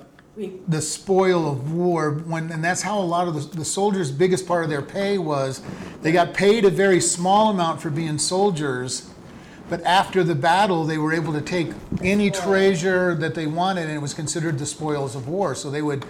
the 0.67 0.81
spoil 0.81 1.51
of 1.51 1.71
war 1.73 2.11
when 2.11 2.51
and 2.51 2.63
that's 2.63 2.83
how 2.83 2.99
a 2.99 3.01
lot 3.01 3.27
of 3.27 3.33
the, 3.33 3.57
the 3.57 3.65
soldiers 3.65 4.11
biggest 4.11 4.47
part 4.47 4.63
of 4.63 4.69
their 4.69 4.83
pay 4.83 5.17
was 5.17 5.61
they 6.03 6.11
got 6.11 6.33
paid 6.33 6.63
a 6.63 6.69
very 6.69 7.01
small 7.01 7.49
amount 7.49 7.81
for 7.81 7.89
being 7.89 8.19
soldiers 8.19 9.09
but 9.69 9.83
after 9.83 10.23
the 10.23 10.35
battle 10.35 10.85
they 10.85 10.97
were 10.97 11.13
able 11.13 11.33
to 11.33 11.41
take 11.41 11.71
any 12.01 12.31
treasure 12.31 13.15
that 13.15 13.35
they 13.35 13.47
wanted 13.47 13.87
and 13.87 13.91
it 13.91 14.01
was 14.01 14.13
considered 14.13 14.57
the 14.59 14.65
spoils 14.65 15.15
of 15.15 15.27
war. 15.27 15.55
So 15.55 15.69
they 15.69 15.81
would 15.81 16.05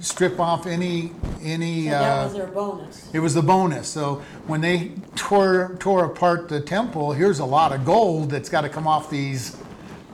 strip 0.00 0.40
off 0.40 0.66
any 0.66 1.12
any 1.42 1.84
so 1.84 1.90
that 1.90 2.20
uh, 2.20 2.24
was 2.24 2.34
their 2.34 2.46
bonus. 2.46 3.10
it 3.12 3.20
was 3.20 3.34
the 3.34 3.42
bonus. 3.42 3.88
So 3.88 4.22
when 4.46 4.60
they 4.60 4.92
tore 5.16 5.76
tore 5.78 6.04
apart 6.04 6.48
the 6.48 6.60
temple 6.60 7.12
here's 7.12 7.38
a 7.38 7.44
lot 7.44 7.72
of 7.72 7.84
gold 7.84 8.30
that's 8.30 8.48
got 8.48 8.62
to 8.62 8.68
come 8.68 8.86
off 8.86 9.10
these 9.10 9.56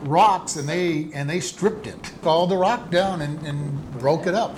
rocks 0.03 0.57
and 0.57 0.69
they 0.69 1.11
and 1.15 1.29
they 1.29 1.41
stripped 1.41 1.87
it 1.87 2.13
all 2.25 2.47
the 2.47 2.57
rock 2.57 2.91
down 2.91 3.23
and, 3.23 3.41
and 3.47 3.93
broke 3.99 4.27
it 4.27 4.35
up. 4.35 4.57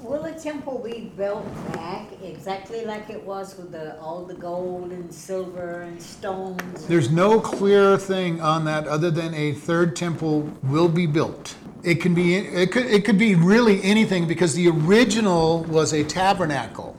Will 0.00 0.22
the 0.22 0.32
temple 0.32 0.78
be 0.78 1.12
built 1.16 1.44
back 1.72 2.06
exactly 2.22 2.84
like 2.84 3.10
it 3.10 3.20
was 3.24 3.56
with 3.56 3.72
the, 3.72 3.98
all 4.00 4.24
the 4.24 4.34
gold 4.34 4.92
and 4.92 5.12
silver 5.12 5.80
and 5.80 6.00
stones? 6.00 6.86
there's 6.86 7.10
no 7.10 7.40
clear 7.40 7.98
thing 7.98 8.40
on 8.40 8.64
that 8.66 8.86
other 8.86 9.10
than 9.10 9.34
a 9.34 9.52
third 9.52 9.96
temple 9.96 10.42
will 10.62 10.88
be 10.88 11.06
built. 11.06 11.56
It 11.82 11.96
can 11.96 12.14
be 12.14 12.36
it 12.36 12.70
could 12.72 12.86
it 12.86 13.04
could 13.04 13.18
be 13.18 13.34
really 13.34 13.82
anything 13.82 14.28
because 14.28 14.54
the 14.54 14.68
original 14.68 15.64
was 15.64 15.92
a 15.92 16.04
tabernacle. 16.04 16.96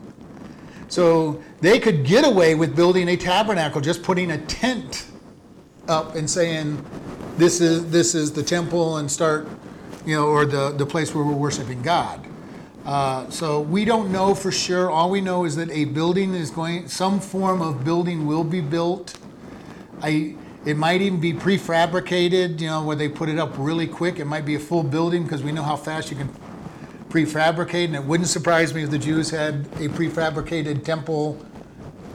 So 0.88 1.42
they 1.60 1.78
could 1.78 2.04
get 2.04 2.26
away 2.26 2.54
with 2.54 2.74
building 2.76 3.08
a 3.08 3.16
tabernacle 3.16 3.80
just 3.80 4.02
putting 4.02 4.30
a 4.30 4.38
tent 4.38 5.06
up 5.88 6.14
and 6.14 6.28
saying 6.28 6.84
this 7.36 7.60
is 7.60 7.90
this 7.90 8.14
is 8.14 8.32
the 8.32 8.42
temple 8.42 8.98
and 8.98 9.10
start 9.10 9.48
you 10.04 10.14
know 10.14 10.26
or 10.26 10.44
the 10.44 10.70
the 10.72 10.86
place 10.86 11.14
where 11.14 11.24
we're 11.24 11.32
worshiping 11.32 11.82
god. 11.82 12.26
Uh, 12.84 13.28
so 13.28 13.60
we 13.60 13.84
don't 13.84 14.10
know 14.10 14.34
for 14.34 14.50
sure. 14.50 14.90
All 14.90 15.10
we 15.10 15.20
know 15.20 15.44
is 15.44 15.56
that 15.56 15.70
a 15.70 15.84
building 15.84 16.34
is 16.34 16.50
going 16.50 16.88
some 16.88 17.20
form 17.20 17.60
of 17.60 17.84
building 17.84 18.26
will 18.26 18.44
be 18.44 18.60
built. 18.60 19.18
I 20.00 20.34
it 20.64 20.76
might 20.76 21.00
even 21.00 21.20
be 21.20 21.32
prefabricated, 21.32 22.60
you 22.60 22.66
know, 22.66 22.82
where 22.82 22.96
they 22.96 23.08
put 23.08 23.28
it 23.28 23.38
up 23.38 23.54
really 23.56 23.86
quick. 23.86 24.18
It 24.18 24.24
might 24.24 24.44
be 24.44 24.54
a 24.54 24.58
full 24.58 24.82
building 24.82 25.22
because 25.22 25.42
we 25.42 25.52
know 25.52 25.62
how 25.62 25.76
fast 25.76 26.10
you 26.10 26.16
can 26.16 26.28
prefabricate, 27.08 27.86
and 27.86 27.94
it 27.94 28.04
wouldn't 28.04 28.28
surprise 28.28 28.74
me 28.74 28.82
if 28.82 28.90
the 28.90 28.98
Jews 28.98 29.30
had 29.30 29.66
a 29.76 29.88
prefabricated 29.88 30.84
temple 30.84 31.44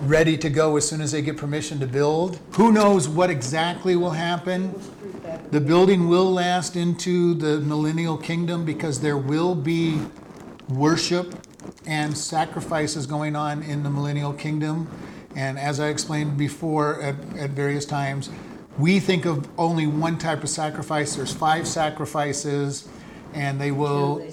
ready 0.01 0.37
to 0.37 0.49
go 0.49 0.75
as 0.77 0.87
soon 0.87 1.01
as 1.01 1.11
they 1.11 1.21
get 1.21 1.37
permission 1.37 1.79
to 1.79 1.87
build. 1.87 2.39
Who 2.53 2.71
knows 2.71 3.07
what 3.07 3.29
exactly 3.29 3.95
will 3.95 4.11
happen? 4.11 4.73
The 5.51 5.61
building 5.61 6.09
will 6.09 6.31
last 6.31 6.75
into 6.75 7.33
the 7.33 7.59
millennial 7.59 8.17
kingdom 8.17 8.65
because 8.65 8.99
there 8.99 9.17
will 9.17 9.55
be 9.55 9.99
worship 10.69 11.33
and 11.85 12.17
sacrifices 12.17 13.05
going 13.05 13.35
on 13.35 13.63
in 13.63 13.83
the 13.83 13.89
millennial 13.89 14.33
kingdom. 14.33 14.89
And 15.35 15.57
as 15.57 15.79
I 15.79 15.87
explained 15.87 16.37
before 16.37 17.01
at, 17.01 17.15
at 17.37 17.49
various 17.51 17.85
times, 17.85 18.29
we 18.77 18.99
think 18.99 19.25
of 19.25 19.47
only 19.57 19.87
one 19.87 20.17
type 20.17 20.43
of 20.43 20.49
sacrifice. 20.49 21.15
There's 21.15 21.33
five 21.33 21.67
sacrifices, 21.67 22.87
and 23.33 23.59
they 23.59 23.71
will 23.71 24.17
they 24.17 24.31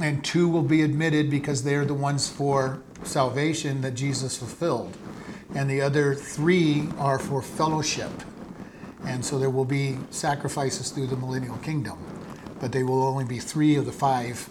and 0.00 0.24
two 0.24 0.48
will 0.48 0.62
be 0.62 0.82
admitted 0.82 1.30
because 1.30 1.64
they're 1.64 1.84
the 1.84 1.94
ones 1.94 2.28
for 2.28 2.80
salvation 3.04 3.80
that 3.82 3.92
Jesus 3.94 4.36
fulfilled. 4.36 4.96
And 5.54 5.68
the 5.68 5.80
other 5.80 6.14
three 6.14 6.88
are 6.98 7.18
for 7.18 7.40
fellowship. 7.40 8.10
And 9.04 9.24
so 9.24 9.38
there 9.38 9.50
will 9.50 9.64
be 9.64 9.96
sacrifices 10.10 10.90
through 10.90 11.06
the 11.06 11.16
millennial 11.16 11.56
kingdom, 11.58 11.98
but 12.60 12.72
they 12.72 12.82
will 12.82 13.02
only 13.02 13.24
be 13.24 13.38
three 13.38 13.76
of 13.76 13.86
the 13.86 13.92
five 13.92 14.48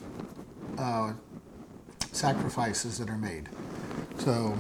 uh, 0.78 1.14
sacrifices 2.12 2.98
that 2.98 3.10
are 3.10 3.18
made. 3.18 3.50
So, 4.20 4.58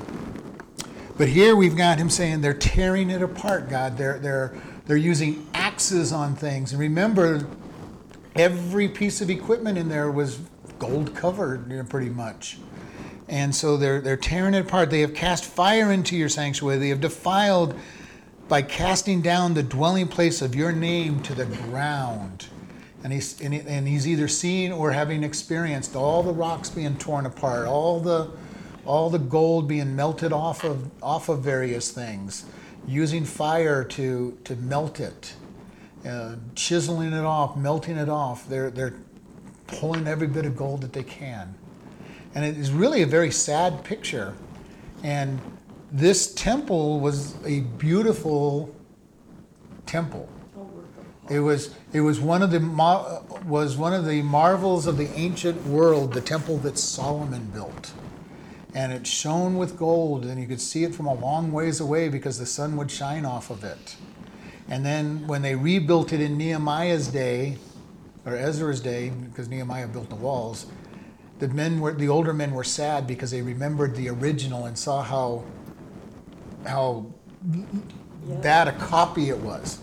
but 1.17 1.27
here 1.29 1.55
we've 1.55 1.75
got 1.75 1.97
him 1.97 2.09
saying 2.09 2.41
they're 2.41 2.53
tearing 2.53 3.09
it 3.09 3.21
apart, 3.21 3.69
God. 3.69 3.97
They're, 3.97 4.19
they're, 4.19 4.55
they're 4.85 4.97
using 4.97 5.47
axes 5.53 6.11
on 6.11 6.35
things. 6.35 6.71
And 6.71 6.79
remember, 6.79 7.47
every 8.35 8.87
piece 8.87 9.21
of 9.21 9.29
equipment 9.29 9.77
in 9.77 9.89
there 9.89 10.11
was 10.11 10.39
gold 10.77 11.15
covered, 11.15 11.71
you 11.71 11.77
know, 11.77 11.83
pretty 11.83 12.09
much. 12.09 12.59
And 13.29 13.53
so 13.53 13.77
they're 13.77 13.99
they're 14.01 14.17
tearing 14.17 14.53
it 14.53 14.65
apart. 14.65 14.89
They 14.89 15.01
have 15.01 15.13
cast 15.13 15.45
fire 15.45 15.91
into 15.91 16.15
your 16.15 16.29
sanctuary. 16.29 16.79
They 16.79 16.89
have 16.89 17.01
defiled 17.01 17.75
by 18.47 18.61
casting 18.61 19.21
down 19.21 19.53
the 19.53 19.63
dwelling 19.63 20.07
place 20.07 20.41
of 20.41 20.55
your 20.55 20.71
name 20.71 21.21
to 21.23 21.35
the 21.35 21.45
ground. 21.45 22.47
And 23.03 23.11
he's 23.11 23.39
and, 23.41 23.53
he, 23.53 23.59
and 23.61 23.87
he's 23.87 24.07
either 24.07 24.27
seen 24.27 24.71
or 24.71 24.91
having 24.91 25.23
experienced 25.23 25.95
all 25.95 26.23
the 26.23 26.33
rocks 26.33 26.69
being 26.69 26.97
torn 26.97 27.25
apart, 27.25 27.67
all 27.67 27.99
the 27.99 28.31
all 28.85 29.09
the 29.09 29.19
gold 29.19 29.67
being 29.67 29.95
melted 29.95 30.31
off 30.31 30.63
of 30.63 30.89
off 31.03 31.27
of 31.27 31.41
various 31.41 31.91
things, 31.91 32.45
using 32.87 33.25
fire 33.25 33.83
to 33.83 34.37
to 34.45 34.55
melt 34.55 34.99
it 34.99 35.33
uh, 36.07 36.35
chiseling 36.55 37.13
it 37.13 37.25
off, 37.25 37.57
melting 37.57 37.97
it 37.97 38.09
off. 38.09 38.47
They're, 38.47 38.69
they're 38.69 38.93
pulling 39.67 40.07
every 40.07 40.27
bit 40.27 40.45
of 40.45 40.55
gold 40.55 40.81
that 40.81 40.93
they 40.93 41.03
can. 41.03 41.55
And 42.35 42.45
it 42.45 42.57
is 42.57 42.71
really 42.71 43.01
a 43.01 43.07
very 43.07 43.31
sad 43.31 43.83
picture. 43.83 44.35
And 45.03 45.39
this 45.91 46.33
temple 46.33 46.99
was 46.99 47.35
a 47.45 47.61
beautiful 47.61 48.75
temple. 49.85 50.29
It 51.29 51.39
was, 51.39 51.73
it 51.91 52.01
was, 52.01 52.19
one 52.21 52.41
of 52.41 52.51
the, 52.51 52.59
was 53.45 53.75
one 53.75 53.93
of 53.93 54.05
the 54.05 54.21
marvels 54.21 54.87
of 54.87 54.97
the 54.97 55.09
ancient 55.11 55.65
world, 55.65 56.13
the 56.13 56.21
temple 56.21 56.57
that 56.59 56.77
Solomon 56.77 57.45
built. 57.53 57.91
And 58.73 58.93
it 58.93 59.05
shone 59.05 59.57
with 59.57 59.77
gold, 59.77 60.25
and 60.25 60.39
you 60.39 60.47
could 60.47 60.61
see 60.61 60.83
it 60.83 60.95
from 60.95 61.05
a 61.05 61.13
long 61.13 61.51
ways 61.51 61.79
away 61.79 62.09
because 62.09 62.39
the 62.39 62.45
sun 62.45 62.77
would 62.77 62.91
shine 62.91 63.25
off 63.25 63.49
of 63.49 63.63
it. 63.63 63.95
And 64.69 64.85
then 64.85 65.27
when 65.27 65.41
they 65.41 65.55
rebuilt 65.55 66.13
it 66.13 66.21
in 66.21 66.37
Nehemiah's 66.37 67.07
day, 67.07 67.57
or 68.25 68.35
Ezra's 68.35 68.81
day, 68.81 69.09
because 69.09 69.47
Nehemiah 69.47 69.87
built 69.87 70.09
the 70.09 70.15
walls, 70.15 70.65
the 71.39 71.47
men 71.49 71.79
were 71.79 71.93
the 71.93 72.09
older 72.09 72.33
men 72.33 72.51
were 72.51 72.63
sad 72.63 73.07
because 73.07 73.31
they 73.31 73.41
remembered 73.41 73.95
the 73.95 74.09
original 74.09 74.65
and 74.65 74.77
saw 74.77 75.01
how 75.01 75.43
how 76.65 77.05
bad 78.41 78.67
a 78.67 78.73
copy 78.73 79.29
it 79.29 79.37
was. 79.37 79.79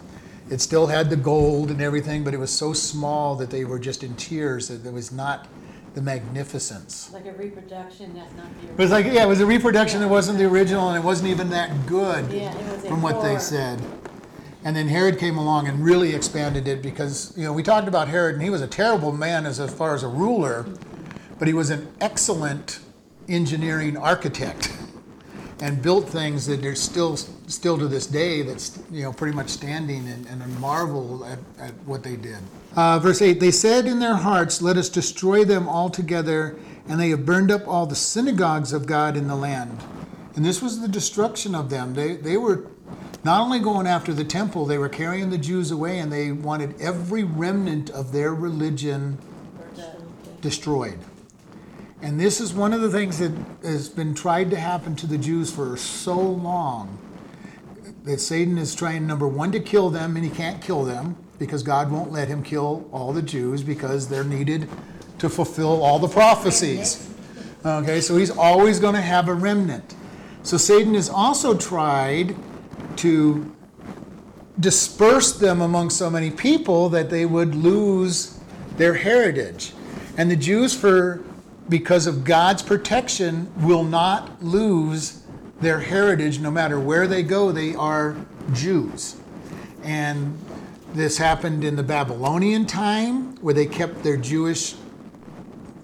It 0.51 0.61
still 0.61 0.87
had 0.87 1.09
the 1.09 1.17
gold 1.17 1.71
and 1.71 1.81
everything, 1.81 2.23
but 2.23 2.35
it 2.35 2.37
was 2.38 2.51
so 2.51 2.73
small 2.73 3.35
that 3.37 3.51
they 3.51 3.64
were 3.64 3.79
just 3.79 4.03
in 4.03 4.14
tears 4.17 4.69
that 4.69 4.85
there 4.85 4.93
was 4.93 5.11
not 5.11 5.47
the 5.95 6.03
magnificence. 6.03 7.11
Like 7.12 7.27
a 7.27 7.33
reproduction, 7.33 8.14
that's 8.14 8.35
not 8.35 8.47
the. 8.61 8.69
It 8.69 8.79
was 8.79 8.90
like, 8.90 9.07
yeah, 9.07 9.25
it 9.25 9.29
was 9.29 9.40
a 9.40 9.47
reproduction 9.47 10.01
that 10.01 10.09
wasn't 10.09 10.38
the 10.38 10.45
original 10.45 10.88
and 10.88 10.99
it 10.99 11.05
wasn't 11.05 11.31
even 11.31 11.51
that 11.51 11.87
good 11.87 12.31
Yeah, 12.31 12.53
it 12.53 12.73
was 12.73 12.85
from 12.87 13.01
what 13.01 13.23
they 13.23 13.38
said. 13.38 13.81
And 14.64 14.75
then 14.75 14.88
Herod 14.88 15.19
came 15.19 15.38
along 15.38 15.69
and 15.69 15.85
really 15.85 16.14
expanded 16.14 16.67
it 16.67 16.83
because, 16.83 17.37
you 17.37 17.45
know, 17.45 17.53
we 17.53 17.62
talked 17.62 17.87
about 17.87 18.09
Herod 18.09 18.35
and 18.35 18.43
he 18.43 18.51
was 18.51 18.62
a 18.62 18.67
terrible 18.67 19.12
man 19.12 19.47
as, 19.47 19.61
as 19.61 19.73
far 19.73 19.95
as 19.95 20.03
a 20.03 20.09
ruler, 20.09 20.67
but 21.45 21.49
he 21.49 21.53
was 21.53 21.69
an 21.69 21.87
excellent 22.01 22.79
engineering 23.29 23.99
architect 23.99 24.73
and 25.61 25.83
built 25.83 26.09
things 26.09 26.47
that 26.47 26.65
are 26.65 26.75
still, 26.75 27.19
still 27.19 27.77
to 27.77 27.87
this 27.87 28.07
day 28.07 28.41
that's, 28.41 28.79
you 28.91 29.03
know, 29.03 29.13
pretty 29.13 29.37
much 29.37 29.51
standing 29.51 30.09
and, 30.09 30.25
and 30.29 30.43
a 30.43 30.47
marvel 30.59 31.23
at, 31.27 31.39
at 31.59 31.75
what 31.85 32.03
they 32.03 32.17
did. 32.17 32.39
Uh, 32.75 32.99
verse 32.99 33.21
8 33.21 33.41
They 33.41 33.51
said 33.51 33.85
in 33.85 33.99
their 33.99 34.15
hearts, 34.15 34.63
Let 34.63 34.79
us 34.79 34.89
destroy 34.89 35.45
them 35.45 35.69
altogether 35.69 36.57
and 36.89 36.99
they 36.99 37.11
have 37.11 37.27
burned 37.27 37.51
up 37.51 37.69
all 37.69 37.85
the 37.85 37.95
synagogues 37.95 38.73
of 38.73 38.87
God 38.87 39.15
in 39.15 39.29
the 39.29 39.37
land. 39.37 39.85
And 40.37 40.47
this 40.47 40.63
was 40.63 40.81
the 40.81 40.89
destruction 40.89 41.55
of 41.55 41.69
them. 41.69 41.93
They, 41.93 42.17
they 42.17 42.39
were 42.39 42.71
not 43.23 43.43
only 43.43 43.59
going 43.59 43.87
after 43.87 44.15
the 44.15 44.25
temple, 44.25 44.65
they 44.65 44.79
were 44.79 44.89
carrying 44.89 45.29
the 45.29 45.37
Jews 45.37 45.71
away, 45.71 45.99
and 45.99 46.11
they 46.11 46.33
wanted 46.33 46.81
every 46.81 47.23
remnant 47.23 47.91
of 47.91 48.13
their 48.13 48.33
religion 48.33 49.19
destroyed. 50.41 50.99
And 52.05 52.21
this 52.21 52.38
is 52.38 52.53
one 52.53 52.75
of 52.75 52.83
the 52.83 52.90
things 52.90 53.19
that 53.19 53.33
has 53.62 53.88
been 53.88 54.14
tried 54.14 54.51
to 54.51 54.57
happen 54.57 54.95
to 54.97 55.07
the 55.07 55.17
Jews 55.17 55.51
for 55.51 55.75
so 55.79 56.14
long. 56.21 56.99
That 58.03 58.21
Satan 58.21 58.59
is 58.59 58.75
trying, 58.75 59.07
number 59.07 59.27
one, 59.27 59.51
to 59.53 59.61
kill 59.61 59.88
them, 59.88 60.14
and 60.14 60.23
he 60.23 60.31
can't 60.31 60.61
kill 60.61 60.85
them 60.85 61.17
because 61.38 61.62
God 61.62 61.90
won't 61.90 62.12
let 62.12 62.29
him 62.29 62.43
kill 62.43 62.87
all 62.93 63.14
the 63.14 63.23
Jews 63.23 63.62
because 63.62 64.07
they're 64.07 64.23
needed 64.23 64.69
to 65.19 65.31
fulfill 65.31 65.83
all 65.83 65.99
the 65.99 66.07
prophecies. 66.07 67.09
Okay, 67.64 68.03
so 68.03 68.19
he's 68.19 68.31
always 68.31 68.79
going 68.79 68.95
to 68.97 69.01
have 69.01 69.29
a 69.31 69.35
remnant. 69.35 69.97
So 70.43 70.59
Satan 70.59 70.93
has 70.93 71.09
also 71.09 71.57
tried 71.57 72.37
to 72.97 73.51
disperse 74.61 75.38
them 75.38 75.62
among 75.62 75.88
so 75.88 76.11
many 76.11 76.31
people 76.31 76.90
that 76.90 77.09
they 77.09 77.25
would 77.25 77.55
lose 77.55 78.38
their 78.77 78.93
heritage. 78.93 79.73
And 80.19 80.31
the 80.31 80.37
Jews, 80.37 80.79
for 80.79 81.25
because 81.68 82.07
of 82.07 82.24
God's 82.24 82.62
protection, 82.62 83.50
will 83.64 83.85
not 83.85 84.42
lose 84.42 85.22
their 85.61 85.81
heritage 85.81 86.38
no 86.38 86.50
matter 86.50 86.79
where 86.79 87.07
they 87.07 87.22
go. 87.22 87.53
They 87.53 87.74
are 87.74 88.16
Jews. 88.53 89.16
And 89.83 90.38
this 90.92 91.18
happened 91.18 91.64
in 91.64 91.77
the 91.77 91.83
Babylonian 91.83 92.66
time, 92.66 93.37
where 93.37 93.55
they 93.55 93.66
kept 93.66 94.03
their 94.03 94.16
Jewish 94.16 94.74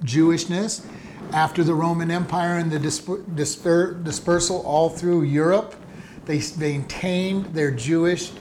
Jewishness. 0.04 0.86
After 1.32 1.62
the 1.62 1.74
Roman 1.74 2.10
Empire 2.10 2.58
and 2.58 2.70
the 2.70 2.78
disper, 2.78 3.22
disper, 3.34 4.02
dispersal 4.02 4.62
all 4.66 4.88
through 4.88 5.22
Europe, 5.22 5.74
they 6.26 6.42
maintained 6.58 7.46
their 7.46 7.70
Jewish 7.70 8.32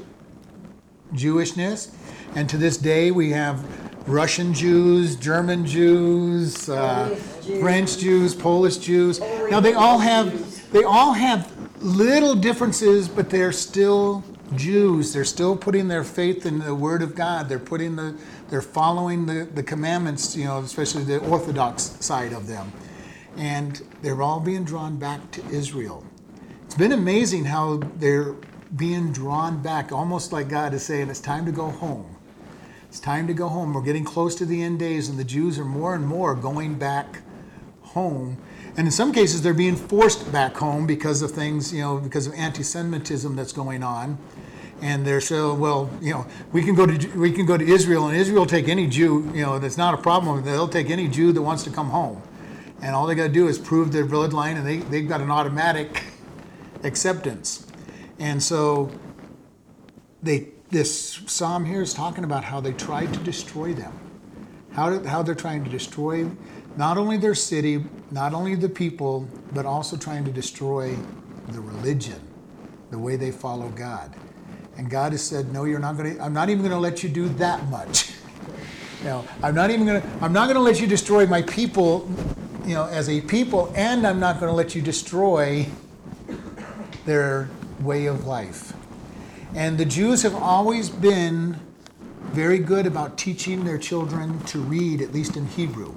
Jewishness. 1.13 1.93
And 2.35 2.49
to 2.49 2.57
this 2.57 2.77
day, 2.77 3.11
we 3.11 3.31
have 3.31 3.65
Russian 4.09 4.53
Jews, 4.53 5.15
German 5.15 5.65
Jews, 5.65 6.67
uh. 6.67 7.15
French 7.59 7.97
Jews, 7.97 8.33
Polish 8.33 8.77
Jews. 8.77 9.19
Now 9.49 9.59
they 9.59 9.73
all 9.73 9.99
have 9.99 10.71
they 10.71 10.83
all 10.83 11.13
have 11.13 11.51
little 11.81 12.35
differences, 12.35 13.07
but 13.07 13.29
they're 13.29 13.51
still 13.51 14.23
Jews. 14.55 15.13
They're 15.13 15.25
still 15.25 15.55
putting 15.55 15.87
their 15.87 16.03
faith 16.03 16.45
in 16.45 16.59
the 16.59 16.73
Word 16.75 17.01
of 17.01 17.15
God. 17.15 17.49
They're 17.49 17.59
putting 17.59 17.95
the 17.95 18.15
they're 18.49 18.61
following 18.61 19.25
the, 19.25 19.47
the 19.53 19.63
commandments, 19.63 20.35
you 20.35 20.45
know, 20.45 20.59
especially 20.59 21.03
the 21.03 21.19
Orthodox 21.19 21.83
side 21.99 22.33
of 22.33 22.47
them. 22.47 22.71
And 23.37 23.81
they're 24.01 24.21
all 24.21 24.39
being 24.39 24.63
drawn 24.63 24.97
back 24.97 25.31
to 25.31 25.45
Israel. 25.49 26.03
It's 26.65 26.75
been 26.75 26.91
amazing 26.91 27.45
how 27.45 27.77
they're 27.97 28.35
being 28.75 29.11
drawn 29.11 29.61
back, 29.61 29.91
almost 29.91 30.31
like 30.31 30.49
God 30.49 30.73
is 30.73 30.83
saying, 30.83 31.09
it's 31.09 31.19
time 31.19 31.45
to 31.45 31.51
go 31.51 31.69
home. 31.69 32.15
It's 32.89 32.99
time 32.99 33.27
to 33.27 33.35
go 33.35 33.47
home. 33.47 33.73
We're 33.75 33.83
getting 33.83 34.03
close 34.03 34.33
to 34.35 34.45
the 34.45 34.63
end 34.63 34.79
days, 34.79 35.09
and 35.09 35.19
the 35.19 35.23
Jews 35.23 35.59
are 35.59 35.65
more 35.65 35.93
and 35.93 36.07
more 36.07 36.33
going 36.33 36.73
back 36.73 37.21
home. 37.81 38.37
And 38.75 38.87
in 38.87 38.91
some 38.91 39.13
cases, 39.13 39.43
they're 39.43 39.53
being 39.53 39.75
forced 39.75 40.31
back 40.31 40.55
home 40.55 40.87
because 40.87 41.21
of 41.21 41.29
things, 41.29 41.71
you 41.71 41.81
know, 41.81 41.97
because 41.97 42.25
of 42.25 42.33
anti-Semitism 42.33 43.35
that's 43.35 43.53
going 43.53 43.83
on. 43.83 44.17
And 44.81 45.05
they're 45.05 45.21
so 45.21 45.53
well, 45.53 45.87
you 46.01 46.13
know, 46.13 46.25
we 46.51 46.63
can 46.63 46.73
go 46.73 46.87
to 46.87 47.19
we 47.19 47.31
can 47.31 47.45
go 47.45 47.57
to 47.57 47.65
Israel, 47.65 48.07
and 48.07 48.17
Israel 48.17 48.39
will 48.39 48.47
take 48.47 48.67
any 48.67 48.87
Jew, 48.87 49.29
you 49.35 49.43
know, 49.43 49.59
that's 49.59 49.77
not 49.77 49.93
a 49.93 49.97
problem. 49.97 50.43
They'll 50.43 50.67
take 50.67 50.89
any 50.89 51.07
Jew 51.07 51.31
that 51.31 51.41
wants 51.41 51.63
to 51.65 51.69
come 51.69 51.89
home, 51.89 52.23
and 52.81 52.95
all 52.95 53.05
they 53.05 53.13
got 53.13 53.27
to 53.27 53.33
do 53.33 53.47
is 53.47 53.59
prove 53.59 53.91
their 53.91 54.05
bloodline, 54.05 54.55
and 54.55 54.65
they 54.65 54.77
they've 54.77 55.07
got 55.07 55.21
an 55.21 55.29
automatic 55.29 56.05
acceptance. 56.83 57.67
And 58.17 58.41
so 58.41 58.89
they 60.23 60.53
this 60.69 61.21
psalm 61.25 61.65
here 61.65 61.81
is 61.81 61.93
talking 61.93 62.23
about 62.23 62.43
how 62.43 62.61
they 62.61 62.73
tried 62.73 63.13
to 63.13 63.19
destroy 63.21 63.73
them. 63.73 63.91
How, 64.71 65.03
how 65.03 65.23
they're 65.23 65.35
trying 65.35 65.63
to 65.63 65.69
destroy 65.69 66.29
not 66.77 66.97
only 66.97 67.17
their 67.17 67.35
city, 67.35 67.83
not 68.11 68.33
only 68.33 68.55
the 68.55 68.69
people, 68.69 69.27
but 69.53 69.65
also 69.65 69.97
trying 69.97 70.23
to 70.25 70.31
destroy 70.31 70.95
the 71.49 71.59
religion, 71.59 72.21
the 72.91 72.99
way 72.99 73.15
they 73.15 73.31
follow 73.31 73.69
God. 73.69 74.15
And 74.77 74.89
God 74.89 75.11
has 75.11 75.23
said, 75.23 75.51
No, 75.51 75.65
you're 75.65 75.79
not 75.79 75.97
gonna 75.97 76.15
I'm 76.21 76.33
not 76.33 76.49
even 76.49 76.63
gonna 76.63 76.79
let 76.79 77.03
you 77.03 77.09
do 77.09 77.29
that 77.29 77.67
much. 77.69 78.13
Know, 79.01 79.25
I'm 79.41 79.55
not 79.55 79.71
even 79.71 79.85
gonna 79.85 80.03
I'm 80.19 80.33
not 80.33 80.49
gonna 80.49 80.59
let 80.59 80.81
you 80.81 80.85
destroy 80.85 81.25
my 81.25 81.41
people, 81.43 82.05
you 82.65 82.73
know, 82.73 82.83
as 82.83 83.07
a 83.07 83.21
people, 83.21 83.71
and 83.73 84.05
I'm 84.05 84.19
not 84.19 84.41
gonna 84.41 84.51
let 84.51 84.75
you 84.75 84.81
destroy 84.81 85.65
their 87.05 87.49
way 87.79 88.07
of 88.07 88.27
life. 88.27 88.73
And 89.55 89.77
the 89.77 89.85
Jews 89.85 90.21
have 90.23 90.35
always 90.35 90.89
been 90.89 91.59
very 92.31 92.59
good 92.59 92.85
about 92.85 93.17
teaching 93.17 93.65
their 93.65 93.77
children 93.77 94.39
to 94.45 94.59
read, 94.59 95.01
at 95.01 95.11
least 95.11 95.35
in 95.35 95.47
Hebrew. 95.47 95.95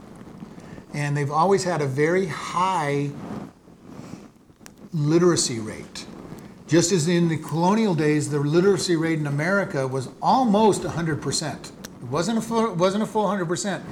And 0.95 1.17
they've 1.17 1.31
always 1.31 1.65
had 1.65 1.83
a 1.83 1.87
very 1.87 2.27
high 2.27 3.11
literacy 4.93 5.61
rate. 5.61 6.07
Just 6.67 6.93
as 6.93 7.09
in 7.09 7.29
the 7.29 7.37
colonial 7.37 7.95
days, 7.95 8.31
the 8.31 8.39
literacy 8.39 8.97
rate 8.97 9.19
in 9.19 9.27
America 9.27 9.87
was 9.87 10.09
almost 10.23 10.83
100%. 10.83 11.65
It 11.67 11.73
wasn't 12.09 12.39
a 12.39 12.41
full, 12.41 12.75
wasn't 12.75 13.03
a 13.03 13.07
full 13.07 13.27
100%. 13.27 13.83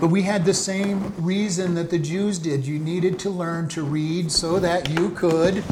But 0.00 0.08
we 0.08 0.22
had 0.22 0.44
the 0.44 0.52
same 0.52 1.14
reason 1.24 1.74
that 1.74 1.90
the 1.90 1.98
Jews 1.98 2.38
did. 2.38 2.66
You 2.66 2.78
needed 2.78 3.18
to 3.20 3.30
learn 3.30 3.68
to 3.68 3.82
read 3.82 4.30
so 4.30 4.58
that 4.58 4.90
you 4.90 5.10
could 5.10 5.64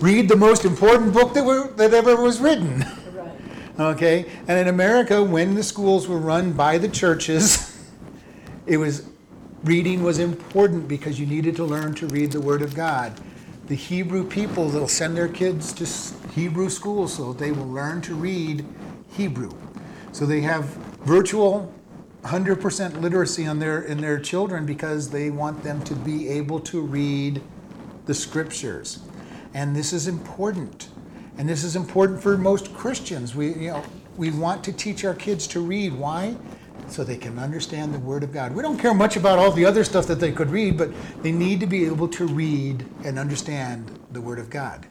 read 0.00 0.28
the 0.28 0.36
most 0.36 0.64
important 0.64 1.12
book 1.12 1.34
that, 1.34 1.44
were, 1.44 1.68
that 1.72 1.94
ever 1.94 2.16
was 2.16 2.40
written. 2.40 2.84
Right. 3.12 3.32
Okay? 3.78 4.30
And 4.48 4.58
in 4.58 4.68
America, 4.68 5.22
when 5.22 5.54
the 5.54 5.62
schools 5.62 6.08
were 6.08 6.18
run 6.18 6.52
by 6.52 6.78
the 6.78 6.88
churches, 6.88 7.76
it 8.66 8.78
was 8.78 9.08
reading 9.64 10.02
was 10.02 10.18
important 10.18 10.88
because 10.88 11.20
you 11.20 11.26
needed 11.26 11.54
to 11.56 11.64
learn 11.64 11.94
to 11.94 12.06
read 12.06 12.32
the 12.32 12.40
Word 12.40 12.62
of 12.62 12.74
God. 12.74 13.20
The 13.66 13.74
Hebrew 13.74 14.26
people, 14.26 14.68
they'll 14.68 14.88
send 14.88 15.16
their 15.16 15.28
kids 15.28 15.72
to 15.74 16.30
Hebrew 16.32 16.70
school 16.70 17.06
so 17.06 17.32
they 17.32 17.52
will 17.52 17.68
learn 17.68 18.00
to 18.02 18.14
read 18.14 18.64
Hebrew. 19.12 19.50
So 20.12 20.26
they 20.26 20.40
have 20.40 20.64
virtual 21.04 21.72
100% 22.22 23.00
literacy 23.00 23.46
on 23.46 23.58
their, 23.58 23.82
in 23.82 24.00
their 24.00 24.18
children 24.18 24.66
because 24.66 25.10
they 25.10 25.30
want 25.30 25.62
them 25.62 25.82
to 25.84 25.94
be 25.94 26.28
able 26.28 26.60
to 26.60 26.80
read 26.80 27.42
the 28.06 28.14
scriptures. 28.14 29.00
And 29.54 29.74
this 29.74 29.92
is 29.92 30.06
important. 30.08 30.88
And 31.38 31.48
this 31.48 31.64
is 31.64 31.76
important 31.76 32.22
for 32.22 32.36
most 32.36 32.74
Christians. 32.74 33.34
We, 33.34 33.54
you 33.54 33.70
know, 33.70 33.82
we 34.16 34.30
want 34.30 34.62
to 34.64 34.72
teach 34.72 35.04
our 35.04 35.14
kids 35.14 35.46
to 35.48 35.60
read. 35.60 35.94
Why? 35.94 36.36
So 36.88 37.04
they 37.04 37.16
can 37.16 37.38
understand 37.38 37.94
the 37.94 37.98
Word 37.98 38.22
of 38.22 38.32
God. 38.32 38.54
We 38.54 38.62
don't 38.62 38.78
care 38.78 38.94
much 38.94 39.16
about 39.16 39.38
all 39.38 39.50
the 39.50 39.64
other 39.64 39.84
stuff 39.84 40.06
that 40.08 40.20
they 40.20 40.32
could 40.32 40.50
read, 40.50 40.76
but 40.76 40.90
they 41.22 41.32
need 41.32 41.60
to 41.60 41.66
be 41.66 41.86
able 41.86 42.08
to 42.08 42.26
read 42.26 42.84
and 43.04 43.18
understand 43.18 43.98
the 44.10 44.20
Word 44.20 44.38
of 44.38 44.50
God. 44.50 44.86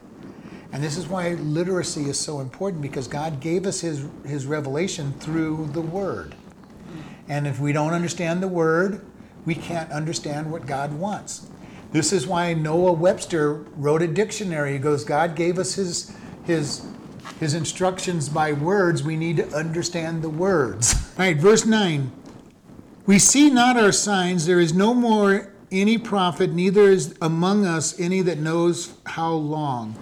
And 0.72 0.82
this 0.82 0.96
is 0.96 1.08
why 1.08 1.30
literacy 1.30 2.08
is 2.08 2.18
so 2.18 2.40
important 2.40 2.80
because 2.80 3.08
God 3.08 3.40
gave 3.40 3.66
us 3.66 3.80
His, 3.80 4.06
His 4.24 4.46
revelation 4.46 5.12
through 5.14 5.70
the 5.72 5.80
Word. 5.80 6.34
And 7.28 7.46
if 7.46 7.60
we 7.60 7.72
don't 7.72 7.92
understand 7.92 8.42
the 8.42 8.48
Word, 8.48 9.04
we 9.44 9.54
can't 9.54 9.90
understand 9.90 10.50
what 10.50 10.66
God 10.66 10.92
wants. 10.92 11.49
This 11.92 12.12
is 12.12 12.26
why 12.26 12.54
Noah 12.54 12.92
Webster 12.92 13.54
wrote 13.76 14.02
a 14.02 14.06
dictionary. 14.06 14.74
He 14.74 14.78
goes, 14.78 15.04
God 15.04 15.34
gave 15.34 15.58
us 15.58 15.74
his, 15.74 16.14
his, 16.44 16.86
his 17.40 17.54
instructions 17.54 18.28
by 18.28 18.52
words. 18.52 19.02
We 19.02 19.16
need 19.16 19.38
to 19.38 19.48
understand 19.48 20.22
the 20.22 20.28
words. 20.28 20.94
All 21.18 21.24
right, 21.24 21.36
verse 21.36 21.66
9. 21.66 22.12
We 23.06 23.18
see 23.18 23.50
not 23.50 23.76
our 23.76 23.90
signs. 23.90 24.46
There 24.46 24.60
is 24.60 24.72
no 24.72 24.94
more 24.94 25.52
any 25.72 25.98
prophet, 25.98 26.50
neither 26.50 26.82
is 26.82 27.14
among 27.20 27.64
us 27.64 27.98
any 28.00 28.22
that 28.22 28.38
knows 28.38 28.94
how 29.06 29.32
long. 29.32 29.96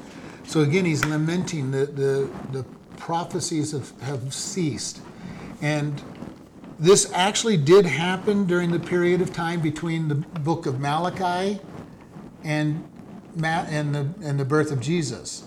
So 0.44 0.60
again, 0.60 0.86
he's 0.86 1.04
lamenting 1.04 1.70
the, 1.70 1.86
the, 1.86 2.30
the 2.52 2.64
prophecies 2.96 3.72
have, 3.72 3.98
have 4.00 4.32
ceased. 4.32 5.00
And 5.60 6.02
this 6.78 7.12
actually 7.12 7.56
did 7.56 7.84
happen 7.84 8.46
during 8.46 8.70
the 8.70 8.78
period 8.78 9.20
of 9.20 9.32
time 9.32 9.60
between 9.60 10.08
the 10.08 10.14
book 10.14 10.64
of 10.66 10.80
Malachi 10.80 11.60
and 12.44 12.88
Ma- 13.36 13.66
and 13.68 13.94
the 13.94 14.08
and 14.22 14.40
the 14.40 14.44
birth 14.44 14.72
of 14.72 14.80
Jesus. 14.80 15.44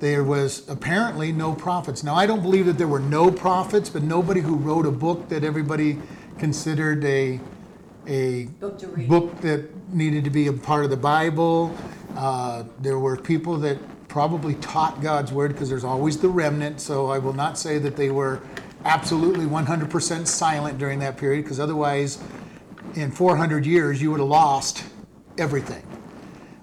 There 0.00 0.24
was 0.24 0.68
apparently 0.68 1.32
no 1.32 1.54
prophets. 1.54 2.02
Now 2.02 2.14
I 2.14 2.26
don't 2.26 2.42
believe 2.42 2.66
that 2.66 2.76
there 2.76 2.88
were 2.88 3.00
no 3.00 3.30
prophets, 3.30 3.88
but 3.88 4.02
nobody 4.02 4.40
who 4.40 4.56
wrote 4.56 4.84
a 4.84 4.90
book 4.90 5.28
that 5.28 5.44
everybody 5.44 5.98
considered 6.38 7.04
a 7.04 7.40
a 8.06 8.44
Book 8.60 9.08
book 9.08 9.40
that 9.42 9.94
needed 9.94 10.24
to 10.24 10.30
be 10.30 10.48
a 10.48 10.52
part 10.52 10.84
of 10.84 10.90
the 10.90 10.96
Bible. 10.96 11.74
Uh, 12.16 12.64
there 12.80 12.98
were 12.98 13.16
people 13.16 13.56
that 13.58 13.78
probably 14.08 14.54
taught 14.56 15.00
God's 15.00 15.32
word 15.32 15.52
because 15.52 15.68
there's 15.68 15.84
always 15.84 16.18
the 16.18 16.28
remnant. 16.28 16.80
So 16.80 17.06
I 17.08 17.18
will 17.18 17.34
not 17.34 17.56
say 17.56 17.78
that 17.78 17.96
they 17.96 18.10
were 18.10 18.40
absolutely 18.84 19.46
100% 19.46 20.26
silent 20.26 20.78
during 20.78 20.98
that 20.98 21.16
period 21.16 21.44
because 21.44 21.60
otherwise, 21.60 22.22
in 22.94 23.12
400 23.12 23.64
years, 23.64 24.02
you 24.02 24.10
would 24.10 24.20
have 24.20 24.28
lost 24.28 24.84
everything. 25.38 25.84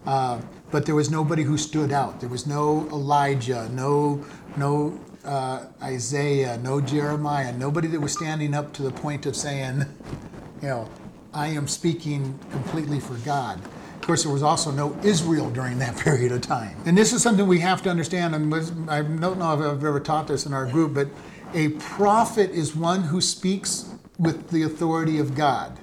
Uh, 0.08 0.40
but 0.72 0.86
there 0.86 0.96
was 0.96 1.12
nobody 1.12 1.44
who 1.44 1.58
stood 1.58 1.92
out. 1.92 2.22
There 2.22 2.30
was 2.30 2.48
no 2.48 2.88
Elijah, 2.92 3.70
no 3.74 4.26
no 4.56 5.00
uh, 5.26 5.66
Isaiah, 5.84 6.58
no 6.64 6.80
Jeremiah, 6.80 7.52
nobody 7.52 7.90
that 7.90 8.00
was 8.00 8.14
standing 8.14 8.54
up 8.54 8.74
to 8.74 8.84
the 8.84 8.92
point 8.92 9.26
of 9.26 9.36
saying, 9.36 9.82
you 10.62 10.68
know, 10.70 10.90
I 11.34 11.48
am 11.48 11.68
speaking 11.68 12.40
completely 12.52 13.02
for 13.02 13.16
God. 13.18 13.62
Of 13.96 14.02
course, 14.02 14.24
there 14.24 14.32
was 14.32 14.44
also 14.44 14.72
no 14.72 14.98
Israel 15.04 15.50
during 15.50 15.78
that 15.80 15.98
period 16.04 16.32
of 16.32 16.42
time. 16.42 16.78
And 16.86 16.98
this 16.98 17.12
is 17.12 17.22
something 17.22 17.46
we 17.46 17.60
have 17.60 17.84
to 17.84 17.90
understand. 17.90 18.34
And 18.34 18.90
I 18.90 19.02
don't 19.02 19.38
know 19.38 19.54
if 19.54 19.60
I've 19.60 19.84
ever 19.84 20.00
taught 20.00 20.28
this 20.28 20.46
in 20.46 20.54
our 20.54 20.66
group, 20.66 20.94
but 20.94 21.10
a 21.54 21.70
prophet 21.70 22.52
is 22.52 22.74
one 22.76 23.04
who 23.04 23.20
speaks 23.20 23.90
with 24.18 24.50
the 24.50 24.64
authority 24.64 25.20
of 25.20 25.36
God. 25.36 25.78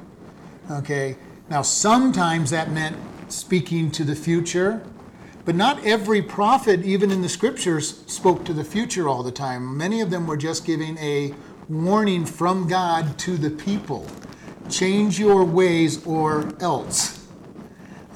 Okay? 0.70 1.16
Now, 1.50 1.60
sometimes 1.60 2.50
that 2.50 2.70
meant 2.70 2.96
speaking 3.34 3.90
to 3.92 4.04
the 4.04 4.14
future, 4.14 4.82
but 5.44 5.54
not 5.54 5.84
every 5.84 6.22
prophet, 6.22 6.84
even 6.84 7.10
in 7.10 7.20
the 7.20 7.28
scriptures, 7.28 8.02
spoke 8.06 8.44
to 8.44 8.52
the 8.52 8.64
future 8.64 9.08
all 9.08 9.22
the 9.22 9.32
time. 9.32 9.76
Many 9.76 10.00
of 10.00 10.10
them 10.10 10.26
were 10.26 10.36
just 10.36 10.64
giving 10.64 10.96
a 10.98 11.34
warning 11.68 12.24
from 12.24 12.68
God 12.68 13.18
to 13.20 13.36
the 13.36 13.50
people 13.50 14.06
change 14.70 15.18
your 15.18 15.44
ways 15.44 16.04
or 16.06 16.52
else. 16.60 17.26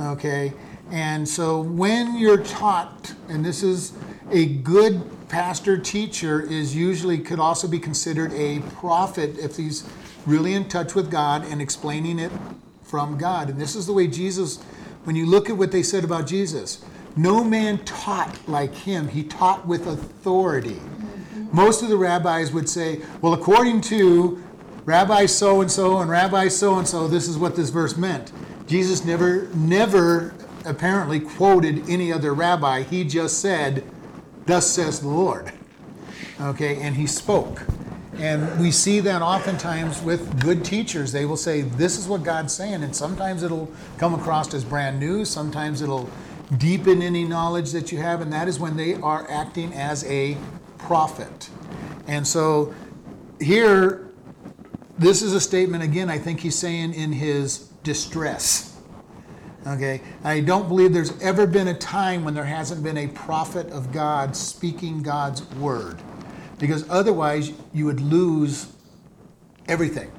Okay? 0.01 0.53
And 0.91 1.29
so 1.29 1.61
when 1.61 2.17
you're 2.17 2.43
taught, 2.43 3.15
and 3.29 3.45
this 3.45 3.63
is 3.63 3.93
a 4.31 4.47
good 4.47 5.03
pastor 5.29 5.77
teacher, 5.77 6.41
is 6.41 6.75
usually 6.75 7.19
could 7.19 7.39
also 7.39 7.69
be 7.69 7.79
considered 7.79 8.33
a 8.33 8.61
prophet 8.77 9.39
if 9.39 9.57
he's 9.57 9.87
really 10.25 10.55
in 10.55 10.69
touch 10.69 10.95
with 10.95 11.11
God 11.11 11.45
and 11.45 11.61
explaining 11.61 12.19
it 12.19 12.33
from 12.83 13.19
God. 13.19 13.51
And 13.51 13.61
this 13.61 13.77
is 13.77 13.87
the 13.87 13.93
way 13.93 14.07
Jesus, 14.07 14.61
when 15.09 15.17
you 15.17 15.25
look 15.25 15.49
at 15.49 15.57
what 15.57 15.73
they 15.73 15.83
said 15.83 16.05
about 16.05 16.27
Jesus, 16.27 16.85
no 17.17 17.43
man 17.43 17.83
taught 17.87 18.47
like 18.47 18.75
him, 18.75 19.09
he 19.09 19.23
taught 19.23 19.67
with 19.67 19.87
authority. 19.87 20.75
Mm-hmm. 20.75 21.57
Most 21.57 21.83
of 21.83 21.89
the 21.89 21.97
rabbis 21.97 22.53
would 22.53 22.69
say, 22.69 23.01
well, 23.23 23.33
according 23.33 23.81
to 23.81 24.45
Rabbi 24.85 25.25
so 25.25 25.63
and 25.63 25.71
so 25.71 26.01
and 26.01 26.11
Rabbi 26.11 26.49
so 26.49 26.77
and 26.77 26.87
so, 26.87 27.09
this 27.09 27.27
is 27.27 27.39
what 27.39 27.57
this 27.57 27.71
verse 27.71 27.97
meant. 27.97 28.33
Jesus 28.67 29.03
never, 29.03 29.49
never 29.55 30.35
apparently 30.67 31.21
quoted 31.21 31.89
any 31.89 32.13
other 32.13 32.35
rabbi. 32.35 32.83
He 32.83 33.03
just 33.03 33.41
said, 33.41 33.91
Thus 34.45 34.67
says 34.71 35.01
the 35.01 35.09
Lord. 35.09 35.55
Okay, 36.39 36.83
and 36.83 36.97
he 36.97 37.07
spoke. 37.07 37.63
And 38.19 38.61
we 38.61 38.71
see 38.71 39.01
that 39.01 39.23
oftentimes 39.23 40.03
with 40.03 40.41
good 40.41 40.65
teachers. 40.65 41.13
They 41.13 41.25
will 41.25 41.37
say, 41.37 41.63
This 41.63 41.99
is 41.99 42.09
what 42.09 42.25
God's 42.25 42.53
saying. 42.53 42.83
And 42.83 42.95
sometimes 42.95 43.43
it'll 43.43 43.71
come 43.97 44.15
across 44.15 44.53
as 44.55 44.65
brand 44.65 44.99
new, 44.99 45.25
sometimes 45.25 45.83
it'll 45.83 46.11
deepen 46.57 47.03
any 47.03 47.25
knowledge 47.25 47.73
that 47.73 47.93
you 47.93 47.99
have, 47.99 48.21
and 48.21 48.33
that 48.33 48.49
is 48.49 48.59
when 48.59 48.77
they 48.77 48.95
are 48.95 49.31
acting 49.31 49.73
as 49.75 50.05
a 50.05 50.37
prophet. 50.79 51.51
And 52.07 52.27
so 52.27 52.75
here, 53.41 54.09
this 54.99 55.23
is 55.23 55.35
a 55.35 55.41
statement, 55.41 55.85
again, 55.85 56.09
I 56.09 56.19
think 56.19 56.41
he's 56.41 56.57
saying 56.57 56.95
in 56.95 57.13
his 57.13 57.69
distress. 57.83 58.77
Okay, 59.67 60.01
I 60.25 60.41
don't 60.41 60.69
believe 60.69 60.95
there's 60.95 61.21
ever 61.21 61.47
been 61.47 61.69
a 61.69 61.75
time 61.75 62.25
when 62.25 62.33
there 62.33 62.45
hasn't 62.45 62.83
been 62.83 62.97
a 62.97 63.09
prophet 63.09 63.71
of 63.71 63.93
God 63.93 64.35
speaking 64.35 65.03
God's 65.03 65.43
word, 65.57 66.01
because 66.59 66.89
otherwise 66.89 67.53
you 67.73 67.85
would 67.85 68.01
lose 68.01 68.73
everything. 69.67 70.11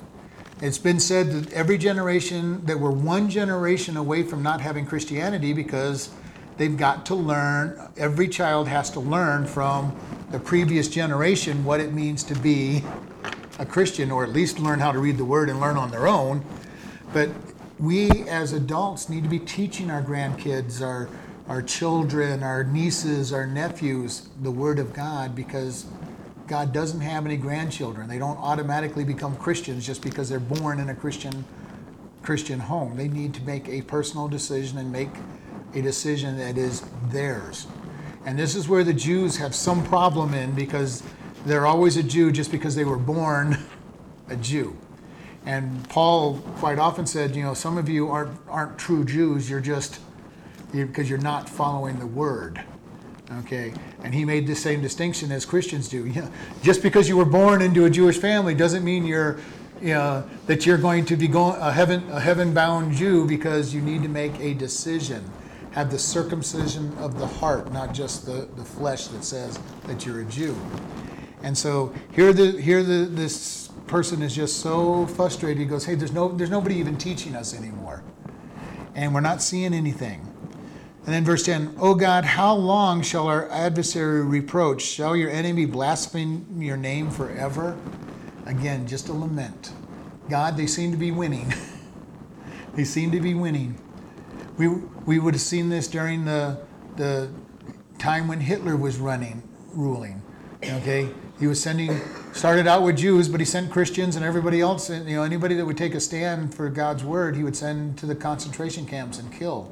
It's 0.61 0.77
been 0.77 0.99
said 0.99 1.31
that 1.31 1.53
every 1.53 1.77
generation, 1.77 2.65
that 2.65 2.79
we're 2.79 2.91
one 2.91 3.29
generation 3.29 3.95
away 3.95 4.23
from 4.23 4.43
not 4.43 4.59
having 4.59 4.85
Christianity 4.85 5.53
because 5.53 6.09
they've 6.57 6.75
got 6.75 7.05
to 7.07 7.15
learn, 7.15 7.89
every 7.97 8.27
child 8.27 8.67
has 8.67 8.89
to 8.91 8.99
learn 8.99 9.45
from 9.45 9.97
the 10.31 10.39
previous 10.39 10.89
generation 10.89 11.63
what 11.63 11.79
it 11.79 11.93
means 11.93 12.23
to 12.25 12.35
be 12.35 12.83
a 13.57 13.65
Christian, 13.65 14.11
or 14.11 14.23
at 14.23 14.31
least 14.31 14.59
learn 14.59 14.79
how 14.79 14.91
to 14.91 14.99
read 14.99 15.17
the 15.17 15.25
word 15.25 15.49
and 15.49 15.59
learn 15.59 15.77
on 15.77 15.91
their 15.91 16.07
own. 16.07 16.43
But 17.13 17.29
we 17.79 18.09
as 18.27 18.53
adults 18.53 19.09
need 19.09 19.23
to 19.23 19.29
be 19.29 19.39
teaching 19.39 19.89
our 19.89 20.01
grandkids, 20.01 20.81
our, 20.81 21.09
our 21.47 21.61
children, 21.61 22.43
our 22.43 22.63
nieces, 22.63 23.31
our 23.31 23.47
nephews 23.47 24.29
the 24.41 24.51
Word 24.51 24.79
of 24.79 24.93
God 24.93 25.35
because 25.35 25.85
God 26.49 26.73
doesn't 26.73 27.01
have 27.01 27.25
any 27.25 27.37
grandchildren. 27.37 28.09
They 28.09 28.17
don't 28.17 28.37
automatically 28.39 29.03
become 29.03 29.35
Christians 29.35 29.85
just 29.85 30.01
because 30.01 30.27
they're 30.27 30.39
born 30.39 30.79
in 30.79 30.89
a 30.89 30.95
Christian 30.95 31.45
Christian 32.23 32.59
home. 32.59 32.97
They 32.97 33.07
need 33.07 33.33
to 33.35 33.43
make 33.43 33.69
a 33.69 33.81
personal 33.83 34.27
decision 34.27 34.77
and 34.79 34.91
make 34.91 35.09
a 35.73 35.81
decision 35.81 36.37
that 36.37 36.57
is 36.57 36.83
theirs. 37.09 37.67
And 38.25 38.37
this 38.37 38.55
is 38.55 38.67
where 38.67 38.83
the 38.83 38.93
Jews 38.93 39.37
have 39.37 39.55
some 39.55 39.85
problem 39.85 40.33
in 40.33 40.53
because 40.53 41.01
they're 41.45 41.65
always 41.65 41.95
a 41.97 42.03
Jew 42.03 42.31
just 42.31 42.51
because 42.51 42.75
they 42.75 42.83
were 42.83 42.97
born 42.97 43.57
a 44.27 44.35
Jew. 44.35 44.75
And 45.45 45.87
Paul 45.87 46.39
quite 46.57 46.79
often 46.79 47.05
said, 47.05 47.35
you 47.35 47.43
know, 47.43 47.53
some 47.53 47.77
of 47.77 47.87
you 47.87 48.09
aren't 48.09 48.37
aren't 48.49 48.77
true 48.77 49.05
Jews. 49.05 49.49
You're 49.49 49.61
just 49.61 49.99
because 50.71 51.09
you're 51.09 51.19
not 51.19 51.47
following 51.47 51.99
the 51.99 52.07
word. 52.07 52.63
Okay, 53.37 53.73
and 54.03 54.13
he 54.13 54.25
made 54.25 54.47
the 54.47 54.55
same 54.55 54.81
distinction 54.81 55.31
as 55.31 55.45
Christians 55.45 55.87
do. 55.87 56.05
Know, 56.19 56.31
just 56.63 56.81
because 56.81 57.07
you 57.07 57.15
were 57.15 57.25
born 57.25 57.61
into 57.61 57.85
a 57.85 57.89
Jewish 57.89 58.17
family 58.17 58.55
doesn't 58.55 58.83
mean 58.83 59.05
you're, 59.05 59.39
you 59.81 59.93
know, 59.93 60.27
that 60.47 60.65
you're 60.65 60.77
going 60.77 61.05
to 61.05 61.15
be 61.15 61.27
going 61.27 61.59
a 61.61 61.71
heaven 61.71 62.09
a 62.09 62.19
heaven 62.19 62.53
bound 62.53 62.93
Jew 62.95 63.27
because 63.27 63.73
you 63.73 63.81
need 63.81 64.01
to 64.03 64.09
make 64.09 64.37
a 64.39 64.53
decision. 64.53 65.23
Have 65.71 65.91
the 65.91 65.99
circumcision 65.99 66.97
of 66.97 67.19
the 67.19 67.27
heart, 67.27 67.71
not 67.71 67.93
just 67.93 68.25
the, 68.25 68.49
the 68.55 68.65
flesh 68.65 69.07
that 69.07 69.23
says 69.23 69.59
that 69.85 70.03
you're 70.03 70.21
a 70.21 70.25
Jew. 70.25 70.57
And 71.43 71.55
so 71.55 71.93
here 72.11 72.33
the 72.33 72.59
here 72.59 72.81
the 72.81 73.05
this 73.05 73.69
person 73.85 74.23
is 74.23 74.35
just 74.35 74.59
so 74.59 75.05
frustrated. 75.05 75.59
He 75.59 75.65
goes, 75.65 75.85
"Hey, 75.85 75.95
there's 75.95 76.11
no 76.11 76.29
there's 76.29 76.49
nobody 76.49 76.75
even 76.77 76.97
teaching 76.97 77.35
us 77.35 77.53
anymore, 77.53 78.03
and 78.95 79.13
we're 79.13 79.21
not 79.21 79.41
seeing 79.43 79.73
anything." 79.75 80.28
And 81.05 81.15
then 81.15 81.23
verse 81.23 81.43
10, 81.43 81.75
"O 81.79 81.95
God, 81.95 82.25
how 82.25 82.53
long 82.53 83.01
shall 83.01 83.27
our 83.27 83.49
adversary 83.49 84.21
reproach? 84.21 84.81
Shall 84.81 85.15
your 85.15 85.29
enemy 85.29 85.65
blaspheme 85.65 86.45
your 86.59 86.77
name 86.77 87.09
forever?" 87.09 87.77
Again, 88.45 88.87
just 88.87 89.09
a 89.09 89.13
lament. 89.13 89.71
God, 90.29 90.57
they 90.57 90.67
seem 90.67 90.91
to 90.91 90.97
be 90.97 91.11
winning. 91.11 91.53
they 92.75 92.83
seem 92.83 93.11
to 93.11 93.19
be 93.19 93.33
winning. 93.33 93.79
We 94.57 94.67
we 95.05 95.19
would 95.19 95.33
have 95.33 95.41
seen 95.41 95.69
this 95.69 95.87
during 95.87 96.25
the 96.25 96.59
the 96.95 97.29
time 97.97 98.27
when 98.27 98.39
Hitler 98.39 98.75
was 98.75 98.97
running, 98.97 99.43
ruling. 99.73 100.21
Okay, 100.63 101.09
he 101.39 101.47
was 101.47 101.61
sending 101.61 101.99
started 102.33 102.67
out 102.67 102.83
with 102.83 102.97
Jews, 102.97 103.27
but 103.27 103.39
he 103.39 103.45
sent 103.45 103.71
Christians 103.71 104.15
and 104.15 104.25
everybody 104.25 104.61
else. 104.61 104.89
You 104.89 105.03
know, 105.03 105.23
anybody 105.23 105.55
that 105.55 105.65
would 105.65 105.77
take 105.77 105.95
a 105.95 105.99
stand 105.99 106.53
for 106.53 106.69
God's 106.69 107.03
word, 107.03 107.35
he 107.35 107.43
would 107.43 107.55
send 107.55 107.97
to 107.99 108.05
the 108.05 108.15
concentration 108.15 108.85
camps 108.85 109.19
and 109.19 109.31
kill. 109.31 109.71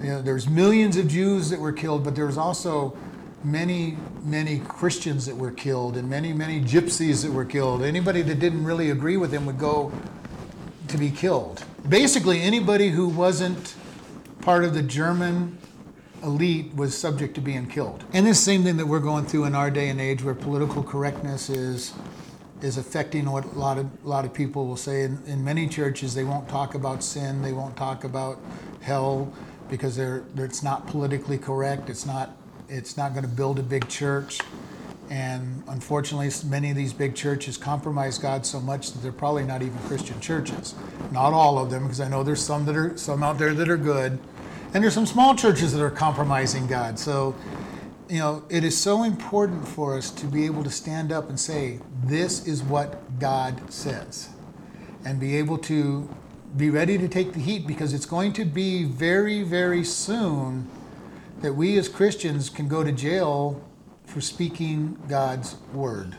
You 0.00 0.10
know, 0.10 0.22
there's 0.22 0.48
millions 0.48 0.96
of 0.96 1.08
Jews 1.08 1.50
that 1.50 1.58
were 1.58 1.72
killed, 1.72 2.04
but 2.04 2.14
there 2.14 2.26
was 2.26 2.38
also 2.38 2.96
many, 3.42 3.96
many 4.22 4.60
Christians 4.60 5.26
that 5.26 5.36
were 5.36 5.50
killed, 5.50 5.96
and 5.96 6.08
many, 6.08 6.32
many 6.32 6.60
gypsies 6.60 7.24
that 7.24 7.32
were 7.32 7.44
killed. 7.44 7.82
Anybody 7.82 8.22
that 8.22 8.38
didn't 8.38 8.64
really 8.64 8.90
agree 8.90 9.16
with 9.16 9.32
him 9.32 9.46
would 9.46 9.58
go 9.58 9.92
to 10.88 10.98
be 10.98 11.10
killed. 11.10 11.64
Basically, 11.88 12.40
anybody 12.40 12.90
who 12.90 13.08
wasn't 13.08 13.74
part 14.40 14.64
of 14.64 14.74
the 14.74 14.82
German 14.82 15.58
elite 16.22 16.74
was 16.74 16.96
subject 16.96 17.34
to 17.36 17.40
being 17.40 17.66
killed. 17.66 18.04
And 18.12 18.26
this 18.26 18.40
same 18.40 18.64
thing 18.64 18.76
that 18.76 18.86
we're 18.86 18.98
going 19.00 19.26
through 19.26 19.44
in 19.44 19.54
our 19.54 19.70
day 19.70 19.88
and 19.88 20.00
age 20.00 20.22
where 20.22 20.34
political 20.34 20.82
correctness 20.82 21.48
is 21.48 21.94
is 22.60 22.76
affecting 22.76 23.30
what 23.30 23.44
a 23.44 23.58
lot 23.58 23.78
of 23.78 23.86
a 24.04 24.08
lot 24.08 24.24
of 24.24 24.34
people 24.34 24.66
will 24.66 24.76
say 24.76 25.02
in, 25.02 25.22
in 25.26 25.44
many 25.44 25.68
churches 25.68 26.14
they 26.14 26.24
won't 26.24 26.48
talk 26.48 26.74
about 26.74 27.04
sin, 27.04 27.40
they 27.40 27.52
won't 27.52 27.76
talk 27.76 28.02
about 28.02 28.40
hell 28.80 29.32
because 29.68 29.96
they're, 29.96 30.24
it's 30.36 30.62
not 30.62 30.86
politically 30.86 31.38
correct, 31.38 31.90
it's 31.90 32.06
not 32.06 32.36
it's 32.68 32.96
not 32.96 33.12
going 33.12 33.24
to 33.24 33.30
build 33.30 33.58
a 33.58 33.62
big 33.62 33.88
church. 33.88 34.40
And 35.10 35.62
unfortunately, 35.68 36.30
many 36.50 36.70
of 36.70 36.76
these 36.76 36.92
big 36.92 37.14
churches 37.14 37.56
compromise 37.56 38.18
God 38.18 38.44
so 38.44 38.60
much 38.60 38.92
that 38.92 39.00
they're 39.00 39.10
probably 39.10 39.44
not 39.44 39.62
even 39.62 39.78
Christian 39.80 40.20
churches. 40.20 40.74
Not 41.12 41.32
all 41.32 41.58
of 41.58 41.70
them, 41.70 41.84
because 41.84 42.00
I 42.00 42.08
know 42.08 42.22
there's 42.22 42.42
some 42.42 42.66
that 42.66 42.76
are 42.76 42.96
some 42.98 43.22
out 43.22 43.38
there 43.38 43.54
that 43.54 43.70
are 43.70 43.78
good, 43.78 44.18
and 44.74 44.84
there's 44.84 44.92
some 44.92 45.06
small 45.06 45.34
churches 45.34 45.72
that 45.72 45.82
are 45.82 45.90
compromising 45.90 46.66
God. 46.66 46.98
So, 46.98 47.34
you 48.10 48.18
know, 48.18 48.44
it 48.50 48.64
is 48.64 48.76
so 48.76 49.02
important 49.02 49.66
for 49.66 49.96
us 49.96 50.10
to 50.10 50.26
be 50.26 50.44
able 50.44 50.62
to 50.62 50.70
stand 50.70 51.10
up 51.10 51.30
and 51.30 51.40
say, 51.40 51.80
"This 52.04 52.46
is 52.46 52.62
what 52.62 53.18
God 53.18 53.72
says," 53.72 54.28
and 55.06 55.18
be 55.18 55.36
able 55.36 55.56
to 55.58 56.06
be 56.56 56.70
ready 56.70 56.98
to 56.98 57.08
take 57.08 57.32
the 57.32 57.40
heat 57.40 57.66
because 57.66 57.92
it's 57.92 58.06
going 58.06 58.32
to 58.34 58.44
be 58.44 58.84
very, 58.84 59.42
very 59.42 59.84
soon 59.84 60.68
that 61.40 61.54
we 61.54 61.78
as 61.78 61.88
Christians 61.88 62.50
can 62.50 62.68
go 62.68 62.82
to 62.82 62.92
jail 62.92 63.62
for 64.06 64.20
speaking 64.20 64.98
God's 65.08 65.56
word 65.72 66.16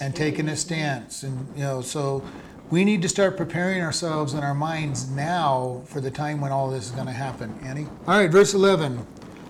and 0.00 0.14
taking 0.14 0.48
a 0.48 0.56
stance. 0.56 1.22
And, 1.22 1.48
you 1.56 1.62
know, 1.62 1.80
so 1.80 2.22
we 2.70 2.84
need 2.84 3.02
to 3.02 3.08
start 3.08 3.36
preparing 3.36 3.82
ourselves 3.82 4.34
in 4.34 4.40
our 4.40 4.54
minds 4.54 5.08
now 5.10 5.82
for 5.86 6.00
the 6.00 6.10
time 6.10 6.40
when 6.40 6.52
all 6.52 6.70
this 6.70 6.86
is 6.86 6.90
going 6.90 7.06
to 7.06 7.12
happen. 7.12 7.58
Annie? 7.62 7.86
All 8.06 8.18
right, 8.18 8.30
verse 8.30 8.54
11. 8.54 8.96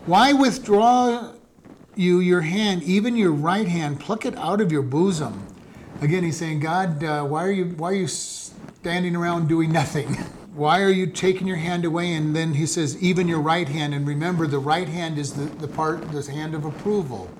Why 0.06 0.32
withdraw 0.32 1.32
you 1.96 2.20
your 2.20 2.42
hand, 2.42 2.82
even 2.84 3.16
your 3.16 3.32
right 3.32 3.66
hand, 3.66 4.00
pluck 4.00 4.24
it 4.24 4.36
out 4.36 4.60
of 4.60 4.70
your 4.70 4.82
bosom? 4.82 5.46
Again, 6.00 6.22
he's 6.22 6.36
saying, 6.36 6.60
God, 6.60 7.02
uh, 7.02 7.24
why 7.24 7.44
are 7.44 7.50
you 7.50 7.64
why 7.76 7.90
are 7.90 7.94
you 7.94 8.06
standing 8.88 9.14
around 9.14 9.48
doing 9.48 9.70
nothing? 9.70 10.14
Why 10.54 10.80
are 10.80 10.88
you 10.88 11.06
taking 11.06 11.46
your 11.46 11.58
hand 11.58 11.84
away? 11.84 12.14
And 12.14 12.34
then 12.34 12.54
he 12.54 12.64
says, 12.64 12.96
even 13.02 13.28
your 13.28 13.38
right 13.38 13.68
hand. 13.68 13.92
And 13.92 14.08
remember, 14.08 14.46
the 14.46 14.58
right 14.58 14.88
hand 14.88 15.18
is 15.18 15.34
the, 15.34 15.44
the 15.44 15.68
part, 15.68 16.10
the 16.10 16.22
hand 16.32 16.54
of 16.54 16.64
approval. 16.64 17.30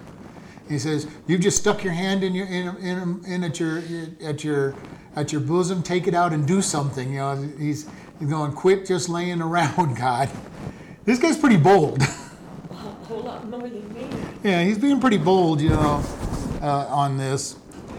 He 0.69 0.79
says, 0.79 1.07
"You've 1.27 1.41
just 1.41 1.57
stuck 1.57 1.83
your 1.83 1.95
hand 1.95 2.23
in 2.23 2.35
your 2.35 2.45
in, 2.47 2.77
in, 2.77 3.25
in 3.25 3.45
at 3.45 3.59
your 3.59 3.83
at 4.23 4.45
your 4.45 4.75
at 5.17 5.33
your 5.33 5.41
bosom. 5.41 5.83
Take 5.83 6.07
it 6.07 6.13
out 6.13 6.35
and 6.35 6.47
do 6.47 6.61
something." 6.61 7.11
You 7.11 7.21
know, 7.21 7.51
he's 7.59 7.89
he's 8.19 8.29
going, 8.29 8.53
"Quit 8.53 8.85
just 8.85 9.09
laying 9.09 9.41
around, 9.41 9.97
God." 9.97 10.29
This 11.07 11.19
guy's 11.19 11.39
pretty 11.39 11.57
bold. 11.57 12.03
A 12.71 12.75
whole 12.75 13.23
lot 13.23 13.49
more 13.49 13.63
than 13.63 13.95
me. 13.95 14.11
yeah, 14.45 14.63
he's 14.63 14.77
being 14.77 15.01
pretty 15.01 15.17
bold, 15.17 15.63
you 15.63 15.71
know, 15.71 16.05
uh, 16.61 16.87
on 16.91 17.17
this. 17.17 17.57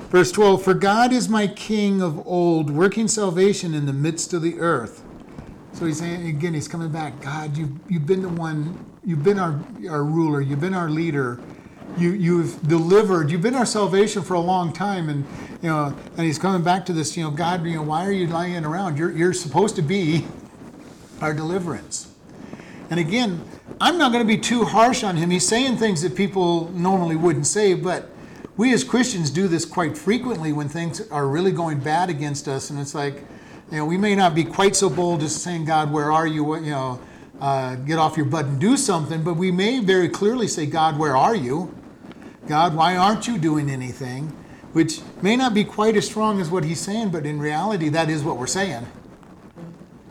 Verse 0.10 0.32
twelve: 0.32 0.64
For 0.64 0.74
God 0.74 1.14
is 1.14 1.30
my 1.30 1.48
King 1.48 2.02
of 2.02 2.26
old, 2.28 2.70
working 2.70 3.08
salvation 3.08 3.74
in 3.74 3.86
the 3.86 3.94
midst 3.94 4.34
of 4.34 4.42
the 4.42 4.60
earth. 4.60 5.04
So 5.74 5.86
he's 5.86 6.00
saying 6.00 6.28
again, 6.28 6.54
he's 6.54 6.68
coming 6.68 6.92
back. 6.92 7.22
God, 7.22 7.56
you 7.56 7.80
you've 7.88 8.06
been 8.06 8.22
the 8.22 8.30
one. 8.30 8.86
You've 9.06 9.24
been 9.24 9.40
our 9.40 9.60
our 9.90 10.04
ruler. 10.04 10.42
You've 10.42 10.62
been 10.62 10.74
our 10.74 10.90
leader 10.90 11.40
you 11.98 12.12
you've 12.12 12.62
delivered 12.68 13.32
you've 13.32 13.42
been 13.42 13.56
our 13.56 13.66
salvation 13.66 14.22
for 14.22 14.34
a 14.34 14.40
long 14.40 14.72
time 14.72 15.10
and 15.10 15.26
you 15.62 15.70
know 15.70 15.96
and 16.18 16.26
he's 16.26 16.38
coming 16.38 16.64
back 16.64 16.86
to 16.86 16.94
this 16.94 17.16
you 17.18 17.24
know 17.24 17.32
god 17.32 17.66
you 17.66 17.76
know 17.76 17.82
why 17.82 18.06
are 18.06 18.12
you 18.12 18.28
lying 18.28 18.66
around 18.66 18.98
you're 18.98 19.12
you're 19.12 19.34
supposed 19.34 19.76
to 19.76 19.82
be 19.82 20.26
our 21.22 21.34
deliverance 21.34 22.14
and 22.90 23.00
again 23.00 23.44
i'm 23.82 23.98
not 23.98 24.12
going 24.12 24.24
to 24.24 24.28
be 24.28 24.38
too 24.38 24.66
harsh 24.66 25.04
on 25.04 25.18
him 25.18 25.30
he's 25.30 25.48
saying 25.48 25.78
things 25.78 26.02
that 26.02 26.16
people 26.16 26.70
normally 26.72 27.16
wouldn't 27.16 27.48
say 27.48 27.74
but 27.74 28.10
we 28.60 28.74
as 28.74 28.84
christians 28.84 29.30
do 29.32 29.48
this 29.48 29.66
quite 29.66 29.98
frequently 29.98 30.52
when 30.52 30.68
things 30.68 31.02
are 31.10 31.28
really 31.28 31.52
going 31.52 31.80
bad 31.80 32.10
against 32.10 32.48
us 32.48 32.70
and 32.70 32.80
it's 32.80 32.94
like 32.94 33.16
you 33.72 33.78
know 33.78 33.86
we 33.86 33.98
may 33.98 34.16
not 34.16 34.36
be 34.36 34.44
quite 34.44 34.76
so 34.76 34.90
bold 34.90 35.24
as 35.24 35.36
saying 35.36 35.66
god 35.66 35.92
where 35.92 36.12
are 36.12 36.28
you 36.28 36.56
you 36.58 36.72
know 36.72 37.00
uh, 37.42 37.76
get 37.76 37.98
off 37.98 38.18
your 38.18 38.26
butt 38.26 38.46
and 38.46 38.60
do 38.60 38.76
something 38.76 39.24
but 39.24 39.36
we 39.36 39.50
may 39.50 39.80
very 39.80 40.10
clearly 40.10 40.48
say 40.48 40.66
god 40.66 41.00
where 41.00 41.16
are 41.16 41.36
you 41.36 41.74
God, 42.50 42.76
why 42.76 42.98
aren't 42.98 43.28
you 43.28 43.38
doing 43.38 43.70
anything? 43.70 44.26
Which 44.74 45.02
may 45.22 45.36
not 45.36 45.54
be 45.54 45.64
quite 45.64 45.96
as 45.96 46.08
strong 46.08 46.42
as 46.42 46.50
what 46.50 46.64
he's 46.64 46.80
saying, 46.80 47.12
but 47.12 47.24
in 47.24 47.40
reality, 47.40 47.90
that 47.90 48.10
is 48.10 48.24
what 48.24 48.38
we're 48.38 48.48
saying. 48.48 48.88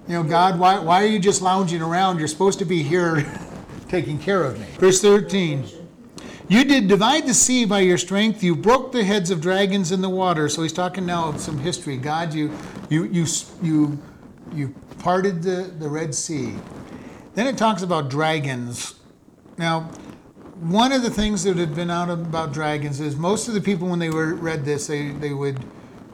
You 0.06 0.14
know, 0.14 0.22
God, 0.22 0.56
why, 0.56 0.78
why 0.78 1.02
are 1.02 1.08
you 1.08 1.18
just 1.18 1.42
lounging 1.42 1.82
around? 1.82 2.20
You're 2.20 2.28
supposed 2.28 2.60
to 2.60 2.64
be 2.64 2.84
here 2.84 3.26
taking 3.88 4.20
care 4.20 4.44
of 4.44 4.58
me. 4.58 4.66
Verse 4.78 5.02
13 5.02 5.66
You 6.48 6.64
did 6.64 6.88
divide 6.88 7.26
the 7.26 7.34
sea 7.34 7.66
by 7.66 7.80
your 7.80 7.98
strength, 7.98 8.42
you 8.42 8.56
broke 8.56 8.92
the 8.92 9.04
heads 9.04 9.30
of 9.30 9.42
dragons 9.42 9.92
in 9.92 10.00
the 10.00 10.08
water. 10.08 10.48
So 10.48 10.62
he's 10.62 10.72
talking 10.72 11.04
now 11.04 11.28
of 11.28 11.40
some 11.40 11.58
history. 11.58 11.98
God, 11.98 12.32
you, 12.32 12.50
you, 12.88 13.04
you, 13.04 13.26
you, 13.62 14.02
you 14.54 14.74
parted 14.98 15.42
the, 15.42 15.70
the 15.78 15.88
Red 15.88 16.14
Sea. 16.14 16.54
Then 17.34 17.46
it 17.46 17.58
talks 17.58 17.82
about 17.82 18.08
dragons. 18.08 18.94
Now, 19.58 19.90
one 20.60 20.90
of 20.90 21.02
the 21.02 21.10
things 21.10 21.44
that 21.44 21.56
had 21.56 21.74
been 21.74 21.90
out 21.90 22.10
about 22.10 22.52
dragons 22.52 22.98
is 22.98 23.14
most 23.14 23.46
of 23.46 23.54
the 23.54 23.60
people 23.60 23.88
when 23.88 24.00
they 24.00 24.10
were 24.10 24.34
read 24.34 24.64
this 24.64 24.88
they, 24.88 25.10
they 25.12 25.32
would 25.32 25.64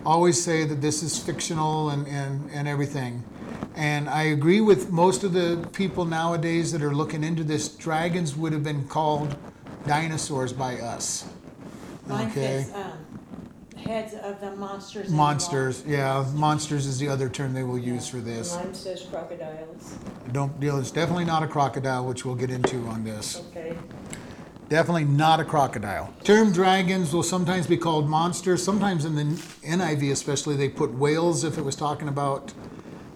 always 0.04 0.42
say 0.42 0.64
that 0.64 0.82
this 0.82 1.02
is 1.02 1.18
fictional 1.18 1.88
and, 1.88 2.06
and, 2.06 2.50
and 2.50 2.68
everything 2.68 3.24
and 3.74 4.06
i 4.10 4.24
agree 4.24 4.60
with 4.60 4.90
most 4.90 5.24
of 5.24 5.32
the 5.32 5.66
people 5.72 6.04
nowadays 6.04 6.72
that 6.72 6.82
are 6.82 6.94
looking 6.94 7.24
into 7.24 7.42
this 7.42 7.68
dragons 7.68 8.36
would 8.36 8.52
have 8.52 8.62
been 8.62 8.86
called 8.86 9.34
dinosaurs 9.86 10.52
by 10.52 10.78
us 10.80 11.26
Mine 12.06 12.26
Okay. 12.30 12.64
says, 12.64 12.74
um, 12.74 12.92
heads 13.78 14.14
of 14.14 14.40
the 14.40 14.54
monsters. 14.56 15.06
in 15.06 15.12
the 15.12 15.16
monsters 15.16 15.82
yeah 15.86 16.24
monsters 16.34 16.86
is 16.86 16.98
the 16.98 17.08
other 17.08 17.28
term 17.28 17.52
they 17.52 17.62
will 17.62 17.78
use 17.78 18.08
for 18.08 18.18
water. 18.18 18.30
this 18.30 18.56
Mine 18.56 18.74
says 18.74 19.02
crocodiles, 19.10 19.94
don't 20.32 20.58
deal 20.60 20.78
it's 20.78 20.90
definitely 20.90 21.24
not 21.24 21.42
a 21.42 21.46
crocodile 21.46 22.06
which 22.06 22.24
we'll 22.24 22.34
get 22.34 22.50
into 22.50 22.86
on 22.88 23.04
this 23.04 23.42
okay? 23.50 23.76
Definitely 24.70 25.04
not 25.04 25.40
a 25.40 25.44
crocodile. 25.44 26.12
Term 26.24 26.50
dragons 26.50 27.12
will 27.12 27.22
sometimes 27.22 27.66
be 27.66 27.76
called 27.76 28.08
monsters. 28.08 28.64
Sometimes 28.64 29.04
in 29.04 29.14
the 29.14 29.24
NIV, 29.62 30.10
especially, 30.10 30.56
they 30.56 30.70
put 30.70 30.94
whales 30.94 31.44
if 31.44 31.58
it 31.58 31.62
was 31.64 31.76
talking 31.76 32.08
about 32.08 32.54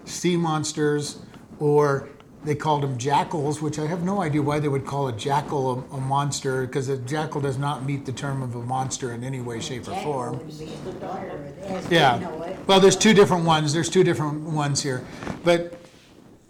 sea 0.05 0.37
monsters, 0.37 1.17
or 1.59 2.07
they 2.43 2.55
called 2.55 2.83
them 2.83 2.97
jackals, 2.97 3.61
which 3.61 3.77
I 3.79 3.85
have 3.87 4.03
no 4.03 4.21
idea 4.21 4.41
why 4.41 4.59
they 4.59 4.69
would 4.69 4.85
call 4.85 5.07
a 5.09 5.13
jackal 5.13 5.85
a, 5.91 5.95
a 5.95 5.99
monster, 5.99 6.65
because 6.65 6.87
a 6.87 6.97
jackal 6.97 7.41
does 7.41 7.57
not 7.57 7.85
meet 7.85 8.05
the 8.05 8.13
term 8.13 8.41
of 8.41 8.55
a 8.55 8.61
monster 8.61 9.13
in 9.13 9.23
any 9.23 9.41
way, 9.41 9.59
shape, 9.59 9.87
or 9.87 9.91
Jack 9.91 10.03
form. 10.03 10.37
would 10.37 10.47
be 10.47 10.65
the 10.85 10.91
daughter, 10.93 11.53
as 11.63 11.83
we 11.89 11.97
know 11.97 11.99
Yeah. 11.99 12.43
it. 12.45 12.59
Well, 12.65 12.79
there's 12.79 12.95
two 12.95 13.13
different 13.13 13.45
ones. 13.45 13.73
There's 13.73 13.89
two 13.89 14.03
different 14.05 14.41
ones 14.43 14.81
here. 14.81 15.05
But 15.43 15.79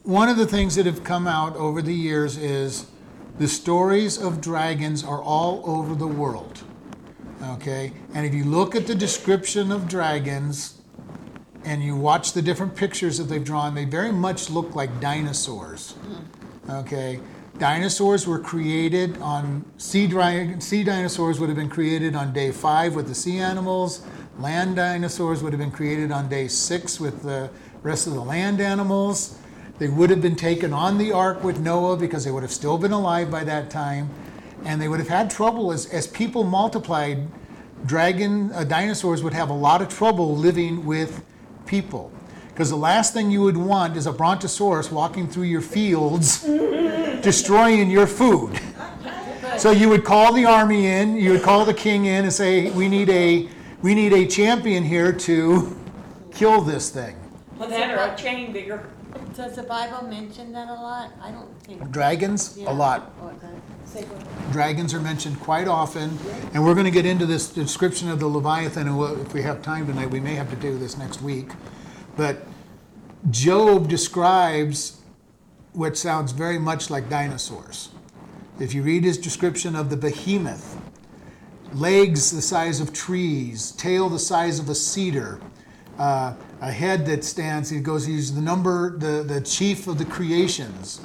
one 0.03 0.29
of 0.29 0.37
the 0.37 0.45
things 0.45 0.75
that 0.75 0.85
have 0.85 1.03
come 1.03 1.25
out 1.27 1.55
over 1.55 1.81
the 1.81 1.93
years 1.93 2.37
is 2.37 2.85
the 3.39 3.47
stories 3.47 4.17
of 4.17 4.41
dragons 4.41 5.03
are 5.03 5.21
all 5.21 5.63
over 5.65 5.95
the 5.95 6.07
world. 6.07 6.61
Okay? 7.43 7.93
And 8.13 8.25
if 8.27 8.33
you 8.33 8.43
look 8.43 8.75
at 8.75 8.85
the 8.85 8.95
description 8.95 9.71
of 9.71 9.87
dragons 9.87 10.78
and 11.69 11.83
you 11.83 11.95
watch 11.95 12.33
the 12.33 12.41
different 12.41 12.75
pictures 12.75 13.19
that 13.19 13.25
they've 13.25 13.43
drawn, 13.43 13.75
they 13.75 13.85
very 13.85 14.11
much 14.11 14.49
look 14.49 14.73
like 14.73 14.99
dinosaurs. 14.99 15.93
Okay? 16.67 17.19
Dinosaurs 17.59 18.25
were 18.25 18.39
created 18.39 19.21
on 19.21 19.63
sea 19.77 20.09
sea 20.59 20.83
dinosaurs 20.83 21.39
would 21.39 21.47
have 21.47 21.55
been 21.55 21.69
created 21.69 22.15
on 22.15 22.33
day 22.33 22.49
five 22.51 22.95
with 22.95 23.07
the 23.07 23.13
sea 23.13 23.37
animals. 23.37 24.01
Land 24.39 24.77
dinosaurs 24.77 25.43
would 25.43 25.53
have 25.53 25.59
been 25.59 25.69
created 25.69 26.11
on 26.11 26.27
day 26.27 26.47
six 26.47 26.99
with 26.99 27.21
the 27.21 27.51
rest 27.83 28.07
of 28.07 28.13
the 28.13 28.23
land 28.23 28.59
animals. 28.59 29.37
They 29.77 29.89
would 29.89 30.09
have 30.09 30.23
been 30.23 30.35
taken 30.35 30.73
on 30.73 30.97
the 30.97 31.11
ark 31.11 31.43
with 31.43 31.59
Noah 31.59 31.97
because 31.97 32.25
they 32.25 32.31
would 32.31 32.41
have 32.41 32.51
still 32.51 32.79
been 32.79 32.93
alive 32.93 33.29
by 33.29 33.43
that 33.43 33.69
time. 33.69 34.09
And 34.65 34.81
they 34.81 34.87
would 34.87 34.99
have 34.99 35.07
had 35.07 35.29
trouble 35.29 35.71
as, 35.71 35.85
as 35.93 36.07
people 36.07 36.43
multiplied. 36.43 37.27
Dragon 37.85 38.51
uh, 38.53 38.63
dinosaurs 38.63 39.21
would 39.21 39.33
have 39.33 39.51
a 39.51 39.53
lot 39.53 39.83
of 39.83 39.87
trouble 39.87 40.35
living 40.35 40.83
with 40.83 41.23
people. 41.69 42.11
Because 42.47 42.71
the 42.71 42.75
last 42.75 43.13
thing 43.13 43.31
you 43.31 43.41
would 43.43 43.55
want 43.55 43.95
is 43.95 44.07
a 44.07 44.11
brontosaurus 44.11 44.91
walking 44.91 45.29
through 45.29 45.43
your 45.43 45.61
fields 45.61 46.41
destroying 47.21 47.89
your 47.89 48.07
food. 48.07 48.59
So 49.57 49.71
you 49.71 49.87
would 49.87 50.03
call 50.03 50.33
the 50.33 50.45
army 50.45 50.87
in, 50.87 51.15
you 51.15 51.31
would 51.31 51.43
call 51.43 51.63
the 51.63 51.73
king 51.73 52.05
in 52.05 52.23
and 52.23 52.33
say, 52.33 52.71
"We 52.71 52.87
need 52.89 53.09
a 53.09 53.47
we 53.81 53.93
need 53.93 54.13
a 54.13 54.25
champion 54.25 54.83
here 54.83 55.13
to 55.13 55.77
kill 56.33 56.61
this 56.61 56.89
thing." 56.89 57.15
Well, 57.57 57.69
that 57.69 57.91
or 57.91 58.13
a 58.13 58.15
chain 58.17 58.51
bigger. 58.51 58.89
Does 59.39 59.55
the 59.55 59.63
Bible 59.63 60.05
mention 60.05 60.51
that 60.51 60.67
a 60.67 60.73
lot? 60.73 61.13
I 61.23 61.31
don't 61.31 61.47
think. 61.63 61.89
Dragons, 61.91 62.57
Yeah. 62.57 62.69
a 62.69 62.73
lot. 62.73 63.13
Okay. 63.23 63.47
Say 63.85 64.03
what? 64.03 64.51
Dragons 64.51 64.93
are 64.93 64.99
mentioned 64.99 65.39
quite 65.39 65.65
often, 65.65 66.19
and 66.53 66.65
we're 66.65 66.73
going 66.73 66.83
to 66.87 66.91
get 66.91 67.05
into 67.05 67.25
this 67.25 67.47
description 67.47 68.09
of 68.09 68.19
the 68.19 68.27
Leviathan, 68.27 68.85
and 68.87 68.97
we'll, 68.97 69.17
if 69.21 69.33
we 69.33 69.41
have 69.43 69.61
time 69.61 69.87
tonight, 69.87 70.11
we 70.11 70.19
may 70.19 70.35
have 70.35 70.49
to 70.49 70.57
do 70.57 70.77
this 70.77 70.97
next 70.97 71.21
week. 71.21 71.51
But 72.17 72.45
Job 73.29 73.87
describes 73.87 74.97
what 75.71 75.97
sounds 75.97 76.33
very 76.33 76.59
much 76.59 76.89
like 76.89 77.09
dinosaurs. 77.09 77.91
If 78.59 78.73
you 78.73 78.83
read 78.83 79.05
his 79.05 79.17
description 79.17 79.73
of 79.73 79.89
the 79.89 79.95
behemoth, 79.95 80.75
legs 81.73 82.31
the 82.31 82.41
size 82.41 82.81
of 82.81 82.91
trees, 82.91 83.71
tail 83.71 84.09
the 84.09 84.19
size 84.19 84.59
of 84.59 84.67
a 84.67 84.75
cedar, 84.75 85.39
uh, 85.99 86.33
a 86.61 86.71
head 86.71 87.05
that 87.05 87.23
stands, 87.23 87.69
he 87.69 87.79
goes, 87.79 88.05
he's 88.05 88.33
the 88.33 88.41
number, 88.41 88.97
the, 88.97 89.21
the 89.21 89.41
chief 89.41 89.87
of 89.87 89.97
the 89.97 90.05
creations. 90.05 91.01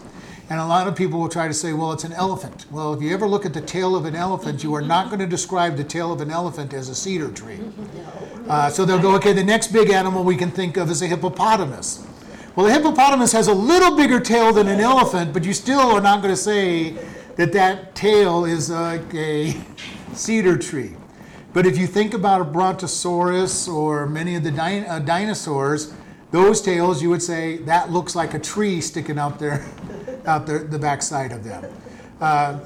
And 0.51 0.61
a 0.61 0.67
lot 0.67 0.87
of 0.87 0.95
people 0.95 1.21
will 1.21 1.29
try 1.29 1.49
to 1.49 1.55
say, 1.55 1.73
well, 1.73 1.93
it's 1.93 2.05
an 2.05 2.13
elephant. 2.13 2.67
Well, 2.71 2.93
if 2.93 3.03
you 3.03 3.13
ever 3.13 3.27
look 3.27 3.47
at 3.47 3.55
the 3.55 3.63
tail 3.63 3.97
of 3.97 4.05
an 4.05 4.15
elephant, 4.15 4.63
you 4.63 4.75
are 4.75 4.83
not 4.83 5.07
going 5.07 5.21
to 5.21 5.27
describe 5.27 5.77
the 5.77 5.85
tail 5.85 6.13
of 6.13 6.21
an 6.21 6.31
elephant 6.31 6.75
as 6.75 6.89
a 6.89 6.95
cedar 6.95 7.31
tree. 7.31 7.59
Uh, 8.49 8.69
so 8.69 8.85
they'll 8.85 9.01
go, 9.01 9.15
okay, 9.17 9.33
the 9.33 9.43
next 9.43 9.69
big 9.73 9.91
animal 9.91 10.23
we 10.23 10.37
can 10.37 10.51
think 10.51 10.77
of 10.77 10.91
is 10.91 11.01
a 11.01 11.07
hippopotamus. 11.07 12.07
Well, 12.55 12.67
a 12.67 12.71
hippopotamus 12.71 13.33
has 13.33 13.49
a 13.49 13.55
little 13.55 13.97
bigger 13.97 14.21
tail 14.21 14.53
than 14.53 14.69
an 14.69 14.81
elephant, 14.81 15.33
but 15.33 15.45
you 15.45 15.55
still 15.55 15.81
are 15.81 16.01
not 16.01 16.23
going 16.23 16.33
to 16.33 16.41
say 16.41 16.91
that 17.37 17.53
that 17.53 17.95
tail 17.95 18.45
is 18.45 18.71
like 18.71 19.15
a 19.15 19.57
cedar 20.13 20.59
tree. 20.59 20.95
But 21.55 21.67
if 21.67 21.79
you 21.79 21.87
think 21.87 22.15
about 22.15 22.41
a 22.41 22.45
brontosaurus 22.45 23.69
or 23.69 24.07
many 24.07 24.35
of 24.35 24.43
the 24.43 24.51
uh, 24.61 24.99
dinosaurs, 24.99 25.95
those 26.33 26.61
tails, 26.61 27.01
you 27.01 27.09
would 27.11 27.23
say 27.23 27.59
that 27.59 27.93
looks 27.93 28.17
like 28.17 28.35
a 28.35 28.41
tree 28.41 28.81
sticking 28.81 29.21
out 29.21 29.39
there, 29.39 29.65
out 30.27 30.49
there, 30.49 30.59
the 30.59 30.81
backside 30.81 31.31
of 31.31 31.45
them. 31.45 31.73
Uh, 32.21 32.59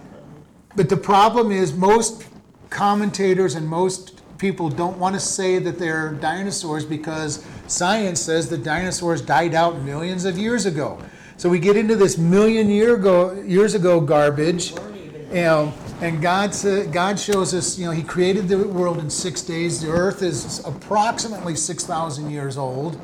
but 0.75 0.89
the 0.89 0.97
problem 0.97 1.53
is 1.53 1.75
most 1.75 2.25
commentators 2.71 3.57
and 3.57 3.69
most 3.69 4.23
people 4.39 4.71
don't 4.71 4.97
want 4.97 5.15
to 5.15 5.21
say 5.21 5.59
that 5.59 5.79
they're 5.79 6.13
dinosaurs 6.13 6.87
because 6.87 7.45
science 7.67 8.23
says 8.23 8.49
that 8.49 8.63
dinosaurs 8.63 9.21
died 9.21 9.53
out 9.53 9.83
millions 9.83 10.25
of 10.25 10.39
years 10.39 10.65
ago. 10.65 10.99
So 11.37 11.51
we 11.51 11.59
get 11.59 11.77
into 11.77 11.95
this 11.95 12.17
million 12.17 12.71
year 12.71 12.95
ago 12.95 13.33
years 13.43 13.75
ago 13.75 14.01
garbage, 14.01 14.71
you 14.71 15.43
know, 15.43 15.75
and 16.01 16.23
God 16.23 16.55
sa- 16.55 16.85
God 16.85 17.19
shows 17.19 17.55
us, 17.55 17.79
you 17.79 17.87
know, 17.87 17.93
He 17.93 18.03
created 18.03 18.49
the 18.49 18.59
world 18.59 18.99
in 18.99 19.11
six 19.11 19.43
days. 19.43 19.81
The 19.81 19.91
Earth 19.91 20.23
is 20.23 20.65
approximately 20.65 21.57
six 21.57 21.85
thousand 21.85 22.31
years 22.31 22.57
old. 22.57 23.01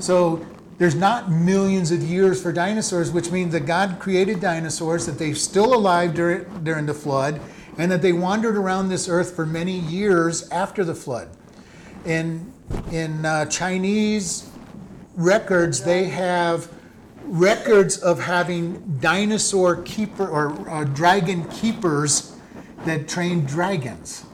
So 0.00 0.44
there's 0.78 0.94
not 0.94 1.30
millions 1.30 1.90
of 1.90 2.02
years 2.02 2.40
for 2.40 2.52
dinosaurs, 2.52 3.10
which 3.10 3.32
means 3.32 3.52
that 3.52 3.66
God 3.66 3.98
created 3.98 4.40
dinosaurs, 4.40 5.06
that 5.06 5.18
they're 5.18 5.34
still 5.34 5.74
alive 5.74 6.14
during, 6.14 6.44
during 6.62 6.86
the 6.86 6.94
flood, 6.94 7.40
and 7.78 7.90
that 7.90 8.00
they 8.00 8.12
wandered 8.12 8.56
around 8.56 8.88
this 8.88 9.08
earth 9.08 9.34
for 9.34 9.44
many 9.44 9.76
years 9.76 10.48
after 10.50 10.84
the 10.84 10.94
flood. 10.94 11.28
In, 12.04 12.52
in 12.92 13.24
uh, 13.24 13.46
Chinese 13.46 14.48
records, 15.16 15.82
they 15.82 16.04
have 16.04 16.70
records 17.24 17.98
of 17.98 18.20
having 18.20 18.98
dinosaur 19.00 19.82
keeper 19.82 20.26
or 20.26 20.68
uh, 20.70 20.84
dragon 20.84 21.44
keepers 21.48 22.36
that 22.84 23.08
trained 23.08 23.46
dragons. 23.46 24.24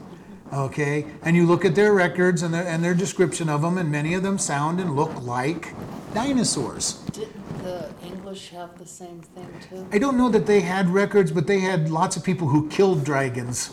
Okay, 0.53 1.05
and 1.23 1.35
you 1.35 1.45
look 1.45 1.65
at 1.65 1.75
their 1.75 1.93
records 1.93 2.43
and 2.43 2.53
their, 2.53 2.65
and 2.65 2.83
their 2.83 2.93
description 2.93 3.49
of 3.49 3.61
them, 3.61 3.77
and 3.77 3.91
many 3.91 4.13
of 4.13 4.23
them 4.23 4.37
sound 4.37 4.79
and 4.79 4.95
look 4.95 5.23
like 5.23 5.73
dinosaurs. 6.13 6.93
Did 7.11 7.33
the 7.63 7.91
English 8.05 8.49
have 8.49 8.77
the 8.77 8.85
same 8.85 9.21
thing 9.21 9.47
too? 9.69 9.87
I 9.91 9.97
don't 9.97 10.17
know 10.17 10.29
that 10.29 10.45
they 10.45 10.61
had 10.61 10.89
records, 10.89 11.31
but 11.31 11.47
they 11.47 11.59
had 11.59 11.89
lots 11.89 12.15
of 12.15 12.23
people 12.23 12.47
who 12.47 12.69
killed 12.69 13.03
dragons. 13.03 13.71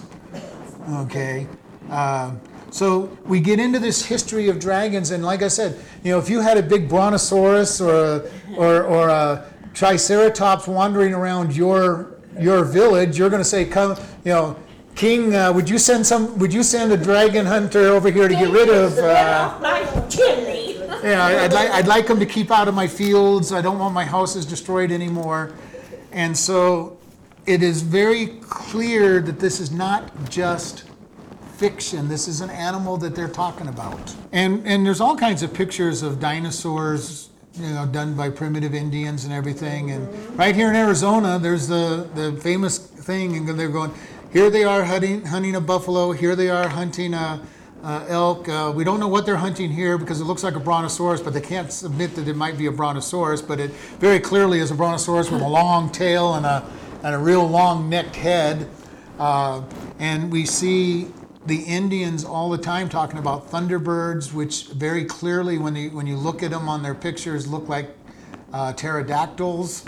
Okay. 0.91 1.47
Uh, 1.91 2.33
so 2.73 3.17
we 3.27 3.39
get 3.39 3.61
into 3.61 3.79
this 3.79 4.03
history 4.03 4.49
of 4.49 4.59
dragons, 4.59 5.11
and 5.11 5.23
like 5.23 5.43
I 5.43 5.49
said, 5.49 5.79
you 6.03 6.11
know, 6.11 6.19
if 6.19 6.31
you 6.31 6.41
had 6.41 6.57
a 6.57 6.63
big 6.63 6.89
brontosaurus 6.89 7.83
or 7.83 7.95
a, 7.95 8.31
or, 8.57 8.83
or 8.85 9.09
a 9.11 9.45
triceratops 9.75 10.67
wandering 10.67 11.13
around 11.13 11.55
your 11.55 12.17
your 12.41 12.65
village, 12.65 13.19
you're 13.19 13.29
going 13.29 13.43
to 13.43 13.49
say, 13.49 13.67
"Come, 13.67 13.91
you 14.25 14.33
know, 14.33 14.57
King, 14.95 15.35
uh, 15.35 15.53
would 15.53 15.69
you 15.69 15.79
send 15.79 16.07
some? 16.07 16.39
Would 16.39 16.55
you 16.55 16.63
send 16.63 16.93
a 16.93 16.97
dragon 16.97 17.45
hunter 17.45 17.89
over 17.89 18.11
here 18.11 18.27
to 18.27 18.35
get 18.35 18.51
rid 18.51 18.71
of?" 18.71 18.97
Uh, 18.97 19.59
yeah, 21.05 21.27
I'd 21.27 21.53
like, 21.53 21.71
I'd 21.73 21.87
like 21.87 22.07
them 22.07 22.21
to 22.21 22.27
keep 22.27 22.51
out 22.51 22.69
of 22.69 22.75
my 22.75 22.87
fields. 22.87 23.53
I 23.53 23.61
don't 23.61 23.79
want 23.79 23.93
my 23.93 24.05
houses 24.07 24.47
destroyed 24.47 24.91
anymore. 24.91 25.53
And 26.11 26.35
so 26.35 26.97
it 27.45 27.63
is 27.63 27.83
very 27.83 28.39
clear 28.41 29.21
that 29.21 29.41
this 29.41 29.61
is 29.61 29.71
not 29.73 30.31
just 30.31 30.85
fiction. 31.63 32.09
This 32.09 32.27
is 32.27 32.41
an 32.41 32.51
animal 32.51 32.97
that 32.97 33.15
they're 33.15 33.29
talking 33.29 33.69
about. 33.69 34.13
And, 34.33 34.67
and 34.67 34.85
there's 34.85 35.01
all 35.01 35.17
kinds 35.17 35.45
of 35.45 35.55
pictures 35.55 36.03
of 36.03 36.19
dinosaurs, 36.19 37.29
you 37.55 37.69
know, 37.69 37.87
done 37.87 38.15
by 38.15 38.31
primitive 38.31 38.75
Indians 38.75 39.25
and 39.25 39.33
everything. 39.33 39.93
And 39.93 40.09
right 40.37 40.57
here 40.57 40.71
in 40.71 40.75
Arizona, 40.75 41.39
there's 41.39 41.69
the, 41.69 42.11
the 42.17 42.33
famous 42.41 42.79
thing, 42.79 43.37
and 43.37 43.49
they're 43.49 43.69
going, 43.69 43.95
here 44.33 44.51
they 44.51 44.65
are 44.65 44.83
hunting, 44.83 45.25
hunting 45.25 45.55
a 45.55 45.61
buffalo, 45.61 46.11
here 46.11 46.35
they 46.35 46.51
are 46.51 46.67
hunting 46.67 47.15
a, 47.15 47.41
uh, 47.85 48.07
elk. 48.09 48.49
Uh, 48.49 48.73
we 48.75 48.83
don't 48.83 48.99
know 48.99 49.07
what 49.07 49.25
they're 49.25 49.37
hunting 49.37 49.71
here 49.71 49.97
because 49.99 50.21
it 50.21 50.25
looks 50.25 50.43
like 50.43 50.57
a 50.57 50.61
brontosaurus, 50.61 51.21
but 51.21 51.33
they 51.33 51.41
can't 51.41 51.73
submit 51.73 52.17
that 52.17 52.27
it 52.27 52.35
might 52.35 52.59
be 52.59 52.67
a 52.67 52.73
brontosaurus. 52.73 53.41
But 53.41 53.61
it 53.61 53.71
very 54.01 54.19
clearly 54.19 54.59
is 54.59 54.73
a 54.73 54.75
brontosaurus 54.75 55.31
with 55.31 55.43
a 55.43 55.49
long 55.49 55.91
tail 55.91 56.35
and 56.35 56.45
a, 56.45 56.69
and 57.05 57.15
a 57.15 57.19
real 57.19 57.47
long 57.47 57.89
necked 57.89 58.17
head. 58.17 58.69
Uh, 59.19 59.63
and 60.01 60.33
we 60.33 60.45
see 60.45 61.07
the 61.47 61.63
Indians 61.63 62.25
all 62.25 62.51
the 62.51 62.59
time 62.59 62.89
talking 62.89 63.19
about 63.19 63.51
thunderbirds, 63.51 64.33
which 64.33 64.69
very 64.69 65.05
clearly, 65.05 65.59
when 65.59 65.75
you, 65.75 65.91
when 65.91 66.07
you 66.07 66.17
look 66.17 66.43
at 66.43 66.51
them 66.51 66.69
on 66.69 66.83
their 66.83 66.95
pictures, 66.95 67.47
look 67.47 67.69
like 67.69 67.97
uh, 68.53 68.73
pterodactyls, 68.75 69.85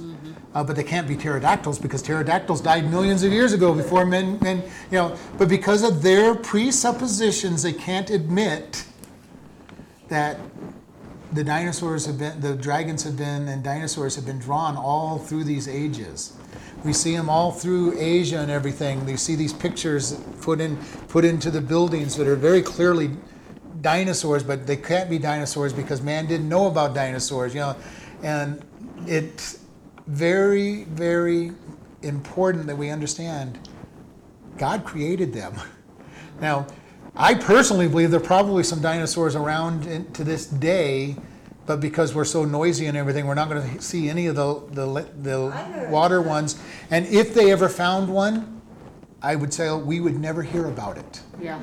uh, 0.54 0.64
but 0.64 0.74
they 0.74 0.82
can't 0.82 1.06
be 1.06 1.16
pterodactyls 1.16 1.78
because 1.78 2.02
pterodactyls 2.02 2.60
died 2.60 2.90
millions 2.90 3.22
of 3.22 3.32
years 3.32 3.52
ago 3.52 3.74
before 3.74 4.04
men, 4.06 4.38
men, 4.40 4.62
you 4.90 4.98
know. 4.98 5.16
But 5.38 5.48
because 5.48 5.82
of 5.82 6.02
their 6.02 6.34
presuppositions, 6.34 7.62
they 7.62 7.72
can't 7.72 8.10
admit 8.10 8.84
that 10.08 10.40
the 11.34 11.42
dinosaurs 11.42 12.06
have 12.06 12.18
been, 12.18 12.40
the 12.40 12.54
dragons 12.54 13.02
have 13.02 13.16
been, 13.16 13.48
and 13.48 13.62
dinosaurs 13.62 14.14
have 14.16 14.24
been 14.24 14.38
drawn 14.38 14.76
all 14.76 15.18
through 15.18 15.44
these 15.44 15.66
ages. 15.66 16.32
We 16.84 16.92
see 16.92 17.16
them 17.16 17.28
all 17.28 17.50
through 17.50 17.98
Asia 17.98 18.38
and 18.38 18.50
everything. 18.50 19.08
You 19.08 19.16
see 19.16 19.34
these 19.34 19.52
pictures 19.52 20.12
put 20.42 20.60
in, 20.60 20.76
put 21.08 21.24
into 21.24 21.50
the 21.50 21.60
buildings 21.60 22.16
that 22.16 22.28
are 22.28 22.36
very 22.36 22.62
clearly 22.62 23.10
dinosaurs, 23.80 24.44
but 24.44 24.66
they 24.66 24.76
can't 24.76 25.10
be 25.10 25.18
dinosaurs 25.18 25.72
because 25.72 26.02
man 26.02 26.26
didn't 26.26 26.48
know 26.48 26.66
about 26.66 26.94
dinosaurs, 26.94 27.54
you 27.54 27.60
know. 27.60 27.76
And 28.22 28.64
it's 29.06 29.58
very, 30.06 30.84
very 30.84 31.52
important 32.02 32.66
that 32.66 32.76
we 32.76 32.90
understand 32.90 33.58
God 34.56 34.84
created 34.84 35.32
them. 35.32 35.54
Now, 36.40 36.66
I 37.16 37.34
personally 37.34 37.88
believe 37.88 38.10
there 38.10 38.20
are 38.20 38.24
probably 38.24 38.64
some 38.64 38.80
dinosaurs 38.80 39.36
around 39.36 39.86
in, 39.86 40.10
to 40.12 40.24
this 40.24 40.46
day, 40.46 41.16
but 41.66 41.80
because 41.80 42.14
we're 42.14 42.24
so 42.24 42.44
noisy 42.44 42.86
and 42.86 42.96
everything, 42.96 43.26
we're 43.26 43.34
not 43.34 43.48
going 43.48 43.76
to 43.76 43.80
see 43.82 44.08
any 44.10 44.26
of 44.26 44.34
the, 44.36 44.60
the, 44.70 45.06
the 45.22 45.88
water 45.90 46.20
ones. 46.20 46.60
And 46.90 47.06
if 47.06 47.32
they 47.32 47.52
ever 47.52 47.68
found 47.68 48.08
one, 48.12 48.60
I 49.22 49.36
would 49.36 49.54
say 49.54 49.72
we 49.74 50.00
would 50.00 50.18
never 50.18 50.42
hear 50.42 50.66
about 50.66 50.98
it 50.98 51.20
Yeah. 51.40 51.58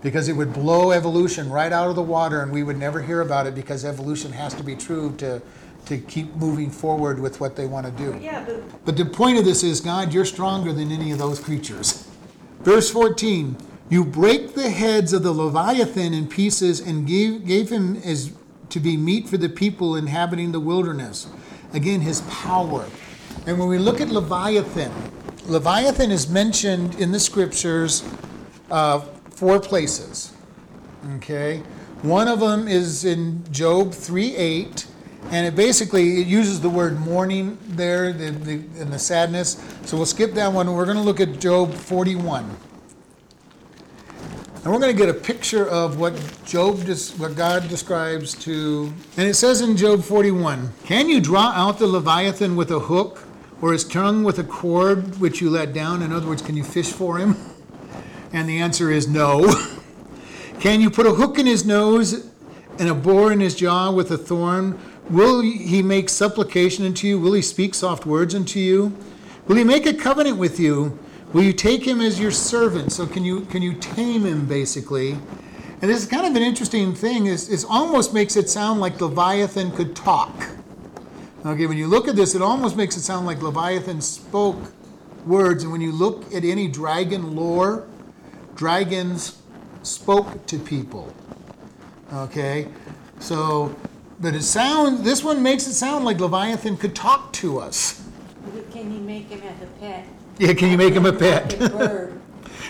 because 0.00 0.28
it 0.28 0.32
would 0.32 0.54
blow 0.54 0.92
evolution 0.92 1.50
right 1.50 1.70
out 1.72 1.88
of 1.90 1.96
the 1.96 2.02
water 2.02 2.40
and 2.40 2.50
we 2.50 2.62
would 2.62 2.78
never 2.78 3.02
hear 3.02 3.20
about 3.20 3.46
it 3.46 3.54
because 3.54 3.84
evolution 3.84 4.32
has 4.32 4.54
to 4.54 4.62
be 4.62 4.74
true 4.74 5.12
to, 5.18 5.42
to 5.84 5.98
keep 5.98 6.34
moving 6.36 6.70
forward 6.70 7.20
with 7.20 7.40
what 7.40 7.56
they 7.56 7.66
want 7.66 7.84
to 7.84 7.92
do. 7.92 8.18
Yeah, 8.22 8.42
but 8.46 8.84
But 8.86 8.96
the 8.96 9.04
point 9.04 9.36
of 9.38 9.44
this 9.44 9.62
is, 9.62 9.80
God, 9.82 10.14
you're 10.14 10.24
stronger 10.24 10.72
than 10.72 10.90
any 10.90 11.10
of 11.10 11.18
those 11.18 11.40
creatures. 11.40 12.08
Verse 12.60 12.90
14 12.90 13.56
You 13.90 14.04
break 14.04 14.54
the 14.54 14.70
heads 14.70 15.12
of 15.12 15.22
the 15.22 15.32
Leviathan 15.32 16.14
in 16.14 16.26
pieces 16.26 16.80
and 16.80 17.06
gave, 17.06 17.46
gave 17.46 17.70
him 17.70 17.96
as 17.96 18.32
to 18.70 18.80
be 18.80 18.96
meat 18.96 19.28
for 19.28 19.36
the 19.36 19.48
people 19.48 19.94
inhabiting 19.94 20.52
the 20.52 20.60
wilderness. 20.60 21.28
Again, 21.72 22.00
his 22.00 22.22
power. 22.22 22.86
And 23.46 23.58
when 23.58 23.68
we 23.68 23.78
look 23.78 24.00
at 24.00 24.08
Leviathan, 24.08 24.92
Leviathan 25.46 26.10
is 26.10 26.28
mentioned 26.28 26.94
in 26.94 27.12
the 27.12 27.20
scriptures 27.20 28.02
uh, 28.70 29.00
four 29.30 29.60
places. 29.60 30.32
Okay? 31.16 31.58
One 32.02 32.28
of 32.28 32.40
them 32.40 32.66
is 32.66 33.04
in 33.04 33.44
Job 33.52 33.92
3 33.92 34.34
8. 34.34 34.86
And 35.30 35.46
it 35.46 35.56
basically 35.56 36.20
it 36.20 36.26
uses 36.26 36.60
the 36.60 36.68
word 36.68 37.00
mourning 37.00 37.58
there 37.62 38.12
the, 38.12 38.30
the, 38.30 38.52
and 38.80 38.92
the 38.92 38.98
sadness. 38.98 39.62
So 39.84 39.96
we'll 39.96 40.06
skip 40.06 40.34
that 40.34 40.52
one. 40.52 40.72
We're 40.72 40.84
going 40.84 40.98
to 40.98 41.02
look 41.02 41.20
at 41.20 41.40
Job 41.40 41.72
41. 41.72 42.56
And 44.64 44.72
we're 44.72 44.78
going 44.78 44.96
to 44.96 44.98
get 44.98 45.10
a 45.10 45.20
picture 45.20 45.68
of 45.68 45.98
what 45.98 46.14
Job, 46.46 46.78
what 47.18 47.36
God 47.36 47.68
describes 47.68 48.32
to. 48.44 48.90
And 49.18 49.28
it 49.28 49.34
says 49.34 49.60
in 49.60 49.76
Job 49.76 50.02
41 50.02 50.72
Can 50.84 51.10
you 51.10 51.20
draw 51.20 51.50
out 51.50 51.78
the 51.78 51.86
Leviathan 51.86 52.56
with 52.56 52.70
a 52.70 52.78
hook, 52.78 53.24
or 53.60 53.72
his 53.72 53.84
tongue 53.84 54.24
with 54.24 54.38
a 54.38 54.44
cord 54.44 55.20
which 55.20 55.42
you 55.42 55.50
let 55.50 55.74
down? 55.74 56.00
In 56.00 56.14
other 56.14 56.26
words, 56.26 56.40
can 56.40 56.56
you 56.56 56.64
fish 56.64 56.90
for 56.90 57.18
him? 57.18 57.36
And 58.32 58.48
the 58.48 58.56
answer 58.56 58.90
is 58.90 59.06
no. 59.06 59.54
Can 60.60 60.80
you 60.80 60.88
put 60.88 61.04
a 61.06 61.10
hook 61.10 61.38
in 61.38 61.44
his 61.44 61.66
nose 61.66 62.26
and 62.78 62.88
a 62.88 62.94
bore 62.94 63.30
in 63.30 63.40
his 63.40 63.54
jaw 63.54 63.90
with 63.90 64.10
a 64.10 64.16
thorn? 64.16 64.80
Will 65.10 65.42
he 65.42 65.82
make 65.82 66.08
supplication 66.08 66.86
unto 66.86 67.06
you? 67.06 67.20
Will 67.20 67.34
he 67.34 67.42
speak 67.42 67.74
soft 67.74 68.06
words 68.06 68.34
unto 68.34 68.58
you? 68.58 68.96
Will 69.46 69.56
he 69.56 69.64
make 69.64 69.84
a 69.84 69.92
covenant 69.92 70.38
with 70.38 70.58
you? 70.58 70.98
Will 71.34 71.42
you 71.42 71.52
take 71.52 71.84
him 71.84 72.00
as 72.00 72.20
your 72.20 72.30
servant? 72.30 72.92
So 72.92 73.08
can 73.08 73.24
you 73.24 73.40
can 73.46 73.60
you 73.60 73.74
tame 73.74 74.24
him 74.24 74.46
basically? 74.46 75.18
And 75.82 75.90
this 75.90 76.00
is 76.00 76.06
kind 76.06 76.24
of 76.24 76.36
an 76.36 76.42
interesting 76.42 76.94
thing. 76.94 77.26
Is 77.26 77.50
it 77.50 77.68
almost 77.68 78.14
makes 78.14 78.36
it 78.36 78.48
sound 78.48 78.80
like 78.80 79.00
Leviathan 79.00 79.72
could 79.72 79.96
talk. 79.96 80.32
Okay, 81.44 81.66
when 81.66 81.76
you 81.76 81.88
look 81.88 82.06
at 82.06 82.14
this, 82.14 82.36
it 82.36 82.40
almost 82.40 82.76
makes 82.76 82.96
it 82.96 83.02
sound 83.02 83.26
like 83.26 83.42
Leviathan 83.42 84.00
spoke 84.00 84.72
words. 85.26 85.64
And 85.64 85.72
when 85.72 85.80
you 85.80 85.90
look 85.90 86.32
at 86.32 86.44
any 86.44 86.68
dragon 86.68 87.34
lore, 87.34 87.86
dragons 88.54 89.42
spoke 89.82 90.46
to 90.46 90.56
people. 90.56 91.12
Okay, 92.12 92.68
so 93.18 93.74
but 94.20 94.36
it 94.36 94.42
sounds. 94.42 95.02
This 95.02 95.24
one 95.24 95.42
makes 95.42 95.66
it 95.66 95.74
sound 95.74 96.04
like 96.04 96.20
Leviathan 96.20 96.76
could 96.76 96.94
talk 96.94 97.32
to 97.32 97.58
us. 97.58 98.00
can 98.70 98.94
you 98.94 99.00
make 99.00 99.30
him 99.30 99.42
as 99.42 99.60
a 99.62 99.66
pet? 99.80 100.06
Yeah, 100.38 100.52
can 100.54 100.70
you 100.70 100.76
make 100.76 100.94
him 100.94 101.06
a 101.06 101.12
pet? 101.12 101.58
Bird. 101.58 102.10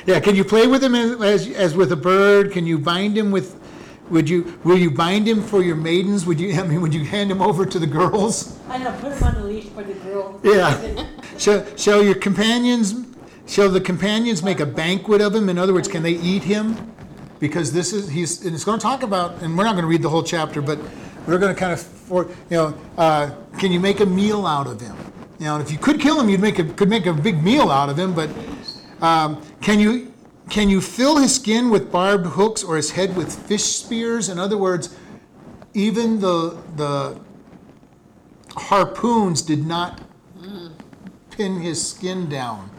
Yeah, 0.06 0.20
can 0.20 0.34
you 0.34 0.44
play 0.44 0.66
with 0.66 0.84
him 0.84 0.94
as, 0.94 1.22
as, 1.22 1.48
as 1.48 1.74
with 1.74 1.90
a 1.90 1.96
bird? 1.96 2.52
Can 2.52 2.66
you 2.66 2.78
bind 2.78 3.16
him 3.16 3.30
with? 3.30 3.58
Would 4.10 4.28
you 4.28 4.58
will 4.62 4.76
you 4.76 4.90
bind 4.90 5.26
him 5.26 5.42
for 5.42 5.62
your 5.62 5.76
maidens? 5.76 6.26
Would 6.26 6.38
you 6.38 6.52
I 6.60 6.62
mean 6.62 6.82
would 6.82 6.92
you 6.92 7.06
hand 7.06 7.30
him 7.30 7.40
over 7.40 7.64
to 7.64 7.78
the 7.78 7.86
girls? 7.86 8.58
I 8.68 8.76
know, 8.76 8.92
put 9.00 9.12
him 9.12 9.22
on 9.22 9.34
the 9.36 9.44
leash 9.44 9.64
for 9.64 9.82
the 9.82 9.94
girl. 9.94 10.38
Yeah. 10.44 11.06
shall, 11.38 11.64
shall 11.76 12.04
your 12.04 12.16
companions 12.16 12.94
shall 13.46 13.70
the 13.70 13.80
companions 13.80 14.42
make 14.42 14.60
a 14.60 14.66
banquet 14.66 15.22
of 15.22 15.34
him? 15.34 15.48
In 15.48 15.56
other 15.56 15.72
words, 15.72 15.88
can 15.88 16.02
they 16.02 16.16
eat 16.16 16.42
him? 16.42 16.92
Because 17.40 17.72
this 17.72 17.94
is 17.94 18.10
he's 18.10 18.44
and 18.44 18.54
it's 18.54 18.64
going 18.64 18.78
to 18.78 18.82
talk 18.82 19.02
about 19.04 19.40
and 19.40 19.56
we're 19.56 19.64
not 19.64 19.72
going 19.72 19.84
to 19.84 19.88
read 19.88 20.02
the 20.02 20.10
whole 20.10 20.22
chapter, 20.22 20.60
but 20.60 20.78
we're 21.26 21.38
going 21.38 21.54
to 21.54 21.58
kind 21.58 21.72
of, 21.72 21.80
for, 21.80 22.26
you 22.50 22.56
know, 22.56 22.78
uh, 22.98 23.30
can 23.58 23.72
you 23.72 23.80
make 23.80 24.00
a 24.00 24.06
meal 24.06 24.46
out 24.46 24.66
of 24.66 24.80
him? 24.80 24.96
You 25.44 25.50
know, 25.50 25.60
if 25.60 25.70
you 25.70 25.76
could 25.76 26.00
kill 26.00 26.18
him, 26.18 26.30
you'd 26.30 26.40
make 26.40 26.58
a, 26.58 26.64
could 26.64 26.88
make 26.88 27.04
a 27.04 27.12
big 27.12 27.44
meal 27.44 27.70
out 27.70 27.90
of 27.90 27.98
him, 27.98 28.14
but 28.14 28.30
um, 29.02 29.42
can 29.60 29.78
you 29.78 30.10
can 30.48 30.70
you 30.70 30.80
fill 30.80 31.18
his 31.18 31.34
skin 31.34 31.68
with 31.68 31.92
barbed 31.92 32.24
hooks 32.28 32.64
or 32.64 32.76
his 32.76 32.92
head 32.92 33.14
with 33.14 33.30
fish 33.46 33.64
spears? 33.64 34.30
In 34.30 34.38
other 34.38 34.56
words, 34.56 34.96
even 35.74 36.20
the 36.20 36.56
the 36.76 37.20
harpoons 38.56 39.42
did 39.42 39.66
not 39.66 40.00
pin 41.28 41.60
his 41.60 41.90
skin 41.90 42.26
down. 42.26 42.70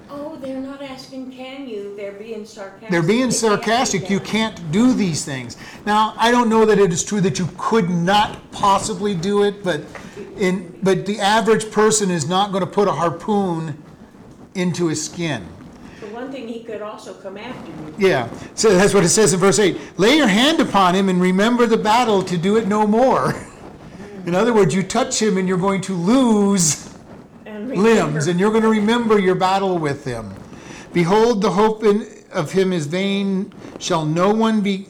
They're 0.41 0.59
not 0.59 0.81
asking 0.81 1.31
can 1.31 1.67
you, 1.67 1.95
they're 1.95 2.11
being 2.11 2.45
sarcastic. 2.45 2.89
They're 2.89 3.01
being 3.01 3.19
It 3.19 3.23
can't 3.23 3.33
sarcastic. 3.33 4.09
You 4.09 4.19
can't 4.19 4.71
do 4.71 4.93
these 4.93 5.25
things. 5.25 5.57
Now, 5.85 6.13
I 6.17 6.31
don't 6.31 6.49
know 6.49 6.65
that 6.65 6.77
it 6.77 6.91
is 6.91 7.03
true 7.03 7.21
that 7.21 7.39
you 7.39 7.49
could 7.57 7.89
not 7.89 8.51
possibly 8.51 9.15
do 9.15 9.43
it, 9.43 9.63
but 9.63 9.81
in 10.37 10.77
but 10.83 11.05
the 11.05 11.19
average 11.19 11.71
person 11.71 12.11
is 12.11 12.27
not 12.27 12.51
going 12.51 12.61
to 12.61 12.69
put 12.69 12.87
a 12.87 12.91
harpoon 12.91 13.81
into 14.53 14.87
his 14.87 15.03
skin. 15.03 15.47
For 15.99 16.07
one 16.07 16.31
thing, 16.31 16.47
he 16.47 16.63
could 16.63 16.81
also 16.81 17.13
come 17.13 17.37
after 17.37 17.71
you. 17.71 17.95
Yeah, 17.97 18.29
so 18.53 18.75
that's 18.75 18.93
what 18.93 19.03
it 19.03 19.09
says 19.09 19.33
in 19.33 19.39
verse 19.39 19.59
8. 19.59 19.77
Lay 19.97 20.17
your 20.17 20.27
hand 20.27 20.59
upon 20.59 20.95
him 20.95 21.09
and 21.09 21.21
remember 21.21 21.65
the 21.65 21.77
battle 21.77 22.21
to 22.23 22.37
do 22.37 22.57
it 22.57 22.67
no 22.67 22.85
more. 22.85 23.33
In 24.25 24.33
other 24.33 24.53
words, 24.53 24.73
you 24.73 24.81
touch 24.81 25.21
him 25.21 25.37
and 25.37 25.47
you're 25.47 25.57
going 25.57 25.81
to 25.81 25.93
lose 25.93 26.84
Limbs 27.69 28.27
and 28.27 28.39
you're 28.39 28.51
going 28.51 28.63
to 28.63 28.69
remember 28.69 29.19
your 29.19 29.35
battle 29.35 29.77
with 29.77 30.05
him. 30.05 30.33
Behold, 30.93 31.41
the 31.41 31.51
hope 31.51 31.83
in, 31.83 32.07
of 32.31 32.51
him 32.51 32.71
is 32.71 32.87
vain. 32.87 33.53
Shall 33.79 34.05
no 34.05 34.33
one 34.33 34.61
be, 34.61 34.87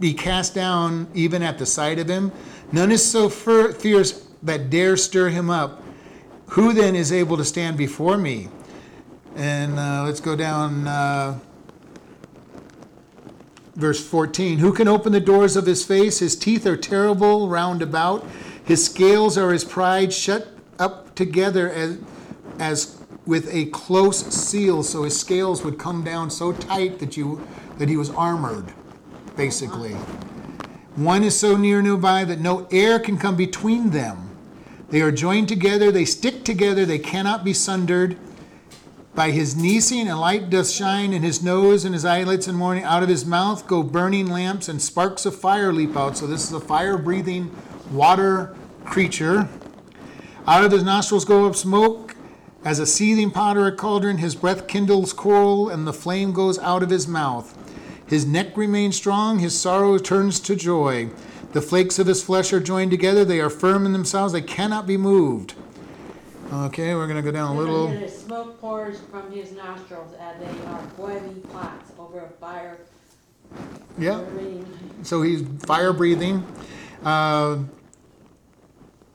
be 0.00 0.12
cast 0.14 0.54
down 0.54 1.08
even 1.14 1.42
at 1.42 1.58
the 1.58 1.66
sight 1.66 1.98
of 1.98 2.08
him? 2.08 2.32
None 2.72 2.92
is 2.92 3.04
so 3.08 3.28
fer- 3.28 3.72
fierce 3.72 4.26
that 4.42 4.70
dare 4.70 4.96
stir 4.96 5.28
him 5.28 5.50
up. 5.50 5.82
Who 6.48 6.72
then 6.72 6.94
is 6.94 7.12
able 7.12 7.36
to 7.36 7.44
stand 7.44 7.76
before 7.76 8.18
me? 8.18 8.48
And 9.36 9.78
uh, 9.78 10.04
let's 10.04 10.20
go 10.20 10.34
down. 10.34 10.86
Uh, 10.86 11.38
Verse 13.78 14.04
14 14.04 14.58
Who 14.58 14.72
can 14.72 14.88
open 14.88 15.12
the 15.12 15.20
doors 15.20 15.54
of 15.54 15.64
his 15.64 15.84
face? 15.84 16.18
His 16.18 16.34
teeth 16.34 16.66
are 16.66 16.76
terrible 16.76 17.48
round 17.48 17.80
about. 17.80 18.26
His 18.64 18.84
scales 18.84 19.38
are 19.38 19.52
his 19.52 19.64
pride, 19.64 20.12
shut 20.12 20.57
up 20.78 21.14
together 21.14 21.70
as, 21.70 21.98
as 22.58 22.98
with 23.26 23.52
a 23.52 23.66
close 23.66 24.26
seal. 24.26 24.82
So 24.82 25.04
his 25.04 25.18
scales 25.18 25.64
would 25.64 25.78
come 25.78 26.04
down 26.04 26.30
so 26.30 26.52
tight 26.52 26.98
that, 26.98 27.16
you, 27.16 27.46
that 27.78 27.88
he 27.88 27.96
was 27.96 28.10
armored, 28.10 28.72
basically. 29.36 29.94
One 30.96 31.22
is 31.22 31.38
so 31.38 31.56
near 31.56 31.80
nearby 31.80 32.24
that 32.24 32.40
no 32.40 32.66
air 32.72 32.98
can 32.98 33.18
come 33.18 33.36
between 33.36 33.90
them. 33.90 34.36
They 34.90 35.02
are 35.02 35.12
joined 35.12 35.48
together, 35.48 35.92
they 35.92 36.06
stick 36.06 36.44
together, 36.44 36.86
they 36.86 36.98
cannot 36.98 37.44
be 37.44 37.52
sundered. 37.52 38.16
By 39.14 39.32
his 39.32 39.54
neesing 39.54 40.10
a 40.10 40.14
light 40.14 40.48
doth 40.48 40.70
shine 40.70 41.12
in 41.12 41.22
his 41.22 41.42
nose 41.42 41.84
and 41.84 41.92
his 41.92 42.04
eyelids 42.04 42.48
in 42.48 42.54
morning. 42.54 42.84
Out 42.84 43.02
of 43.02 43.08
his 43.08 43.26
mouth 43.26 43.66
go 43.66 43.82
burning 43.82 44.28
lamps 44.28 44.68
and 44.68 44.80
sparks 44.80 45.26
of 45.26 45.34
fire 45.34 45.72
leap 45.72 45.96
out. 45.96 46.16
So 46.16 46.26
this 46.26 46.44
is 46.44 46.52
a 46.52 46.60
fire 46.60 46.96
breathing 46.96 47.54
water 47.90 48.56
creature. 48.84 49.48
Out 50.48 50.64
of 50.64 50.72
his 50.72 50.82
nostrils 50.82 51.26
go 51.26 51.44
up 51.44 51.54
smoke 51.54 52.16
as 52.64 52.78
a 52.78 52.86
seething 52.86 53.30
pot 53.30 53.58
or 53.58 53.66
a 53.66 53.76
cauldron. 53.76 54.16
His 54.16 54.34
breath 54.34 54.66
kindles 54.66 55.12
coral 55.12 55.68
and 55.68 55.86
the 55.86 55.92
flame 55.92 56.32
goes 56.32 56.58
out 56.60 56.82
of 56.82 56.88
his 56.88 57.06
mouth. 57.06 57.54
His 58.06 58.24
neck 58.24 58.56
remains 58.56 58.96
strong, 58.96 59.40
his 59.40 59.60
sorrow 59.60 59.98
turns 59.98 60.40
to 60.40 60.56
joy. 60.56 61.10
The 61.52 61.60
flakes 61.60 61.98
of 61.98 62.06
his 62.06 62.22
flesh 62.22 62.50
are 62.54 62.60
joined 62.60 62.90
together, 62.90 63.26
they 63.26 63.40
are 63.40 63.50
firm 63.50 63.84
in 63.84 63.92
themselves, 63.92 64.32
they 64.32 64.40
cannot 64.40 64.86
be 64.86 64.96
moved. 64.96 65.52
Okay, 66.50 66.94
we're 66.94 67.06
going 67.06 67.22
to 67.22 67.22
go 67.22 67.30
down 67.30 67.54
a 67.54 67.58
little. 67.58 67.88
The 67.88 68.08
smoke 68.08 68.58
pours 68.58 69.00
from 69.10 69.30
his 69.30 69.52
nostrils, 69.52 70.14
and 70.18 70.40
they 70.40 70.66
are 70.66 70.82
boiling 70.96 71.42
pots 71.52 71.92
over 71.98 72.20
a 72.20 72.30
fire. 72.40 72.78
Yeah. 73.98 74.24
So 75.02 75.20
he's 75.20 75.46
fire 75.66 75.92
breathing. 75.92 76.46
Uh, 77.04 77.58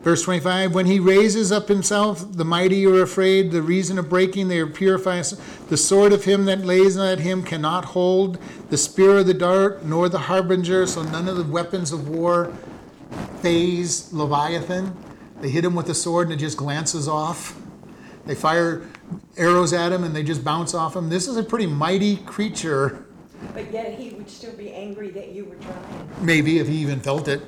verse 0.04 0.22
25 0.22 0.76
When 0.76 0.86
he 0.86 1.00
raises 1.00 1.52
up 1.52 1.68
himself, 1.68 2.26
the 2.32 2.46
mighty 2.46 2.86
are 2.86 3.02
afraid. 3.02 3.52
The 3.52 3.62
reason 3.62 3.98
of 3.98 4.10
breaking, 4.10 4.50
they 4.50 4.60
are 4.60 4.68
purified. 4.68 5.26
The 5.70 5.78
sword 5.78 6.14
of 6.14 6.26
him 6.26 6.46
that 6.46 6.66
lays 6.66 6.98
at 6.98 7.20
him 7.20 7.44
cannot 7.44 7.86
hold. 7.86 8.38
The 8.70 8.78
spear 8.78 9.20
of 9.20 9.28
the 9.28 9.34
dart, 9.34 9.84
nor 9.86 10.10
the 10.10 10.20
harbinger. 10.20 10.86
So 10.86 11.02
none 11.02 11.28
of 11.28 11.38
the 11.38 11.44
weapons 11.44 11.92
of 11.92 12.10
war 12.10 12.54
faze 13.42 14.12
Leviathan. 14.14 14.96
They 15.42 15.50
hit 15.50 15.66
him 15.66 15.76
with 15.76 15.88
the 15.88 15.96
sword 15.96 16.28
and 16.28 16.40
it 16.40 16.44
just 16.44 16.58
glances 16.58 17.08
off. 17.08 17.60
They 18.26 18.36
fire 18.36 18.88
arrows 19.36 19.74
at 19.74 19.92
him 19.92 20.04
and 20.04 20.16
they 20.16 20.24
just 20.24 20.44
bounce 20.44 20.74
off 20.74 20.96
him. 20.96 21.10
This 21.10 21.28
is 21.28 21.36
a 21.36 21.44
pretty 21.44 21.68
mighty 21.68 22.18
creature. 22.18 23.06
But 23.54 23.72
yet 23.72 24.00
he 24.00 24.12
would 24.12 24.30
still 24.30 24.54
be 24.54 24.72
angry 24.72 25.10
that 25.10 25.34
you 25.34 25.44
were 25.46 25.56
trying. 25.56 26.10
Maybe 26.22 26.60
if 26.60 26.68
he 26.68 26.78
even 26.78 27.02
felt 27.02 27.28
it. 27.28 27.42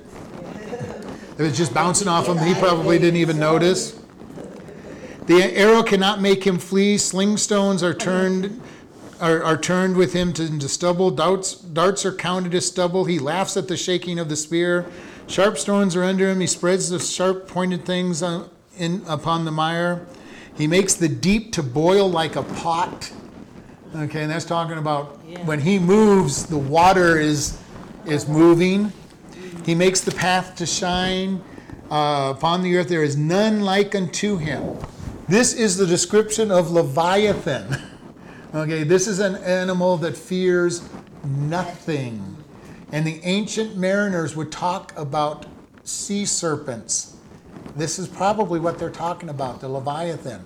If 1.35 1.41
it's 1.41 1.57
just 1.57 1.73
bouncing 1.73 2.07
off 2.07 2.27
him, 2.27 2.37
he 2.37 2.53
probably 2.55 2.97
didn't 2.97 3.19
even 3.19 3.37
notice. 3.37 3.99
The 5.25 5.57
arrow 5.57 5.83
cannot 5.83 6.21
make 6.21 6.45
him 6.45 6.59
flee. 6.59 6.97
Sling 6.97 7.37
stones 7.37 7.83
are 7.83 7.93
turned 7.93 8.61
are, 9.19 9.43
are 9.43 9.57
turned 9.57 9.95
with 9.95 10.13
him 10.13 10.33
to, 10.33 10.43
into 10.43 10.67
stubble. 10.67 11.11
Darts, 11.11 11.55
darts 11.55 12.05
are 12.05 12.13
counted 12.13 12.53
as 12.53 12.67
stubble. 12.67 13.05
He 13.05 13.19
laughs 13.19 13.57
at 13.57 13.67
the 13.67 13.77
shaking 13.77 14.19
of 14.19 14.29
the 14.29 14.35
spear. 14.35 14.85
Sharp 15.27 15.57
stones 15.57 15.95
are 15.95 16.03
under 16.03 16.29
him. 16.29 16.39
He 16.39 16.47
spreads 16.47 16.89
the 16.89 16.99
sharp 16.99 17.47
pointed 17.47 17.85
things 17.85 18.21
on, 18.21 18.49
in 18.77 19.03
upon 19.07 19.45
the 19.45 19.51
mire. 19.51 20.05
He 20.55 20.67
makes 20.67 20.93
the 20.93 21.09
deep 21.09 21.51
to 21.53 21.63
boil 21.63 22.09
like 22.09 22.35
a 22.35 22.43
pot. 22.43 23.11
Okay, 23.95 24.23
and 24.23 24.31
that's 24.31 24.45
talking 24.45 24.77
about 24.77 25.19
when 25.45 25.61
he 25.61 25.79
moves, 25.79 26.45
the 26.45 26.57
water 26.57 27.17
is 27.17 27.59
is 28.05 28.27
moving. 28.27 28.91
He 29.65 29.73
makes 29.73 30.01
the 30.01 30.11
path 30.11 30.55
to 30.57 30.65
shine 30.65 31.43
uh, 31.89 32.33
upon 32.35 32.61
the 32.61 32.77
earth. 32.77 32.87
There 32.87 33.03
is 33.03 33.17
none 33.17 33.61
like 33.61 33.95
unto 33.95 34.37
him. 34.37 34.77
This 35.27 35.53
is 35.53 35.77
the 35.77 35.87
description 35.87 36.51
of 36.51 36.71
Leviathan. 36.71 37.81
Okay, 38.53 38.85
this 38.85 39.05
is 39.05 39.19
an 39.19 39.35
animal 39.35 39.97
that 39.97 40.15
fears 40.15 40.87
nothing. 41.25 42.37
And 42.93 43.05
the 43.05 43.19
ancient 43.23 43.75
mariners 43.75 44.33
would 44.37 44.49
talk 44.49 44.93
about 44.95 45.45
sea 45.83 46.25
serpents. 46.25 47.17
This 47.75 47.99
is 47.99 48.07
probably 48.07 48.61
what 48.61 48.79
they're 48.79 48.89
talking 48.89 49.27
about, 49.27 49.59
the 49.59 49.67
Leviathan. 49.67 50.41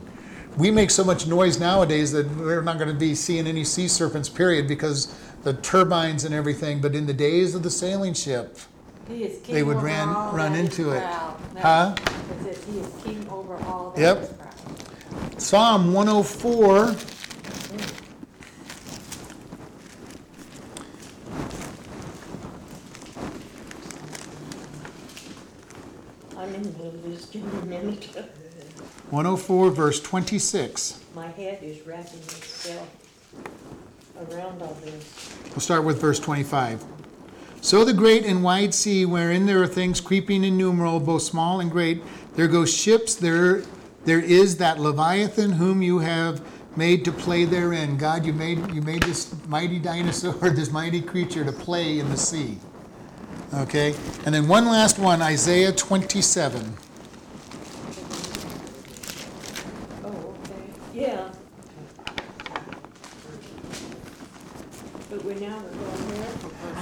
We 0.57 0.71
make 0.71 0.89
so 0.89 1.03
much 1.03 1.27
noise 1.27 1.59
nowadays 1.59 2.11
that 2.13 2.27
we're 2.35 2.63
not 2.63 2.79
going 2.79 2.89
to 2.89 2.99
be 2.99 3.13
seeing 3.13 3.45
any 3.45 3.63
sea 3.63 3.87
serpents, 3.87 4.27
period, 4.27 4.67
because 4.67 5.15
the 5.43 5.53
turbines 5.53 6.23
and 6.23 6.33
everything. 6.33 6.81
But 6.81 6.95
in 6.95 7.05
the 7.05 7.13
days 7.13 7.53
of 7.53 7.61
the 7.61 7.69
sailing 7.69 8.15
ship, 8.15 8.57
He 9.09 9.23
is 9.23 9.41
king 9.41 9.55
They 9.55 9.63
would 9.63 9.77
over 9.77 9.85
ran- 9.87 10.09
all 10.09 10.31
run 10.31 10.53
that 10.53 10.59
is 10.59 10.65
into 10.79 10.91
it. 10.91 11.01
proud. 11.01 11.35
That- 11.55 11.61
Huh? 11.63 11.95
It 11.97 12.43
says 12.55 12.63
he 12.71 12.79
is 12.79 12.87
king 13.03 13.27
over 13.31 13.57
all 13.65 13.91
that 13.95 14.01
Yep. 14.01 14.21
is 14.23 14.29
proud. 14.29 15.41
Psalm 15.41 15.93
104. 15.93 16.95
I'm 26.37 26.53
in 26.55 26.63
the 26.63 26.69
middle 26.69 26.87
of 26.89 27.31
give 27.31 27.53
me 27.53 27.59
a 27.59 27.65
minute. 27.65 28.05
104, 29.09 29.71
verse 29.71 29.99
26. 29.99 30.99
My 31.15 31.27
head 31.27 31.59
is 31.61 31.85
wrapping 31.85 32.19
itself 32.19 32.87
around 34.31 34.61
all 34.61 34.77
this. 34.83 35.29
We'll 35.49 35.59
start 35.59 35.83
with 35.83 35.99
verse 35.99 36.19
25. 36.19 36.83
So 37.61 37.83
the 37.83 37.93
great 37.93 38.25
and 38.25 38.43
wide 38.43 38.73
sea, 38.73 39.05
wherein 39.05 39.45
there 39.45 39.61
are 39.61 39.67
things 39.67 39.99
creeping 39.99 40.43
innumerable, 40.43 40.99
both 40.99 41.23
small 41.23 41.59
and 41.59 41.69
great, 41.69 42.01
there 42.35 42.47
go 42.47 42.65
ships, 42.65 43.15
there, 43.15 43.63
there 44.05 44.21
is 44.21 44.57
that 44.57 44.79
Leviathan 44.79 45.53
whom 45.53 45.81
you 45.81 45.99
have 45.99 46.41
made 46.77 47.03
to 47.03 47.11
play 47.11 47.43
therein. 47.43 47.97
God, 47.97 48.25
you 48.25 48.31
made, 48.31 48.73
you 48.73 48.81
made 48.81 49.03
this 49.03 49.35
mighty 49.47 49.79
dinosaur, 49.79 50.49
this 50.49 50.71
mighty 50.71 51.01
creature 51.01 51.43
to 51.43 51.51
play 51.51 51.99
in 51.99 52.09
the 52.09 52.17
sea. 52.17 52.57
Okay? 53.53 53.93
And 54.25 54.33
then 54.33 54.47
one 54.47 54.65
last 54.65 54.97
one, 54.97 55.21
Isaiah 55.21 55.73
27. 55.73 56.77
Oh, 60.03 60.07
okay, 60.07 60.63
yeah. 60.93 61.29
But 65.09 65.25
we're 65.25 65.35
now, 65.35 65.59
going? 65.59 66.18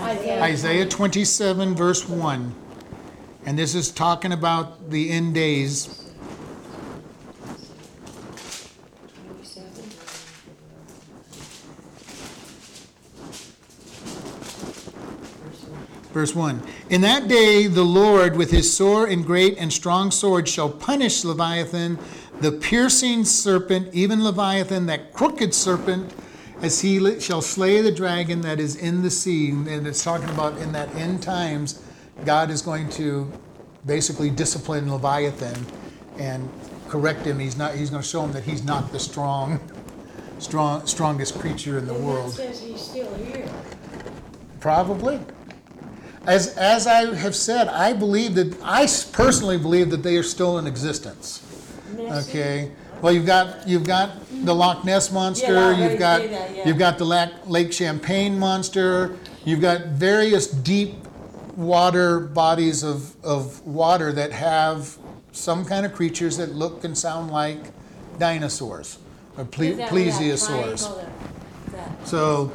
Isaiah. 0.02 0.44
Isaiah 0.44 0.86
27, 0.86 1.76
verse 1.76 2.08
1. 2.08 2.56
And 3.46 3.58
this 3.58 3.74
is 3.74 3.92
talking 3.92 4.32
about 4.32 4.90
the 4.90 5.10
end 5.10 5.34
days. 5.34 6.04
Verse 16.12 16.34
1 16.34 16.64
In 16.90 17.02
that 17.02 17.28
day 17.28 17.68
the 17.68 17.84
Lord 17.84 18.38
with 18.38 18.50
his 18.50 18.76
sore 18.76 19.06
and 19.06 19.26
great 19.26 19.56
and 19.60 19.72
strong 19.72 20.10
sword 20.10 20.50
shall 20.50 20.70
punish 20.70 21.24
Leviathan, 21.24 22.00
the 22.42 22.52
piercing 22.52 23.24
serpent, 23.24 23.94
even 23.94 24.24
Leviathan, 24.24 24.88
that 24.88 25.14
crooked 25.14 25.54
serpent, 25.54 26.12
as 26.62 26.82
he 26.82 27.20
shall 27.20 27.42
slay 27.42 27.82
the 27.82 27.92
dragon 27.92 28.42
that 28.42 28.60
is 28.60 28.76
in 28.76 29.02
the 29.02 29.12
sea. 29.12 29.50
And 29.50 29.86
it's 29.88 30.04
talking 30.04 30.30
about 30.30 30.58
in 30.58 30.72
that 30.72 30.94
end 30.96 31.22
times, 31.22 31.82
God 32.26 32.50
is 32.50 32.62
going 32.62 32.90
to 32.92 33.32
basically 33.86 34.30
discipline 34.30 34.92
Leviathan 34.92 35.66
and 36.18 36.50
correct 36.88 37.26
him. 37.26 37.40
He's 37.40 37.58
not. 37.58 37.76
He's 37.76 37.90
going 37.90 38.02
to 38.02 38.08
show 38.08 38.24
him 38.24 38.32
that 38.34 38.44
he's 38.44 38.64
not 38.64 38.92
the 38.92 39.00
strong, 39.00 39.60
strong, 40.40 40.86
strongest 40.88 41.38
creature 41.40 41.78
in 41.78 41.86
the 41.86 41.96
And 41.96 42.06
world. 42.06 42.34
says 42.34 42.60
he's 42.60 42.82
still 42.82 43.14
here. 43.16 43.50
Probably. 44.60 45.20
As, 46.26 46.58
as 46.58 46.88
I 46.88 47.16
have 47.16 47.36
said, 47.36 47.70
I 47.70 47.94
believe 47.94 48.36
that 48.36 48.58
I 48.62 48.86
personally 49.14 49.58
believe 49.58 49.92
that 49.92 50.04
they 50.04 50.18
are 50.18 50.24
still 50.24 50.58
in 50.58 50.68
existence. 50.68 51.42
Okay? 51.98 52.72
Well, 53.02 53.14
you've 53.14 53.26
got, 53.26 53.68
you've 53.68 53.86
got 53.86 54.12
the 54.44 54.54
Loch 54.56 54.84
Ness 54.84 55.12
Monster, 55.12 55.72
you've 55.74 56.00
got, 56.00 56.22
that, 56.22 56.56
yeah. 56.56 56.68
you've 56.68 56.78
got 56.80 56.98
the 56.98 57.06
Lac- 57.06 57.48
Lake 57.48 57.72
Champlain 57.72 58.40
Monster, 58.40 59.16
you've 59.46 59.62
got 59.62 59.88
various 59.88 60.48
deep 60.48 60.96
water 61.56 62.20
bodies 62.20 62.84
of, 62.84 63.16
of 63.24 63.66
water 63.66 64.12
that 64.14 64.32
have 64.32 64.98
some 65.32 65.64
kind 65.66 65.86
of 65.86 65.94
creatures 65.94 66.38
that 66.38 66.54
look 66.54 66.84
and 66.84 66.98
sound 66.98 67.32
like 67.32 67.60
dinosaurs, 68.18 68.98
or 69.38 69.46
ple- 69.46 69.66
Is 69.66 69.78
that 69.78 69.92
where 69.92 70.04
that 70.06 70.14
plesiosaurs. 70.14 70.48
triangle 70.88 70.96
that- 71.72 71.72
that- 72.00 72.08
So, 72.08 72.52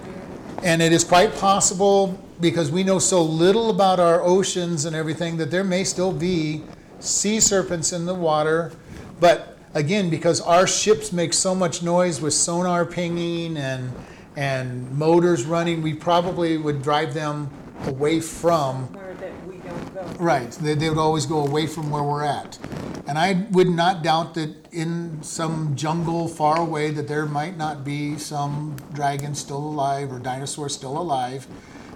and 0.62 0.82
it 0.82 0.92
is 0.92 1.04
quite 1.04 1.36
possible, 1.36 2.18
because 2.40 2.70
we 2.72 2.82
know 2.82 2.98
so 2.98 3.22
little 3.22 3.70
about 3.70 4.00
our 4.00 4.20
oceans 4.22 4.84
and 4.84 4.96
everything, 4.96 5.36
that 5.36 5.52
there 5.52 5.62
may 5.64 5.84
still 5.84 6.12
be 6.12 6.62
sea 6.98 7.38
serpents 7.38 7.92
in 7.92 8.06
the 8.06 8.14
water. 8.14 8.72
But 9.20 9.51
again, 9.74 10.10
because 10.10 10.40
our 10.40 10.66
ships 10.66 11.12
make 11.12 11.32
so 11.32 11.54
much 11.54 11.82
noise 11.82 12.20
with 12.20 12.34
sonar 12.34 12.84
pinging 12.84 13.56
and, 13.56 13.92
and 14.36 14.90
motors 14.92 15.44
running, 15.44 15.82
we 15.82 15.94
probably 15.94 16.56
would 16.58 16.82
drive 16.82 17.14
them 17.14 17.50
away 17.86 18.20
from 18.20 18.92
Where 18.92 19.14
that 19.14 19.46
we 19.46 19.56
don't 19.56 19.94
go. 19.94 20.02
Right, 20.22 20.50
they, 20.52 20.74
they 20.74 20.88
would 20.88 20.98
always 20.98 21.26
go 21.26 21.44
away 21.44 21.66
from 21.66 21.90
where 21.90 22.02
we're 22.02 22.24
at. 22.24 22.58
And 23.06 23.18
I 23.18 23.46
would 23.50 23.68
not 23.68 24.02
doubt 24.02 24.34
that 24.34 24.54
in 24.72 25.22
some 25.22 25.74
jungle 25.74 26.28
far 26.28 26.58
away 26.58 26.90
that 26.92 27.08
there 27.08 27.26
might 27.26 27.56
not 27.56 27.84
be 27.84 28.16
some 28.16 28.76
dragon 28.92 29.34
still 29.34 29.58
alive 29.58 30.12
or 30.12 30.18
dinosaur 30.18 30.68
still 30.68 30.96
alive, 30.96 31.46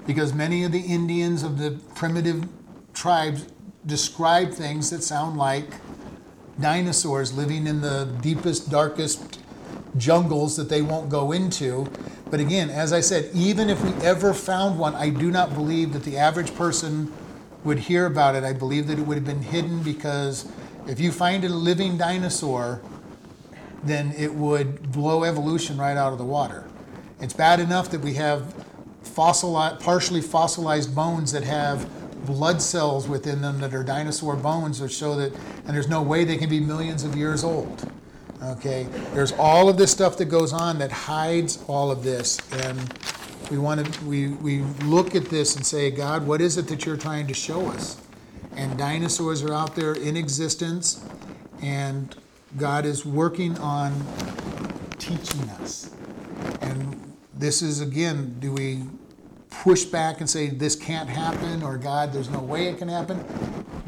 because 0.06 0.34
many 0.34 0.64
of 0.64 0.72
the 0.72 0.80
Indians 0.80 1.42
of 1.42 1.58
the 1.58 1.78
primitive 1.94 2.48
tribes 2.92 3.46
describe 3.86 4.50
things 4.50 4.90
that 4.90 5.02
sound 5.02 5.36
like 5.38 5.68
dinosaurs 6.60 7.32
living 7.32 7.66
in 7.66 7.80
the 7.80 8.08
deepest, 8.20 8.70
darkest 8.70 9.40
jungles 9.96 10.56
that 10.56 10.68
they 10.68 10.82
won't 10.82 11.08
go 11.08 11.32
into. 11.32 11.86
But 12.30 12.40
again, 12.40 12.70
as 12.70 12.92
I 12.92 13.00
said, 13.00 13.30
even 13.34 13.70
if 13.70 13.82
we 13.82 13.92
ever 14.04 14.34
found 14.34 14.78
one, 14.78 14.94
I 14.94 15.10
do 15.10 15.30
not 15.30 15.54
believe 15.54 15.92
that 15.92 16.04
the 16.04 16.16
average 16.16 16.54
person 16.54 17.12
would 17.64 17.78
hear 17.78 18.06
about 18.06 18.34
it. 18.34 18.44
I 18.44 18.52
believe 18.52 18.86
that 18.88 18.98
it 18.98 19.02
would 19.02 19.16
have 19.16 19.24
been 19.24 19.42
hidden 19.42 19.82
because 19.82 20.50
if 20.86 21.00
you 21.00 21.12
find 21.12 21.44
a 21.44 21.48
living 21.48 21.98
dinosaur, 21.98 22.80
then 23.82 24.12
it 24.16 24.34
would 24.34 24.92
blow 24.92 25.24
evolution 25.24 25.78
right 25.78 25.96
out 25.96 26.12
of 26.12 26.18
the 26.18 26.24
water. 26.24 26.68
It's 27.20 27.32
bad 27.32 27.60
enough 27.60 27.90
that 27.90 28.00
we 28.00 28.14
have 28.14 28.54
fossilized, 29.02 29.80
partially 29.80 30.20
fossilized 30.20 30.94
bones 30.94 31.32
that 31.32 31.44
have 31.44 31.88
blood 32.26 32.60
cells 32.60 33.08
within 33.08 33.40
them 33.40 33.60
that 33.60 33.72
are 33.72 33.82
dinosaur 33.82 34.36
bones 34.36 34.80
that 34.80 34.90
show 34.90 35.14
that, 35.16 35.32
and 35.66 35.74
there's 35.74 35.88
no 35.88 36.02
way 36.02 36.24
they 36.24 36.36
can 36.36 36.50
be 36.50 36.60
millions 36.60 37.04
of 37.04 37.16
years 37.16 37.44
old. 37.44 37.90
Okay, 38.42 38.86
there's 39.14 39.32
all 39.32 39.68
of 39.68 39.78
this 39.78 39.90
stuff 39.90 40.16
that 40.18 40.26
goes 40.26 40.52
on 40.52 40.78
that 40.78 40.92
hides 40.92 41.64
all 41.68 41.90
of 41.90 42.02
this, 42.02 42.38
and 42.52 42.94
we 43.50 43.58
want 43.58 43.84
to 43.84 44.04
we 44.04 44.28
we 44.28 44.60
look 44.84 45.14
at 45.14 45.26
this 45.26 45.56
and 45.56 45.64
say, 45.64 45.90
God, 45.90 46.26
what 46.26 46.40
is 46.40 46.58
it 46.58 46.68
that 46.68 46.84
you're 46.84 46.98
trying 46.98 47.26
to 47.28 47.34
show 47.34 47.66
us? 47.68 48.00
And 48.54 48.76
dinosaurs 48.76 49.42
are 49.42 49.54
out 49.54 49.74
there 49.74 49.94
in 49.94 50.16
existence, 50.16 51.04
and 51.62 52.14
God 52.56 52.84
is 52.84 53.06
working 53.06 53.56
on 53.58 53.92
teaching 54.98 55.48
us. 55.60 55.90
And 56.60 57.14
this 57.34 57.62
is 57.62 57.80
again, 57.80 58.36
do 58.38 58.52
we 58.52 58.82
push 59.62 59.84
back 59.84 60.20
and 60.20 60.28
say 60.28 60.48
this 60.48 60.76
can't 60.76 61.08
happen, 61.08 61.62
or 61.62 61.76
God, 61.78 62.12
there's 62.12 62.30
no 62.30 62.40
way 62.40 62.68
it 62.68 62.78
can 62.78 62.88
happen? 62.88 63.24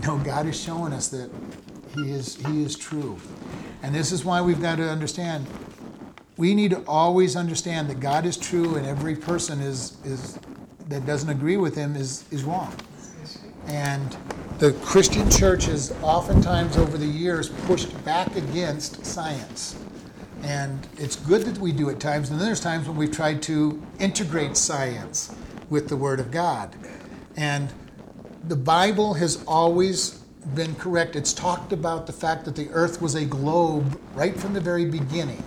No, 0.02 0.18
God 0.18 0.46
is 0.46 0.58
showing 0.58 0.92
us 0.92 1.08
that 1.08 1.30
He 1.94 2.10
is 2.10 2.36
He 2.36 2.62
is 2.62 2.76
true, 2.76 3.18
and 3.82 3.94
this 3.94 4.12
is 4.12 4.24
why 4.24 4.40
we've 4.40 4.60
got 4.60 4.76
to 4.76 4.88
understand. 4.88 5.46
We 6.36 6.54
need 6.54 6.70
to 6.70 6.84
always 6.86 7.34
understand 7.34 7.90
that 7.90 8.00
God 8.00 8.24
is 8.24 8.36
true, 8.36 8.76
and 8.76 8.86
every 8.86 9.16
person 9.16 9.60
is 9.60 9.96
is 10.04 10.38
that 10.88 11.04
doesn't 11.06 11.28
agree 11.28 11.56
with 11.56 11.74
Him 11.74 11.96
is 11.96 12.24
is 12.30 12.44
wrong. 12.44 12.74
And 13.66 14.16
the 14.58 14.72
Christian 14.82 15.30
church 15.30 15.66
has 15.66 15.94
oftentimes 16.02 16.76
over 16.76 16.96
the 16.96 17.06
years 17.06 17.50
pushed 17.66 17.92
back 18.04 18.34
against 18.34 19.04
science. 19.04 19.76
And 20.42 20.86
it's 20.96 21.16
good 21.16 21.42
that 21.42 21.58
we 21.58 21.72
do 21.72 21.90
at 21.90 22.00
times, 22.00 22.30
and 22.30 22.38
then 22.38 22.46
there's 22.46 22.60
times 22.60 22.88
when 22.88 22.96
we've 22.96 23.12
tried 23.12 23.42
to 23.42 23.82
integrate 23.98 24.56
science 24.56 25.34
with 25.70 25.88
the 25.88 25.96
Word 25.96 26.20
of 26.20 26.30
God. 26.30 26.74
And 27.36 27.72
the 28.48 28.56
Bible 28.56 29.14
has 29.14 29.42
always 29.46 30.18
been 30.54 30.74
correct. 30.76 31.16
It's 31.16 31.32
talked 31.32 31.72
about 31.72 32.06
the 32.06 32.12
fact 32.12 32.44
that 32.44 32.56
the 32.56 32.68
earth 32.70 33.02
was 33.02 33.14
a 33.14 33.24
globe 33.24 34.00
right 34.14 34.38
from 34.38 34.54
the 34.54 34.60
very 34.60 34.84
beginning. 34.84 35.42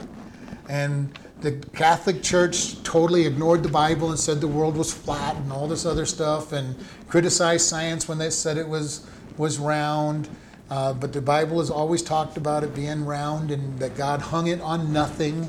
And 0.70 1.18
the 1.42 1.54
Catholic 1.74 2.22
Church 2.22 2.82
totally 2.84 3.26
ignored 3.26 3.64
the 3.64 3.70
Bible 3.70 4.12
and 4.12 4.20
said 4.20 4.40
the 4.40 4.48
world 4.48 4.78
was 4.78 4.94
flat 4.94 5.36
and 5.36 5.52
all 5.52 5.68
this 5.68 5.86
other 5.86 6.06
stuff 6.06 6.54
and 6.54 6.76
criticized 7.08 7.66
science 7.66 8.08
when 8.08 8.20
they 8.20 8.30
said 8.30 8.58
it 8.58 8.68
was, 8.68 9.08
was 9.38 9.58
round. 9.58 10.30
Uh, 10.70 10.94
but 10.94 11.12
the 11.12 11.22
Bible 11.22 11.60
has 11.60 11.70
always 11.70 12.02
talked 12.02 12.38
about 12.38 12.64
it 12.64 12.76
being 12.76 13.04
round 13.04 13.52
and 13.52 13.80
that 13.80 13.98
God 13.98 14.22
hung 14.22 14.48
it 14.48 14.62
on 14.62 14.94
nothing. 14.94 15.44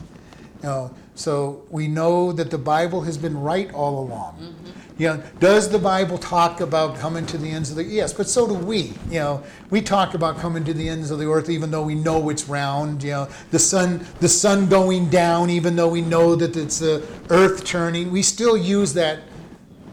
You 0.62 0.68
know, 0.68 0.94
so 1.14 1.64
we 1.70 1.88
know 1.88 2.32
that 2.32 2.50
the 2.50 2.58
Bible 2.58 3.02
has 3.02 3.18
been 3.18 3.38
right 3.38 3.72
all 3.74 3.98
along. 3.98 4.54
You 4.98 5.08
know, 5.08 5.22
does 5.40 5.68
the 5.68 5.78
Bible 5.78 6.18
talk 6.18 6.60
about 6.60 6.96
coming 6.96 7.26
to 7.26 7.38
the 7.38 7.50
ends 7.50 7.70
of 7.70 7.76
the 7.76 7.82
earth? 7.82 7.90
yes, 7.90 8.12
but 8.12 8.28
so 8.28 8.46
do 8.46 8.54
we. 8.54 8.94
You 9.08 9.18
know, 9.18 9.42
we 9.70 9.80
talk 9.80 10.14
about 10.14 10.36
coming 10.38 10.64
to 10.64 10.74
the 10.74 10.88
ends 10.88 11.10
of 11.10 11.18
the 11.18 11.28
earth 11.28 11.50
even 11.50 11.70
though 11.70 11.82
we 11.82 11.94
know 11.94 12.28
it's 12.28 12.48
round, 12.48 13.02
you 13.02 13.10
know, 13.10 13.28
the 13.50 13.58
sun 13.58 14.06
the 14.20 14.28
sun 14.28 14.68
going 14.68 15.08
down 15.08 15.50
even 15.50 15.76
though 15.76 15.88
we 15.88 16.02
know 16.02 16.36
that 16.36 16.56
it's 16.56 16.78
the 16.78 17.06
earth 17.30 17.64
turning. 17.64 18.10
We 18.10 18.22
still 18.22 18.56
use 18.56 18.92
that 18.94 19.20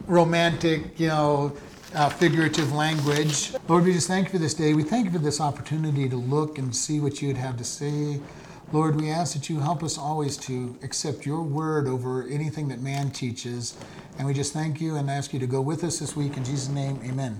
romantic, 0.06 1.00
you 1.00 1.08
know, 1.08 1.56
uh, 1.96 2.10
figurative 2.10 2.74
language. 2.74 3.54
Lord, 3.68 3.86
we 3.86 3.94
just 3.94 4.08
thank 4.08 4.28
you 4.28 4.32
for 4.32 4.38
this 4.38 4.54
day. 4.54 4.74
We 4.74 4.84
thank 4.84 5.06
you 5.06 5.12
for 5.12 5.20
this 5.20 5.42
opportunity 5.42 6.08
to 6.10 6.18
look 6.18 6.58
and 6.58 6.76
see 6.76 7.00
what 7.00 7.22
you'd 7.22 7.38
have 7.38 7.58
to 7.58 7.64
say. 7.64 8.20
Lord, 8.72 9.02
we 9.02 9.10
ask 9.10 9.34
that 9.34 9.50
you 9.50 9.60
help 9.60 9.82
us 9.82 9.98
always 9.98 10.38
to 10.38 10.78
accept 10.84 11.26
your 11.26 11.42
word 11.42 11.88
over 11.88 12.28
anything 12.28 12.68
that 12.68 12.82
man 12.82 13.10
teaches. 13.10 13.76
And 14.20 14.28
we 14.28 14.34
just 14.34 14.54
thank 14.54 14.80
you 14.80 14.96
and 14.96 15.10
ask 15.10 15.34
you 15.34 15.40
to 15.40 15.48
go 15.48 15.60
with 15.60 15.84
us 15.84 15.98
this 15.98 16.16
week. 16.16 16.38
In 16.38 16.44
Jesus' 16.44 16.70
name, 16.70 17.00
amen. 17.04 17.36